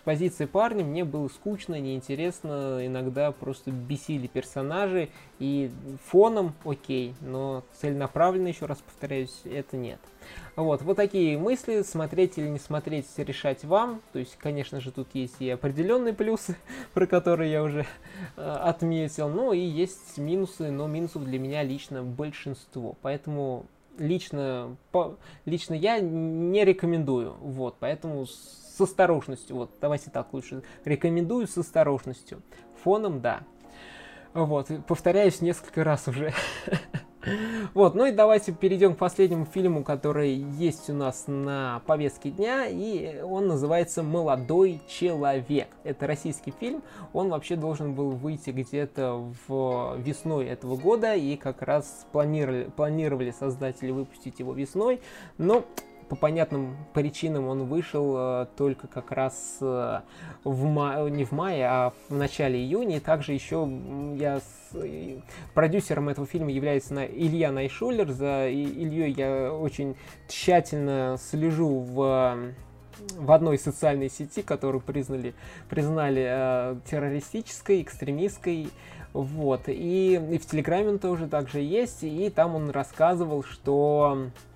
позиции 0.04 0.44
парня 0.46 0.84
мне 0.84 1.04
было 1.04 1.28
скучно, 1.28 1.80
неинтересно, 1.80 2.86
иногда 2.86 3.32
просто 3.32 3.70
бесили 3.70 4.26
персонажи, 4.26 5.08
и 5.38 5.70
фоном 6.06 6.54
окей, 6.64 7.14
но 7.20 7.64
целенаправленно, 7.80 8.48
еще 8.48 8.66
раз 8.66 8.78
повторяюсь, 8.78 9.40
это 9.44 9.76
нет. 9.76 10.00
Вот, 10.56 10.82
вот 10.82 10.96
такие 10.96 11.36
мысли, 11.36 11.82
смотреть 11.82 12.38
или 12.38 12.48
не 12.48 12.58
смотреть, 12.58 13.06
решать 13.16 13.64
вам. 13.64 14.00
То 14.12 14.20
есть, 14.20 14.36
конечно 14.36 14.80
же, 14.80 14.92
тут 14.92 15.08
есть 15.12 15.34
и 15.40 15.50
определенные 15.50 16.14
плюсы, 16.14 16.56
про 16.94 17.06
которые 17.06 17.50
я 17.50 17.62
уже 17.62 17.86
э, 18.36 18.50
отметил, 18.62 19.28
но 19.28 19.52
и 19.52 19.58
есть 19.58 20.16
минусы, 20.16 20.70
но 20.70 20.86
минусов 20.86 21.24
для 21.24 21.38
меня 21.38 21.62
лично 21.62 22.02
большинство. 22.02 22.96
Поэтому 23.02 23.66
лично, 23.98 24.76
по, 24.92 25.16
лично 25.44 25.74
я 25.74 26.00
не 26.00 26.64
рекомендую. 26.64 27.34
Вот, 27.40 27.76
поэтому 27.78 28.26
с 28.26 28.80
осторожностью. 28.80 29.56
Вот, 29.56 29.70
давайте 29.80 30.10
так 30.10 30.32
лучше. 30.32 30.62
Рекомендую 30.84 31.46
с 31.46 31.56
осторожностью. 31.56 32.42
Фоном, 32.82 33.20
да. 33.20 33.42
Вот, 34.32 34.70
повторяюсь 34.86 35.40
несколько 35.40 35.84
раз 35.84 36.08
уже. 36.08 36.32
Вот, 37.74 37.94
ну 37.94 38.06
и 38.06 38.12
давайте 38.12 38.52
перейдем 38.52 38.94
к 38.94 38.98
последнему 38.98 39.46
фильму, 39.46 39.82
который 39.82 40.32
есть 40.34 40.90
у 40.90 40.94
нас 40.94 41.24
на 41.26 41.82
повестке 41.86 42.30
дня, 42.30 42.66
и 42.66 43.20
он 43.22 43.46
называется 43.48 44.02
«Молодой 44.02 44.80
человек». 44.88 45.68
Это 45.84 46.06
российский 46.06 46.52
фильм, 46.58 46.82
он 47.12 47.30
вообще 47.30 47.56
должен 47.56 47.94
был 47.94 48.10
выйти 48.10 48.50
где-то 48.50 49.32
в 49.48 49.96
весной 49.98 50.46
этого 50.46 50.76
года, 50.76 51.14
и 51.14 51.36
как 51.36 51.62
раз 51.62 52.06
планировали, 52.12 52.70
планировали 52.76 53.30
создатели 53.30 53.90
выпустить 53.90 54.38
его 54.38 54.52
весной, 54.52 55.00
но 55.38 55.64
по 56.08 56.16
понятным 56.16 56.76
причинам 56.92 57.48
он 57.48 57.64
вышел 57.64 58.14
э, 58.16 58.46
только 58.56 58.86
как 58.86 59.10
раз 59.12 59.58
э, 59.60 60.00
в 60.44 60.64
ма... 60.64 61.08
не 61.10 61.24
в 61.24 61.32
мае, 61.32 61.66
а 61.66 61.92
в 62.08 62.14
начале 62.14 62.58
июня. 62.58 62.96
И 62.96 63.00
также 63.00 63.32
еще 63.32 63.68
я 64.16 64.40
с... 64.40 64.76
продюсером 65.54 66.08
этого 66.08 66.26
фильма 66.26 66.50
является. 66.50 67.04
Илья 67.04 67.50
Найшулер. 67.50 68.10
За 68.10 68.48
Ильей 68.48 69.12
я 69.12 69.52
очень 69.52 69.96
тщательно 70.28 71.16
слежу 71.18 71.80
в 71.80 72.52
в 73.18 73.32
одной 73.32 73.58
социальной 73.58 74.08
сети, 74.08 74.40
которую 74.40 74.80
признали, 74.80 75.34
признали 75.68 76.24
э, 76.26 76.76
террористической, 76.88 77.82
экстремистской, 77.82 78.68
вот, 79.12 79.62
и, 79.66 80.14
и 80.14 80.38
в 80.38 80.46
Телеграме 80.46 80.90
он 80.90 80.98
тоже 81.00 81.26
также 81.26 81.58
есть, 81.58 82.04
и 82.04 82.30
там 82.30 82.54
он 82.54 82.70
рассказывал, 82.70 83.42
что 83.42 84.28
Э, 84.28 84.53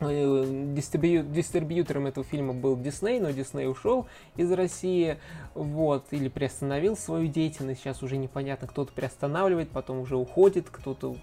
дистрибью... 0.00 1.24
дистрибьютором 1.24 2.06
этого 2.06 2.24
фильма 2.24 2.52
был 2.52 2.76
Дисней, 2.76 3.20
но 3.20 3.30
Дисней 3.30 3.68
ушел 3.68 4.06
из 4.36 4.50
России, 4.52 5.18
вот, 5.54 6.06
или 6.10 6.28
приостановил 6.28 6.96
свою 6.96 7.28
деятельность, 7.28 7.80
сейчас 7.80 8.02
уже 8.02 8.16
непонятно, 8.16 8.68
кто-то 8.68 8.92
приостанавливает, 8.92 9.70
потом 9.70 10.00
уже 10.00 10.16
уходит, 10.16 10.68
кто-то 10.70 11.16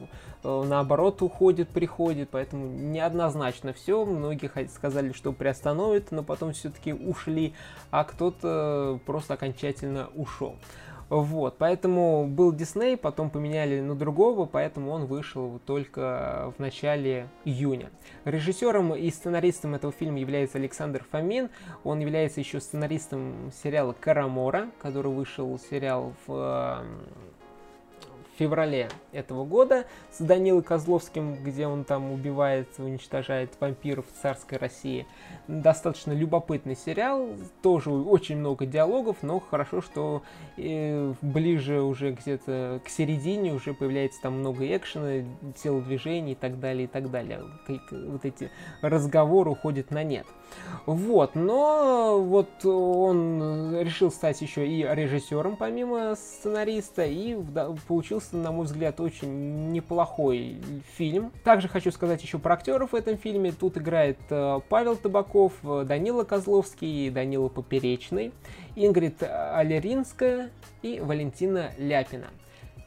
э, 0.44 0.64
наоборот 0.68 1.22
уходит, 1.22 1.70
приходит, 1.70 2.30
поэтому 2.32 2.68
неоднозначно 2.68 3.74
все, 3.74 4.06
многие 4.06 4.52
сказали, 4.68 5.14
что 5.14 5.32
приостановят, 5.32 6.12
но 6.12 6.24
потом 6.24 6.54
все-таки 6.54 6.94
ушли, 6.94 7.54
а 7.92 8.04
кто-то 8.04 9.00
просто 9.06 9.36
окончательно 9.36 10.10
ушел. 10.16 10.56
Вот, 11.10 11.58
поэтому 11.58 12.28
был 12.28 12.51
Дисней, 12.51 12.97
потом 12.97 13.30
поменяли 13.30 13.80
на 13.80 13.95
другого, 13.95 14.45
поэтому 14.45 14.91
он 14.91 15.06
вышел 15.06 15.60
только 15.66 16.51
в 16.58 16.60
начале 16.60 17.30
июня. 17.43 17.91
Режиссером 18.24 18.95
и 18.95 19.10
сценаристом 19.12 19.76
этого 19.76 19.93
фильма 19.93 20.20
является 20.20 20.58
Александр 20.58 21.06
Фомин. 21.12 21.49
Он 21.84 21.99
является 21.99 22.39
еще 22.39 22.60
сценаристом 22.60 23.51
сериала 23.64 23.93
«Карамора», 23.99 24.72
который 24.82 25.12
вышел 25.12 25.60
сериал 25.60 26.14
в 26.26 26.84
феврале 28.38 28.90
этого 29.12 29.46
года 29.46 29.86
с 30.12 30.22
Данилой 30.22 30.64
Козловским, 30.64 31.44
где 31.44 31.68
он 31.68 31.84
там 31.84 32.12
убивает, 32.12 32.68
уничтожает 32.78 33.52
вампиров 33.60 34.06
в 34.08 34.22
царской 34.22 34.58
России. 34.58 35.06
Достаточно 35.48 36.12
любопытный 36.12 36.76
сериал, 36.76 37.30
тоже 37.62 37.92
очень 37.92 38.38
много 38.38 38.66
диалогов, 38.66 39.18
но 39.22 39.40
хорошо, 39.40 39.82
что 39.82 40.24
э, 40.58 41.14
ближе 41.22 41.82
уже 41.82 42.12
где-то 42.12 42.82
к 42.84 42.90
середине 42.90 43.54
уже 43.54 43.74
появляется 43.74 44.22
там 44.22 44.40
много 44.40 44.66
экшена, 44.76 45.26
телодвижений 45.62 46.34
и 46.34 46.36
так 46.36 46.60
далее, 46.60 46.86
и 46.86 46.88
так 46.88 47.10
далее. 47.12 47.42
Вот 47.92 48.26
эти 48.26 48.50
разговоры 48.82 49.52
уходят 49.52 49.92
на 49.92 50.04
нет. 50.04 50.26
Вот, 50.86 51.34
но 51.36 52.20
вот 52.22 52.64
он 52.64 53.76
решил 53.80 54.12
стать 54.12 54.41
еще 54.41 54.68
и 54.68 54.84
режиссером 54.84 55.56
помимо 55.56 56.16
сценариста 56.16 57.06
и 57.06 57.36
получился, 57.88 58.38
на 58.38 58.52
мой 58.52 58.66
взгляд, 58.66 59.00
очень 59.00 59.72
неплохой 59.72 60.58
фильм. 60.96 61.32
Также 61.43 61.68
хочу 61.68 61.91
сказать 61.91 62.22
еще 62.22 62.38
про 62.38 62.54
актеров 62.54 62.91
в 62.91 62.96
этом 62.96 63.18
фильме. 63.18 63.52
Тут 63.52 63.78
играет 63.78 64.20
э, 64.30 64.60
Павел 64.70 64.96
Табаков, 64.96 65.54
Данила 65.64 66.24
Козловский, 66.24 67.10
Данила 67.10 67.50
Поперечный, 67.50 68.32
Ингрид 68.76 69.24
Алеринская 69.24 70.52
и 70.84 71.00
Валентина 71.00 71.72
Ляпина. 71.78 72.28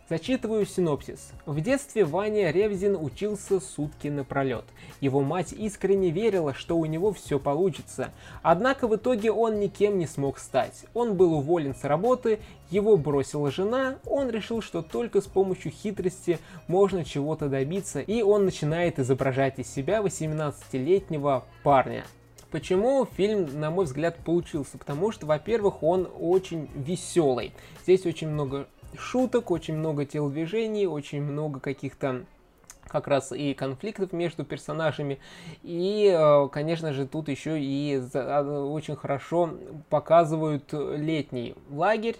Зачитываю 0.09 0.65
синопсис. 0.65 1.33
В 1.45 1.61
детстве 1.61 2.07
Ваня 2.07 2.51
Ревзин 2.51 2.97
учился 2.97 3.61
сутки 3.61 4.09
напролет. 4.09 4.65
Его 5.03 5.21
мать 5.21 5.53
искренне 5.53 6.09
верила, 6.09 6.55
что 6.55 6.79
у 6.79 6.87
него 6.87 7.13
все 7.13 7.39
получится. 7.39 8.11
Однако 8.43 8.89
в 8.89 8.97
итоге 8.97 9.31
он 9.31 9.61
никем 9.61 9.99
не 9.99 10.07
смог 10.07 10.39
стать. 10.39 10.87
Он 10.95 11.15
был 11.15 11.35
уволен 11.35 11.75
с 11.75 11.85
работы, 11.85 12.39
его 12.71 12.97
бросила 12.97 13.51
жена, 13.51 13.99
он 14.07 14.31
решил, 14.31 14.63
что 14.63 14.81
только 14.81 15.21
с 15.21 15.27
помощью 15.27 15.73
хитрости 15.73 16.39
можно 16.69 17.05
чего-то 17.05 17.51
добиться, 17.51 18.01
и 18.01 18.23
он 18.23 18.47
начинает 18.47 18.99
изображать 18.99 19.59
из 19.59 19.71
себя 19.71 19.99
18-летнего 19.99 21.45
парня. 21.63 22.05
Почему 22.51 23.07
фильм, 23.15 23.61
на 23.61 23.71
мой 23.71 23.85
взгляд, 23.85 24.17
получился? 24.25 24.79
Потому 24.79 25.13
что, 25.13 25.27
во-первых, 25.27 25.83
он 25.83 26.09
очень 26.19 26.71
веселый. 26.75 27.53
Здесь 27.83 28.07
очень 28.07 28.29
много 28.29 28.69
шуток, 28.97 29.51
очень 29.51 29.77
много 29.77 30.05
телодвижений, 30.05 30.87
очень 30.87 31.23
много 31.23 31.61
каких-то 31.61 32.25
как 32.89 33.07
раз 33.07 33.33
и 33.33 33.55
конфликтов 33.55 34.13
между 34.13 34.45
персонажами. 34.45 35.19
И, 35.63 36.13
э, 36.13 36.49
конечно 36.51 36.93
же, 36.93 37.07
тут 37.07 37.29
еще 37.29 37.61
и 37.61 38.03
а, 38.15 38.65
очень 38.65 38.97
хорошо 38.97 39.51
показывают 39.91 40.73
летний 40.73 41.55
лагерь, 41.71 42.17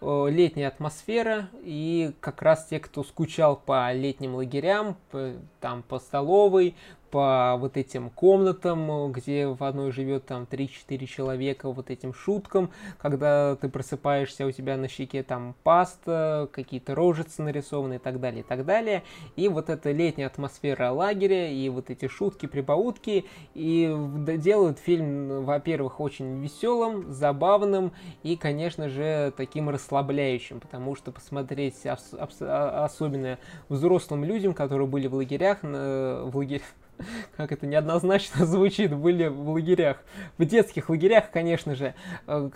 э, 0.00 0.26
летняя 0.30 0.68
атмосфера. 0.68 1.48
И 1.62 2.12
как 2.20 2.40
раз 2.42 2.66
те, 2.66 2.78
кто 2.78 3.02
скучал 3.02 3.56
по 3.56 3.92
летним 3.92 4.36
лагерям, 4.36 4.96
там 5.60 5.82
по 5.82 5.98
столовой, 5.98 6.76
по 7.12 7.56
вот 7.58 7.76
этим 7.76 8.08
комнатам, 8.08 9.12
где 9.12 9.46
в 9.46 9.62
одной 9.62 9.92
живет 9.92 10.24
там 10.24 10.48
3-4 10.50 11.06
человека, 11.06 11.70
вот 11.70 11.90
этим 11.90 12.14
шуткам, 12.14 12.70
когда 12.98 13.54
ты 13.56 13.68
просыпаешься, 13.68 14.46
у 14.46 14.50
тебя 14.50 14.78
на 14.78 14.88
щеке 14.88 15.22
там 15.22 15.54
паста, 15.62 16.48
какие-то 16.50 16.94
рожицы 16.94 17.42
нарисованы 17.42 17.96
и 17.96 17.98
так 17.98 18.18
далее, 18.18 18.40
и 18.40 18.42
так 18.42 18.64
далее. 18.64 19.02
И 19.36 19.48
вот 19.48 19.68
эта 19.68 19.92
летняя 19.92 20.26
атмосфера 20.26 20.90
лагеря, 20.90 21.50
и 21.50 21.68
вот 21.68 21.90
эти 21.90 22.08
шутки, 22.08 22.46
прибаутки, 22.46 23.26
и 23.54 23.94
делают 24.38 24.78
фильм, 24.78 25.44
во-первых, 25.44 26.00
очень 26.00 26.40
веселым, 26.40 27.12
забавным 27.12 27.92
и, 28.22 28.36
конечно 28.36 28.88
же, 28.88 29.34
таким 29.36 29.68
расслабляющим, 29.68 30.60
потому 30.60 30.96
что 30.96 31.12
посмотреть 31.12 31.84
особенно 31.84 33.38
взрослым 33.68 34.24
людям, 34.24 34.54
которые 34.54 34.88
были 34.88 35.08
в 35.08 35.14
лагерях, 35.14 35.58
в 35.62 36.30
лагерях, 36.32 36.62
как 37.36 37.52
это 37.52 37.66
неоднозначно 37.66 38.46
звучит, 38.46 38.94
были 38.94 39.28
в 39.28 39.50
лагерях. 39.50 39.98
В 40.38 40.44
детских 40.44 40.88
лагерях, 40.88 41.30
конечно 41.30 41.74
же, 41.74 41.94
э, 42.26 42.48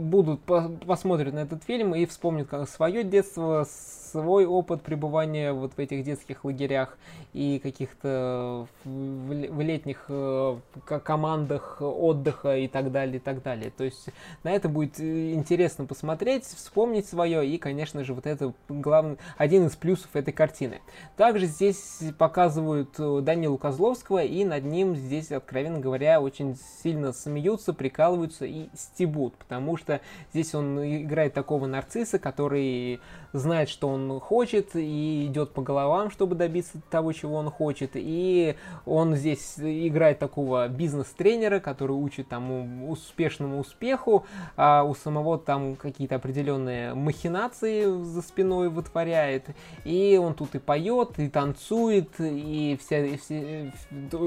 будут, 0.00 0.40
посмотрят 0.86 1.34
на 1.34 1.40
этот 1.40 1.64
фильм 1.64 1.94
и 1.94 2.06
вспомнят 2.06 2.48
как 2.48 2.68
свое 2.68 3.04
детство, 3.04 3.66
свой 4.06 4.46
опыт 4.46 4.82
пребывания 4.82 5.52
вот 5.52 5.74
в 5.74 5.78
этих 5.78 6.04
детских 6.04 6.44
лагерях 6.44 6.96
и 7.32 7.58
каких-то 7.58 8.66
в 8.84 9.60
летних 9.60 10.06
э, 10.08 10.56
командах 11.04 11.78
отдыха 11.80 12.56
и 12.56 12.68
так 12.68 12.92
далее, 12.92 13.16
и 13.16 13.20
так 13.20 13.42
далее. 13.42 13.70
То 13.76 13.84
есть 13.84 14.08
на 14.42 14.52
это 14.52 14.68
будет 14.68 15.00
интересно 15.00 15.84
посмотреть, 15.84 16.44
вспомнить 16.44 17.06
свое 17.06 17.46
и, 17.46 17.58
конечно 17.58 18.04
же, 18.04 18.14
вот 18.14 18.26
это 18.26 18.52
главный, 18.68 19.18
один 19.36 19.66
из 19.66 19.76
плюсов 19.76 20.14
этой 20.14 20.32
картины. 20.32 20.80
Также 21.16 21.46
здесь 21.46 22.00
показывают 22.18 22.94
Данилу 23.24 23.58
Козловского 23.58 24.22
и 24.22 24.44
над 24.44 24.64
ним 24.64 24.96
здесь, 24.96 25.32
откровенно 25.32 25.78
говоря, 25.78 26.20
очень 26.20 26.56
сильно 26.82 27.12
смеются, 27.12 27.72
прикалываются 27.72 28.46
и 28.46 28.68
стебут, 28.74 29.34
потому 29.34 29.76
что 29.76 30.00
здесь 30.32 30.54
он 30.54 30.78
играет 30.84 31.34
такого 31.34 31.66
нарцисса, 31.66 32.18
который 32.18 33.00
знает, 33.36 33.68
что 33.68 33.88
он 33.88 34.20
хочет, 34.20 34.74
и 34.74 35.26
идет 35.26 35.52
по 35.52 35.62
головам, 35.62 36.10
чтобы 36.10 36.34
добиться 36.34 36.80
того, 36.90 37.12
чего 37.12 37.36
он 37.36 37.50
хочет. 37.50 37.92
И 37.94 38.56
он 38.84 39.14
здесь 39.14 39.54
играет 39.58 40.18
такого 40.18 40.68
бизнес-тренера, 40.68 41.60
который 41.60 41.92
учит 41.92 42.28
там 42.28 42.88
успешному 42.88 43.60
успеху, 43.60 44.24
а 44.56 44.82
у 44.82 44.94
самого 44.94 45.38
там 45.38 45.76
какие-то 45.76 46.16
определенные 46.16 46.94
махинации 46.94 47.84
за 48.04 48.22
спиной 48.22 48.68
вытворяет. 48.68 49.46
И 49.84 50.18
он 50.22 50.34
тут 50.34 50.54
и 50.54 50.58
поет, 50.58 51.18
и 51.18 51.28
танцует, 51.28 52.10
и 52.18 52.78
вся, 52.80 53.04
и 53.04 53.16
все, 53.16 53.72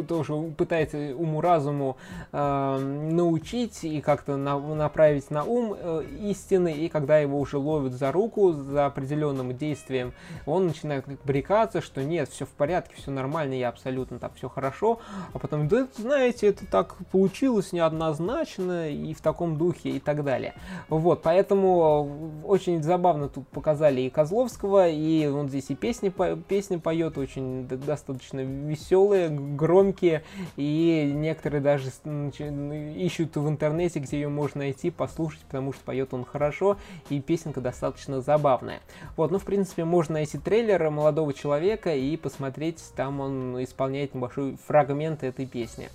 тоже 0.07 0.33
пытается 0.57 1.15
уму-разуму 1.15 1.97
э, 2.31 2.77
научить 3.11 3.83
и 3.83 4.01
как-то 4.01 4.37
на, 4.37 4.59
направить 4.59 5.31
на 5.31 5.43
ум 5.43 5.75
э, 5.77 6.03
истины. 6.21 6.73
И 6.73 6.89
когда 6.89 7.19
его 7.19 7.39
уже 7.39 7.57
ловят 7.57 7.93
за 7.93 8.11
руку, 8.11 8.51
за 8.51 8.89
определенным 8.99 9.55
действием, 9.55 10.13
он 10.45 10.67
начинает 10.67 11.05
брекаться, 11.23 11.81
что 11.81 12.03
нет, 12.03 12.29
все 12.29 12.45
в 12.45 12.49
порядке, 12.49 12.95
все 12.97 13.11
нормально, 13.11 13.53
я 13.53 13.69
абсолютно 13.69 14.19
так 14.19 14.33
все 14.35 14.49
хорошо, 14.49 14.99
а 15.33 15.39
потом, 15.39 15.67
да, 15.67 15.87
знаете, 15.95 16.47
это 16.47 16.65
так 16.65 16.95
получилось 17.11 17.71
неоднозначно 17.71 18.89
и 18.89 19.13
в 19.13 19.21
таком 19.21 19.57
духе 19.57 19.89
и 19.89 19.99
так 19.99 20.23
далее. 20.23 20.53
Вот, 20.89 21.21
поэтому 21.23 22.41
очень 22.43 22.83
забавно 22.83 23.29
тут 23.29 23.47
показали 23.47 24.01
и 24.01 24.09
Козловского, 24.09 24.89
и 24.89 25.25
он 25.27 25.49
здесь 25.49 25.69
и 25.69 25.75
песни, 25.75 26.13
песни 26.47 26.77
поет, 26.77 27.17
очень 27.17 27.67
достаточно 27.67 28.41
веселые, 28.41 29.29
громкие, 29.29 30.23
и 30.57 31.11
некоторые 31.13 31.61
даже 31.61 31.89
ищут 31.89 33.35
в 33.35 33.47
интернете, 33.47 33.99
где 33.99 34.19
ее 34.19 34.29
можно 34.29 34.59
найти, 34.59 34.91
послушать, 34.91 35.41
потому 35.41 35.73
что 35.73 35.83
поет 35.83 36.13
он 36.13 36.25
хорошо, 36.25 36.77
и 37.09 37.21
песенка 37.21 37.61
достаточно 37.61 38.21
забавная. 38.21 38.81
Вот, 39.15 39.31
ну, 39.31 39.39
в 39.39 39.43
принципе, 39.43 39.85
можно 39.85 40.13
найти 40.13 40.37
трейлер 40.37 40.89
молодого 40.89 41.33
человека 41.33 41.95
и 41.95 42.15
посмотреть, 42.17 42.83
там 42.95 43.19
он 43.19 43.63
исполняет 43.63 44.15
небольшой 44.15 44.57
фрагмент 44.65 45.23
этой 45.23 45.45
песни. 45.45 45.89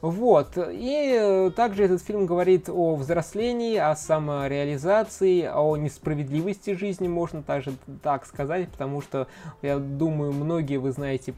Вот. 0.00 0.56
И 0.56 1.50
также 1.56 1.84
этот 1.84 2.02
фильм 2.02 2.26
говорит 2.26 2.68
о 2.68 2.94
взрослении, 2.94 3.76
о 3.76 3.96
самореализации, 3.96 5.50
о 5.52 5.76
несправедливости 5.76 6.74
жизни, 6.74 7.08
можно 7.08 7.42
также 7.42 7.72
так 8.02 8.26
сказать, 8.26 8.68
потому 8.68 9.02
что, 9.02 9.26
я 9.60 9.78
думаю, 9.78 10.32
многие 10.32 10.76
вы 10.76 10.92
знаете 10.92 11.34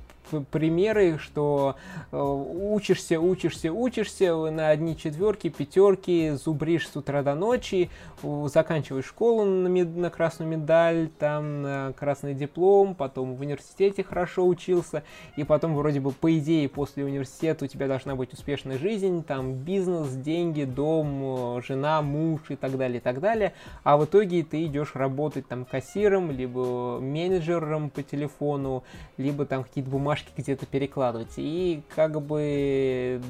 примеры, 0.50 1.18
что 1.18 1.76
э, 2.12 2.16
учишься, 2.20 3.20
учишься, 3.20 3.72
учишься 3.72 4.34
на 4.50 4.68
одни 4.68 4.96
четверки, 4.96 5.48
пятерки, 5.48 6.30
зубришь 6.30 6.88
с 6.88 6.96
утра 6.96 7.22
до 7.22 7.34
ночи, 7.34 7.90
заканчиваешь 8.22 9.06
школу 9.06 9.44
на, 9.44 9.68
мед, 9.68 9.96
на 9.96 10.10
красную 10.10 10.50
медаль, 10.50 11.08
там 11.18 11.62
на 11.62 11.92
красный 11.98 12.34
диплом, 12.34 12.94
потом 12.94 13.34
в 13.34 13.40
университете 13.40 14.02
хорошо 14.02 14.46
учился, 14.46 15.02
и 15.36 15.44
потом 15.44 15.74
вроде 15.74 16.00
бы 16.00 16.12
по 16.12 16.36
идее 16.38 16.68
после 16.68 17.04
университета 17.04 17.64
у 17.64 17.68
тебя 17.68 17.88
должна 17.88 18.14
быть 18.14 18.32
успешная 18.32 18.78
жизнь, 18.78 19.24
там 19.24 19.54
бизнес, 19.54 20.10
деньги, 20.10 20.64
дом, 20.64 21.62
жена, 21.66 22.02
муж 22.02 22.40
и 22.48 22.56
так 22.56 22.76
далее, 22.76 22.98
и 22.98 23.00
так 23.00 23.20
далее, 23.20 23.54
а 23.84 23.96
в 23.96 24.04
итоге 24.04 24.42
ты 24.42 24.64
идешь 24.66 24.94
работать 24.94 25.48
там 25.48 25.64
кассиром, 25.64 26.30
либо 26.30 27.00
менеджером 27.00 27.90
по 27.90 28.02
телефону, 28.02 28.84
либо 29.16 29.46
там 29.46 29.64
какие-то 29.64 29.90
бумажки 29.90 30.19
бумажки 30.20 30.32
где-то 30.36 30.66
перекладывать. 30.66 31.34
И 31.36 31.82
как 31.94 32.20
бы 32.20 33.20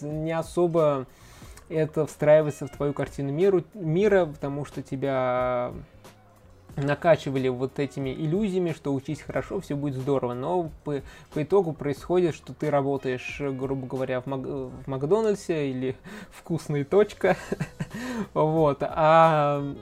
не 0.00 0.32
особо 0.32 1.06
это 1.68 2.06
встраивается 2.06 2.66
в 2.66 2.70
твою 2.70 2.92
картину 2.92 3.32
миру, 3.32 3.64
мира, 3.74 4.26
потому 4.26 4.64
что 4.64 4.82
тебя 4.82 5.72
накачивали 6.76 7.48
вот 7.48 7.78
этими 7.78 8.10
иллюзиями, 8.10 8.72
что 8.72 8.94
учись 8.94 9.20
хорошо, 9.20 9.60
все 9.60 9.76
будет 9.76 9.94
здорово, 9.94 10.32
но 10.32 10.70
по, 10.84 11.02
по 11.34 11.42
итогу 11.42 11.74
происходит, 11.74 12.34
что 12.34 12.54
ты 12.54 12.70
работаешь, 12.70 13.40
грубо 13.40 13.86
говоря, 13.86 14.22
в, 14.22 14.26
Мак, 14.26 14.40
в 14.40 14.86
Макдональдсе 14.86 15.70
или 15.70 15.96
вкусная 16.30 16.84
точка, 16.84 17.36
вот, 18.34 18.78
а 18.80 19.74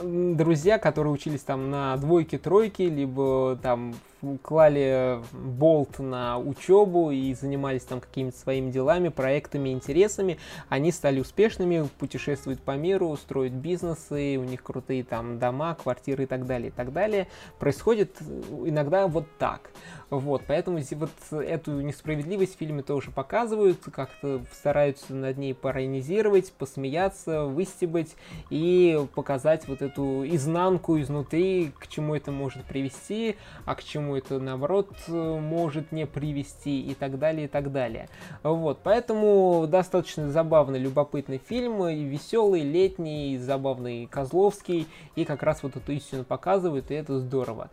друзья, 0.00 0.78
которые 0.78 1.12
учились 1.12 1.40
там 1.40 1.70
на 1.70 1.96
двойке, 1.96 2.38
тройке, 2.38 2.88
либо 2.88 3.58
там 3.60 3.94
клали 4.42 5.20
болт 5.32 5.98
на 5.98 6.38
учебу 6.38 7.10
и 7.10 7.34
занимались 7.34 7.82
там 7.82 8.00
какими-то 8.00 8.38
своими 8.38 8.70
делами, 8.70 9.08
проектами, 9.08 9.70
интересами, 9.70 10.38
они 10.68 10.92
стали 10.92 11.20
успешными, 11.20 11.88
путешествуют 11.98 12.60
по 12.60 12.76
миру, 12.76 13.16
строят 13.16 13.52
бизнесы, 13.52 14.36
у 14.36 14.44
них 14.44 14.62
крутые 14.62 15.04
там 15.04 15.38
дома, 15.38 15.74
квартиры 15.74 16.24
и 16.24 16.26
так 16.26 16.46
далее, 16.46 16.68
и 16.68 16.72
так 16.72 16.92
далее. 16.92 17.28
Происходит 17.58 18.20
иногда 18.64 19.06
вот 19.06 19.26
так. 19.38 19.70
Вот, 20.10 20.42
поэтому 20.46 20.78
вот 20.92 21.10
эту 21.32 21.80
несправедливость 21.80 22.54
в 22.54 22.58
фильме 22.58 22.82
тоже 22.82 23.10
показывают, 23.10 23.78
как-то 23.92 24.42
стараются 24.52 25.14
над 25.14 25.38
ней 25.38 25.54
паронизировать, 25.54 26.52
посмеяться, 26.52 27.44
выстебать 27.44 28.14
и 28.50 29.04
показать 29.14 29.66
вот 29.66 29.82
эту 29.82 30.24
изнанку 30.26 31.00
изнутри, 31.00 31.72
к 31.78 31.88
чему 31.88 32.14
это 32.14 32.30
может 32.30 32.64
привести, 32.64 33.36
а 33.64 33.74
к 33.74 33.82
чему 33.82 34.13
это 34.14 34.38
наоборот 34.38 34.90
может 35.08 35.92
не 35.92 36.06
привести 36.06 36.80
и 36.80 36.94
так 36.94 37.18
далее, 37.18 37.44
и 37.44 37.48
так 37.48 37.72
далее. 37.72 38.08
Вот, 38.42 38.78
поэтому 38.82 39.66
достаточно 39.68 40.30
забавный, 40.30 40.78
любопытный 40.78 41.38
фильм, 41.38 41.86
и 41.86 42.02
веселый, 42.02 42.62
летний, 42.62 43.38
забавный 43.38 44.06
Козловский, 44.06 44.86
и 45.16 45.24
как 45.24 45.42
раз 45.42 45.62
вот 45.62 45.76
эту 45.76 45.92
истину 45.92 46.24
показывает, 46.24 46.90
и 46.90 46.94
это 46.94 47.18
здорово. 47.18 47.70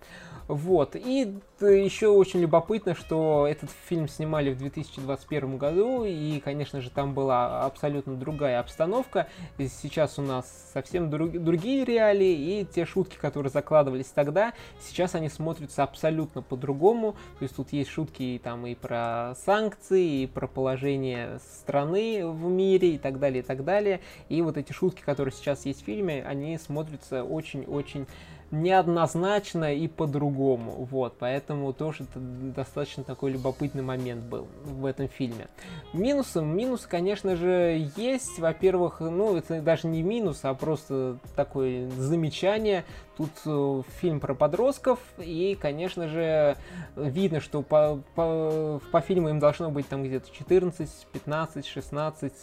Вот. 0.47 0.95
И 0.95 1.33
еще 1.59 2.07
очень 2.07 2.41
любопытно, 2.41 2.95
что 2.95 3.47
этот 3.47 3.69
фильм 3.87 4.07
снимали 4.07 4.51
в 4.51 4.57
2021 4.57 5.57
году, 5.57 6.03
и, 6.05 6.39
конечно 6.39 6.81
же, 6.81 6.89
там 6.89 7.13
была 7.13 7.65
абсолютно 7.65 8.15
другая 8.15 8.59
обстановка. 8.59 9.27
И 9.57 9.67
сейчас 9.67 10.17
у 10.17 10.21
нас 10.21 10.71
совсем 10.73 11.09
друг, 11.09 11.31
другие 11.31 11.85
реалии, 11.85 12.61
и 12.61 12.65
те 12.65 12.85
шутки, 12.85 13.15
которые 13.15 13.51
закладывались 13.51 14.07
тогда, 14.07 14.53
сейчас 14.79 15.15
они 15.15 15.29
смотрятся 15.29 15.83
абсолютно 15.83 16.41
по-другому. 16.41 17.13
То 17.39 17.43
есть 17.43 17.55
тут 17.55 17.71
есть 17.73 17.89
шутки 17.89 18.39
там 18.43 18.65
и 18.65 18.75
про 18.75 19.35
санкции, 19.45 20.23
и 20.23 20.27
про 20.27 20.47
положение 20.47 21.39
страны 21.61 22.27
в 22.27 22.49
мире, 22.49 22.95
и 22.95 22.97
так 22.97 23.19
далее, 23.19 23.43
и 23.43 23.45
так 23.45 23.63
далее. 23.63 24.01
И 24.29 24.41
вот 24.41 24.57
эти 24.57 24.73
шутки, 24.73 25.01
которые 25.01 25.33
сейчас 25.33 25.65
есть 25.65 25.83
в 25.83 25.85
фильме, 25.85 26.23
они 26.23 26.57
смотрятся 26.57 27.23
очень-очень 27.23 28.07
неоднозначно 28.51 29.73
и 29.73 29.87
по-другому. 29.87 30.87
Вот, 30.89 31.15
поэтому 31.17 31.73
тоже 31.73 32.03
это 32.03 32.19
достаточно 32.19 33.03
такой 33.03 33.31
любопытный 33.31 33.81
момент 33.81 34.23
был 34.23 34.47
в 34.63 34.85
этом 34.85 35.07
фильме. 35.07 35.47
Минусы, 35.93 36.41
минус, 36.41 36.85
конечно 36.85 37.35
же, 37.35 37.89
есть. 37.95 38.39
Во-первых, 38.39 38.99
ну, 38.99 39.35
это 39.37 39.61
даже 39.61 39.87
не 39.87 40.03
минус, 40.03 40.41
а 40.43 40.53
просто 40.53 41.17
такое 41.35 41.89
замечание. 41.91 42.83
Тут 43.17 43.31
э, 43.45 43.81
фильм 43.99 44.19
про 44.19 44.33
подростков, 44.33 44.99
и, 45.17 45.57
конечно 45.59 46.07
же, 46.07 46.57
видно, 46.95 47.39
что 47.39 47.61
по, 47.61 47.99
по, 48.15 48.81
по 48.91 49.01
фильму 49.01 49.29
им 49.29 49.39
должно 49.39 49.69
быть 49.69 49.87
там 49.87 50.03
где-то 50.03 50.31
14, 50.31 50.89
15, 51.11 51.65
16 51.65 52.33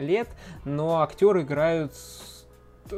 лет, 0.00 0.28
но 0.64 1.02
актеры 1.02 1.42
играют 1.42 1.92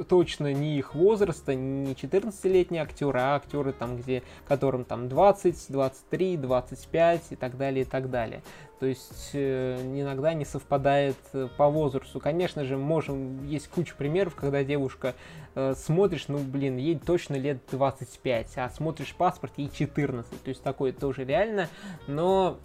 точно 0.09 0.53
не 0.53 0.79
их 0.79 0.95
возраста, 0.95 1.55
не 1.55 1.93
14-летние 1.93 2.83
актеры, 2.83 3.21
а 3.21 3.37
актеры 3.37 3.73
там, 3.73 3.97
где, 3.97 4.23
которым 4.47 4.85
там 4.85 5.09
20, 5.09 5.67
23, 5.69 6.37
25 6.37 7.23
и 7.31 7.37
так 7.37 7.57
далее, 7.57 7.83
и 7.83 7.85
так 7.85 8.11
далее. 8.11 8.43
То 8.81 8.87
есть 8.87 9.31
э, 9.33 9.79
иногда 9.95 10.35
не 10.35 10.45
совпадает 10.45 11.17
э, 11.33 11.49
по 11.57 11.69
возрасту. 11.69 12.21
Конечно 12.21 12.65
же, 12.65 12.77
можем, 12.77 13.47
есть 13.47 13.69
куча 13.69 13.95
примеров, 13.95 14.35
когда 14.35 14.65
девушка 14.65 15.15
э, 15.55 15.75
смотришь, 15.77 16.27
ну, 16.29 16.39
блин, 16.39 16.77
ей 16.77 16.99
точно 16.99 17.37
лет 17.37 17.59
25, 17.71 18.53
а 18.57 18.71
смотришь 18.71 19.15
паспорт, 19.15 19.53
ей 19.57 19.71
14. 19.73 20.43
То 20.43 20.49
есть 20.49 20.63
такое 20.63 20.93
тоже 20.93 21.25
реально, 21.25 21.69
но 22.09 22.59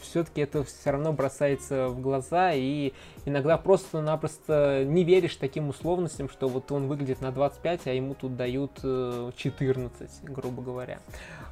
все-таки 0.00 0.40
это 0.40 0.64
все 0.64 0.90
равно 0.90 1.12
бросается 1.12 1.88
в 1.88 2.00
глаза, 2.00 2.52
и 2.52 2.92
иногда 3.26 3.58
просто-напросто 3.58 4.84
не 4.86 5.04
веришь 5.04 5.36
таким 5.36 5.68
условностям, 5.68 6.30
что 6.30 6.48
вот 6.48 6.72
он 6.72 6.86
выглядит 6.86 7.20
на 7.20 7.32
25, 7.32 7.88
а 7.88 7.92
ему 7.92 8.14
тут 8.14 8.36
дают 8.36 8.76
14, 8.76 10.00
э, 10.00 10.06
грубо 10.22 10.62
говоря. 10.62 11.00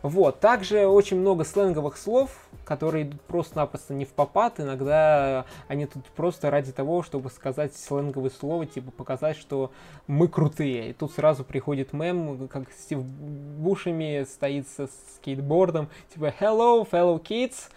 Вот. 0.02 0.40
Также 0.40 0.86
очень 0.86 1.18
много 1.18 1.44
сленговых 1.44 1.96
слов, 1.96 2.30
которые 2.64 3.04
идут 3.04 3.20
просто-напросто 3.22 3.94
не 3.94 4.04
в 4.04 4.10
попад. 4.10 4.60
Иногда 4.60 5.46
они 5.66 5.86
тут 5.86 6.04
просто 6.06 6.50
ради 6.50 6.72
того, 6.72 7.02
чтобы 7.02 7.30
сказать 7.30 7.74
сленговые 7.74 8.30
слова, 8.30 8.66
типа 8.66 8.90
показать, 8.90 9.36
что 9.36 9.72
мы 10.06 10.28
крутые. 10.28 10.90
И 10.90 10.92
тут 10.92 11.12
сразу 11.12 11.42
приходит 11.42 11.92
мем, 11.92 12.48
как 12.48 12.70
Стив 12.72 13.02
Бушами 13.02 14.24
стоит 14.24 14.68
со 14.68 14.88
скейтбордом, 15.16 15.88
типа 16.12 16.32
hello, 16.38 16.88
fellow 16.88 17.20
kids. 17.20 17.70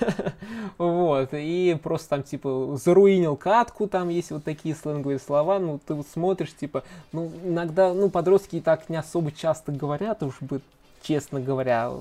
вот. 0.78 1.30
И 1.32 1.78
просто 1.82 2.08
там, 2.10 2.22
типа, 2.22 2.76
заруинил 2.76 3.33
катку, 3.36 3.86
там 3.88 4.08
есть 4.08 4.30
вот 4.30 4.44
такие 4.44 4.74
сленговые 4.74 5.18
слова. 5.18 5.58
Ну, 5.58 5.80
ты 5.84 5.94
вот 5.94 6.06
смотришь, 6.06 6.54
типа, 6.54 6.84
ну, 7.12 7.30
иногда, 7.44 7.92
ну, 7.92 8.10
подростки 8.10 8.60
так 8.60 8.88
не 8.88 8.96
особо 8.96 9.32
часто 9.32 9.72
говорят, 9.72 10.22
уж 10.22 10.40
бы 10.40 10.60
честно 11.02 11.40
говоря, 11.40 11.92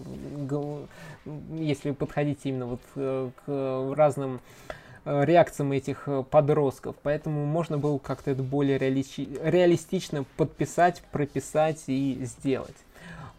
если 1.51 1.91
подходить 1.91 2.39
именно 2.43 2.65
вот 2.65 2.81
э, 2.95 3.29
к 3.45 3.95
разным 3.95 4.39
э, 5.05 5.25
реакциям 5.25 5.71
этих 5.73 6.03
э, 6.07 6.23
подростков. 6.29 6.95
Поэтому 7.03 7.45
можно 7.45 7.77
было 7.77 7.97
как-то 7.97 8.31
это 8.31 8.41
более 8.43 8.77
реали- 8.77 9.03
реалистично 9.43 10.23
подписать, 10.37 11.01
прописать 11.11 11.83
и 11.87 12.19
сделать. 12.23 12.75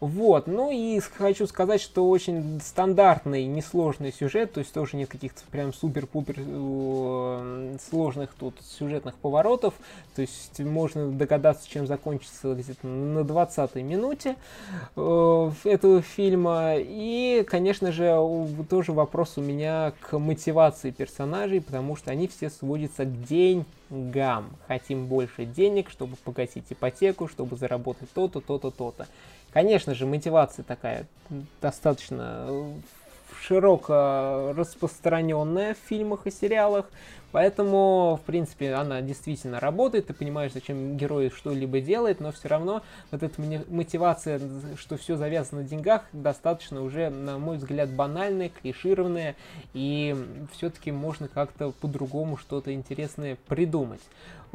Вот, 0.01 0.47
ну 0.47 0.71
и 0.71 0.99
хочу 0.99 1.47
сказать, 1.47 1.79
что 1.79 2.09
очень 2.09 2.59
стандартный, 2.61 3.45
несложный 3.45 4.11
сюжет, 4.11 4.51
то 4.51 4.59
есть 4.59 4.73
тоже 4.73 4.97
нет 4.97 5.07
каких-то 5.07 5.41
прям 5.49 5.73
супер-пупер 5.73 6.35
э, 6.37 7.77
сложных 7.89 8.33
тут 8.37 8.55
сюжетных 8.61 9.15
поворотов, 9.15 9.73
то 10.13 10.21
есть 10.21 10.59
можно 10.59 11.11
догадаться, 11.11 11.69
чем 11.69 11.87
закончится 11.87 12.55
где-то 12.55 12.85
на 12.85 13.19
20-й 13.19 13.83
минуте 13.83 14.35
э, 14.97 15.51
этого 15.63 16.01
фильма. 16.01 16.73
И, 16.77 17.45
конечно 17.47 17.93
же, 17.93 18.19
тоже 18.69 18.91
вопрос 18.91 19.37
у 19.37 19.41
меня 19.41 19.93
к 20.01 20.19
мотивации 20.19 20.91
персонажей, 20.91 21.61
потому 21.61 21.95
что 21.95 22.11
они 22.11 22.27
все 22.27 22.49
сводятся 22.49 23.05
к 23.05 23.23
деньгам. 23.23 24.49
Хотим 24.67 25.05
больше 25.07 25.45
денег, 25.45 25.89
чтобы 25.89 26.17
погасить 26.17 26.65
ипотеку, 26.69 27.29
чтобы 27.29 27.55
заработать 27.55 28.09
то-то, 28.13 28.41
то-то, 28.41 28.71
то-то. 28.71 29.07
Конечно 29.55 29.95
же, 29.95 30.05
мотивация 30.05 30.63
такая 30.63 31.07
достаточно 31.61 32.45
э, 32.49 32.73
широко 33.41 34.53
распространенная 34.53 35.75
в 35.75 35.77
фильмах 35.77 36.27
и 36.27 36.31
сериалах, 36.31 36.89
поэтому, 37.31 38.19
в 38.21 38.25
принципе, 38.25 38.73
она 38.73 39.01
действительно 39.01 39.59
работает, 39.59 40.07
ты 40.07 40.13
понимаешь, 40.13 40.53
зачем 40.53 40.97
герой 40.97 41.29
что-либо 41.29 41.79
делает, 41.81 42.19
но 42.19 42.31
все 42.31 42.47
равно 42.47 42.81
вот 43.11 43.23
эта 43.23 43.41
мотивация, 43.69 44.39
что 44.77 44.97
все 44.97 45.15
завязано 45.15 45.61
на 45.61 45.67
деньгах, 45.67 46.03
достаточно 46.13 46.81
уже, 46.81 47.09
на 47.09 47.37
мой 47.37 47.57
взгляд, 47.57 47.89
банальная, 47.89 48.49
клишированная, 48.49 49.35
и 49.73 50.15
все-таки 50.53 50.91
можно 50.91 51.27
как-то 51.27 51.71
по-другому 51.71 52.37
что-то 52.37 52.73
интересное 52.73 53.37
придумать. 53.47 54.01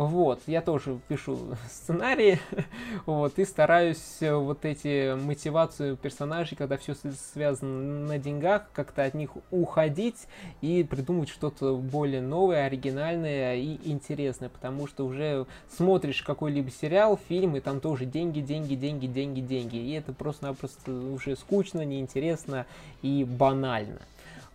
Вот, 0.00 0.40
я 0.46 0.62
тоже 0.62 0.98
пишу 1.08 1.38
сценарии, 1.70 2.38
вот, 3.06 3.38
и 3.38 3.44
стараюсь 3.44 4.16
э, 4.20 4.34
вот 4.34 4.64
эти 4.64 5.14
мотивацию 5.14 5.94
персонажей, 5.98 6.56
когда 6.56 6.78
все 6.78 6.94
связано 6.94 8.06
на 8.06 8.18
деньгах, 8.18 8.70
как-то 8.72 9.04
от 9.04 9.12
них 9.12 9.32
уходить 9.50 10.26
и 10.62 10.84
придумать 10.84 11.28
что-то 11.28 11.76
более 11.76 12.22
новое, 12.22 12.64
оригинальное 12.70 13.56
и 13.56 13.78
интересное, 13.84 14.48
потому 14.48 14.86
что 14.86 15.04
уже 15.04 15.46
смотришь 15.68 16.22
какой-либо 16.22 16.70
сериал, 16.70 17.18
фильм, 17.28 17.56
и 17.56 17.60
там 17.60 17.80
тоже 17.80 18.06
деньги, 18.06 18.40
деньги, 18.40 18.74
деньги, 18.74 19.06
деньги, 19.06 19.40
деньги, 19.40 19.76
и 19.76 19.92
это 19.92 20.12
просто-напросто 20.12 20.92
уже 20.92 21.36
скучно, 21.36 21.84
неинтересно 21.84 22.66
и 23.02 23.24
банально. 23.24 24.00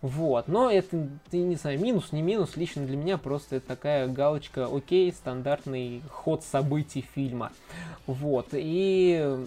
Вот, 0.02 0.48
но 0.48 0.70
это, 0.70 1.08
ты 1.30 1.38
не 1.38 1.56
знаю, 1.56 1.80
минус, 1.80 2.12
не 2.12 2.22
минус, 2.22 2.56
лично 2.56 2.86
для 2.86 2.96
меня 2.96 3.18
просто 3.18 3.56
это 3.56 3.68
такая 3.68 4.08
галочка, 4.08 4.66
окей, 4.66 5.10
стандартный 5.12 6.02
ход 6.10 6.44
событий 6.44 7.04
фильма. 7.14 7.50
Вот, 8.06 8.48
и 8.52 9.46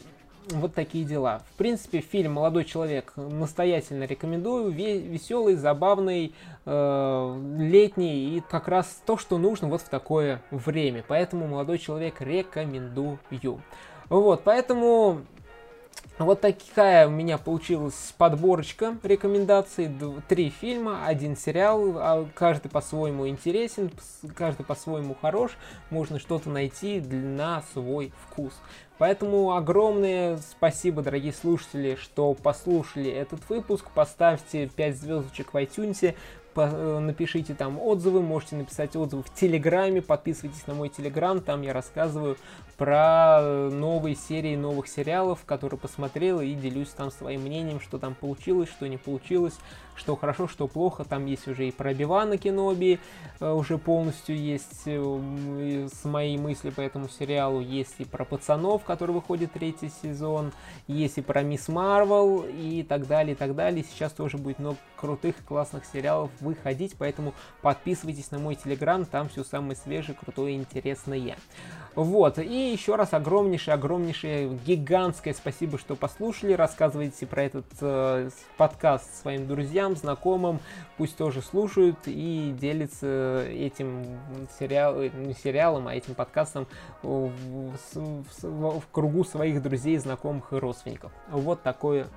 вот 0.52 0.74
такие 0.74 1.06
дела. 1.06 1.42
В 1.54 1.58
принципе, 1.58 2.02
фильм 2.02 2.34
«Молодой 2.34 2.66
человек» 2.66 3.14
настоятельно 3.16 4.04
рекомендую. 4.04 4.72
Веселый, 4.72 5.56
забавный, 5.56 6.34
э, 6.66 7.42
летний 7.58 8.38
и 8.38 8.42
как 8.42 8.68
раз 8.68 9.02
то, 9.06 9.18
что 9.18 9.38
нужно 9.38 9.68
вот 9.68 9.82
в 9.82 9.90
такое 9.90 10.42
время. 10.52 11.04
Поэтому 11.08 11.48
«Молодой 11.48 11.78
человек» 11.78 12.22
рекомендую. 12.22 13.20
Вот, 14.10 14.44
поэтому 14.44 15.22
вот 16.18 16.42
такая 16.42 17.08
у 17.08 17.12
меня 17.12 17.38
получилась 17.38 18.14
подборочка 18.18 18.98
рекомендаций. 19.04 19.90
Три 20.28 20.50
фильма, 20.50 21.06
один 21.06 21.38
сериал. 21.38 21.94
А 21.98 22.28
каждый 22.36 22.70
по-своему 22.70 23.28
интересен, 23.28 23.92
каждый 24.36 24.66
по-своему 24.66 25.16
хорош. 25.22 25.58
Можно 25.90 26.20
что-то 26.20 26.50
найти 26.50 27.00
на 27.00 27.64
свой 27.74 28.12
вкус. 28.26 28.54
Поэтому 28.98 29.56
огромное 29.56 30.38
спасибо, 30.38 31.02
дорогие 31.02 31.32
слушатели, 31.32 31.96
что 31.96 32.34
послушали 32.34 33.10
этот 33.10 33.48
выпуск. 33.50 33.86
Поставьте 33.94 34.68
5 34.68 34.98
звездочек 34.98 35.54
в 35.54 35.56
iTunes, 35.56 36.16
Э, 36.56 37.00
напишите 37.00 37.54
там 37.54 37.80
отзывы, 37.80 38.22
можете 38.22 38.56
написать 38.56 38.96
отзывы 38.96 39.24
в 39.24 39.34
Телеграме, 39.34 40.02
подписывайтесь 40.02 40.66
на 40.68 40.74
мой 40.74 40.90
Телеграм, 40.90 41.40
там 41.40 41.62
я 41.62 41.74
рассказываю 41.74 42.38
про 42.80 43.70
новые 43.70 44.16
серии 44.16 44.56
новых 44.56 44.88
сериалов, 44.88 45.44
которые 45.46 45.78
посмотрел 45.78 46.40
и 46.40 46.54
делюсь 46.54 46.88
там 46.88 47.12
своим 47.12 47.42
мнением, 47.42 47.82
что 47.82 48.00
там 48.00 48.16
получилось, 48.16 48.70
что 48.70 48.88
не 48.88 48.96
получилось, 48.96 49.58
что 49.98 50.16
хорошо, 50.16 50.48
что 50.48 50.68
плохо. 50.68 51.04
Там 51.04 51.26
есть 51.26 51.48
уже 51.50 51.68
и 51.68 51.72
про 51.72 51.94
Бивана 51.94 52.38
Кеноби, 52.38 53.00
э, 53.42 53.52
уже 53.52 53.78
полностью 53.78 54.38
есть 54.38 54.84
э, 54.86 55.88
с 55.94 56.06
моей 56.06 56.38
мысли 56.38 56.70
по 56.70 56.80
этому 56.80 57.10
сериалу, 57.10 57.60
есть 57.60 57.96
и 58.00 58.06
про 58.06 58.24
Пацанов, 58.24 58.86
который 58.86 59.12
выходит 59.12 59.52
третий 59.52 59.92
сезон, 60.02 60.54
есть 60.88 61.18
и 61.18 61.22
про 61.22 61.44
Мисс 61.44 61.68
Марвел 61.68 62.46
и 62.48 62.84
так 62.84 63.08
далее, 63.08 63.34
и 63.34 63.38
так 63.38 63.56
далее. 63.56 63.84
Сейчас 63.84 64.14
тоже 64.14 64.38
будет 64.38 64.60
много 64.60 64.78
крутых, 64.96 65.36
классных 65.46 65.84
сериалов 65.84 66.32
выходить, 66.40 66.96
поэтому 66.98 67.34
подписывайтесь 67.62 68.32
на 68.32 68.40
мой 68.40 68.56
телеграм, 68.56 69.04
там 69.06 69.28
все 69.28 69.44
самое 69.44 69.76
свежее, 69.76 70.16
крутое 70.16 70.54
и 70.54 70.58
интересное. 70.58 71.36
Вот, 72.00 72.40
и 72.40 72.72
еще 72.72 72.96
раз 72.96 73.14
огромнейшее, 73.14 73.74
огромнейшее, 73.74 74.58
гигантское 74.66 75.34
спасибо, 75.34 75.78
что 75.78 75.98
послушали, 75.98 76.54
рассказывайте 76.54 77.28
про 77.28 77.44
этот 77.44 77.66
э, 77.82 78.30
подкаст 78.56 79.22
своим 79.22 79.46
друзьям, 79.50 79.98
знакомым, 79.98 80.62
пусть 80.96 81.18
тоже 81.18 81.42
слушают 81.42 81.98
и 82.06 82.56
делятся 82.58 83.44
этим 83.50 84.06
сериал, 84.58 84.96
не 84.96 85.34
сериалом, 85.34 85.90
а 85.90 85.94
этим 85.94 86.16
подкастом 86.16 86.68
в, 87.04 87.34
в, 87.34 88.24
в, 88.44 88.80
в 88.80 88.88
кругу 88.94 89.26
своих 89.26 89.62
друзей, 89.62 89.98
знакомых 89.98 90.54
и 90.54 90.56
родственников. 90.56 91.12
Вот 91.30 91.64
такое 91.64 92.08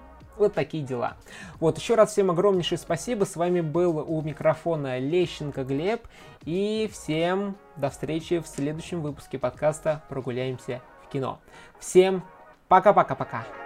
вот 0.42 0.54
такие 0.54 0.82
дела. 0.82 1.16
Вот, 1.60 1.78
еще 1.78 1.94
раз 1.94 2.10
всем 2.10 2.30
огромнейшее 2.30 2.78
спасибо. 2.78 3.24
С 3.24 3.36
вами 3.36 3.60
был 3.60 3.98
у 3.98 4.20
микрофона 4.22 4.98
Лещенко 4.98 5.64
Глеб. 5.64 6.02
И 6.44 6.90
всем 6.92 7.56
до 7.76 7.90
встречи 7.90 8.40
в 8.40 8.46
следующем 8.46 9.00
выпуске 9.00 9.38
подкаста 9.38 10.02
«Прогуляемся 10.08 10.82
в 11.04 11.12
кино». 11.12 11.38
Всем 11.78 12.24
пока-пока-пока. 12.68 13.61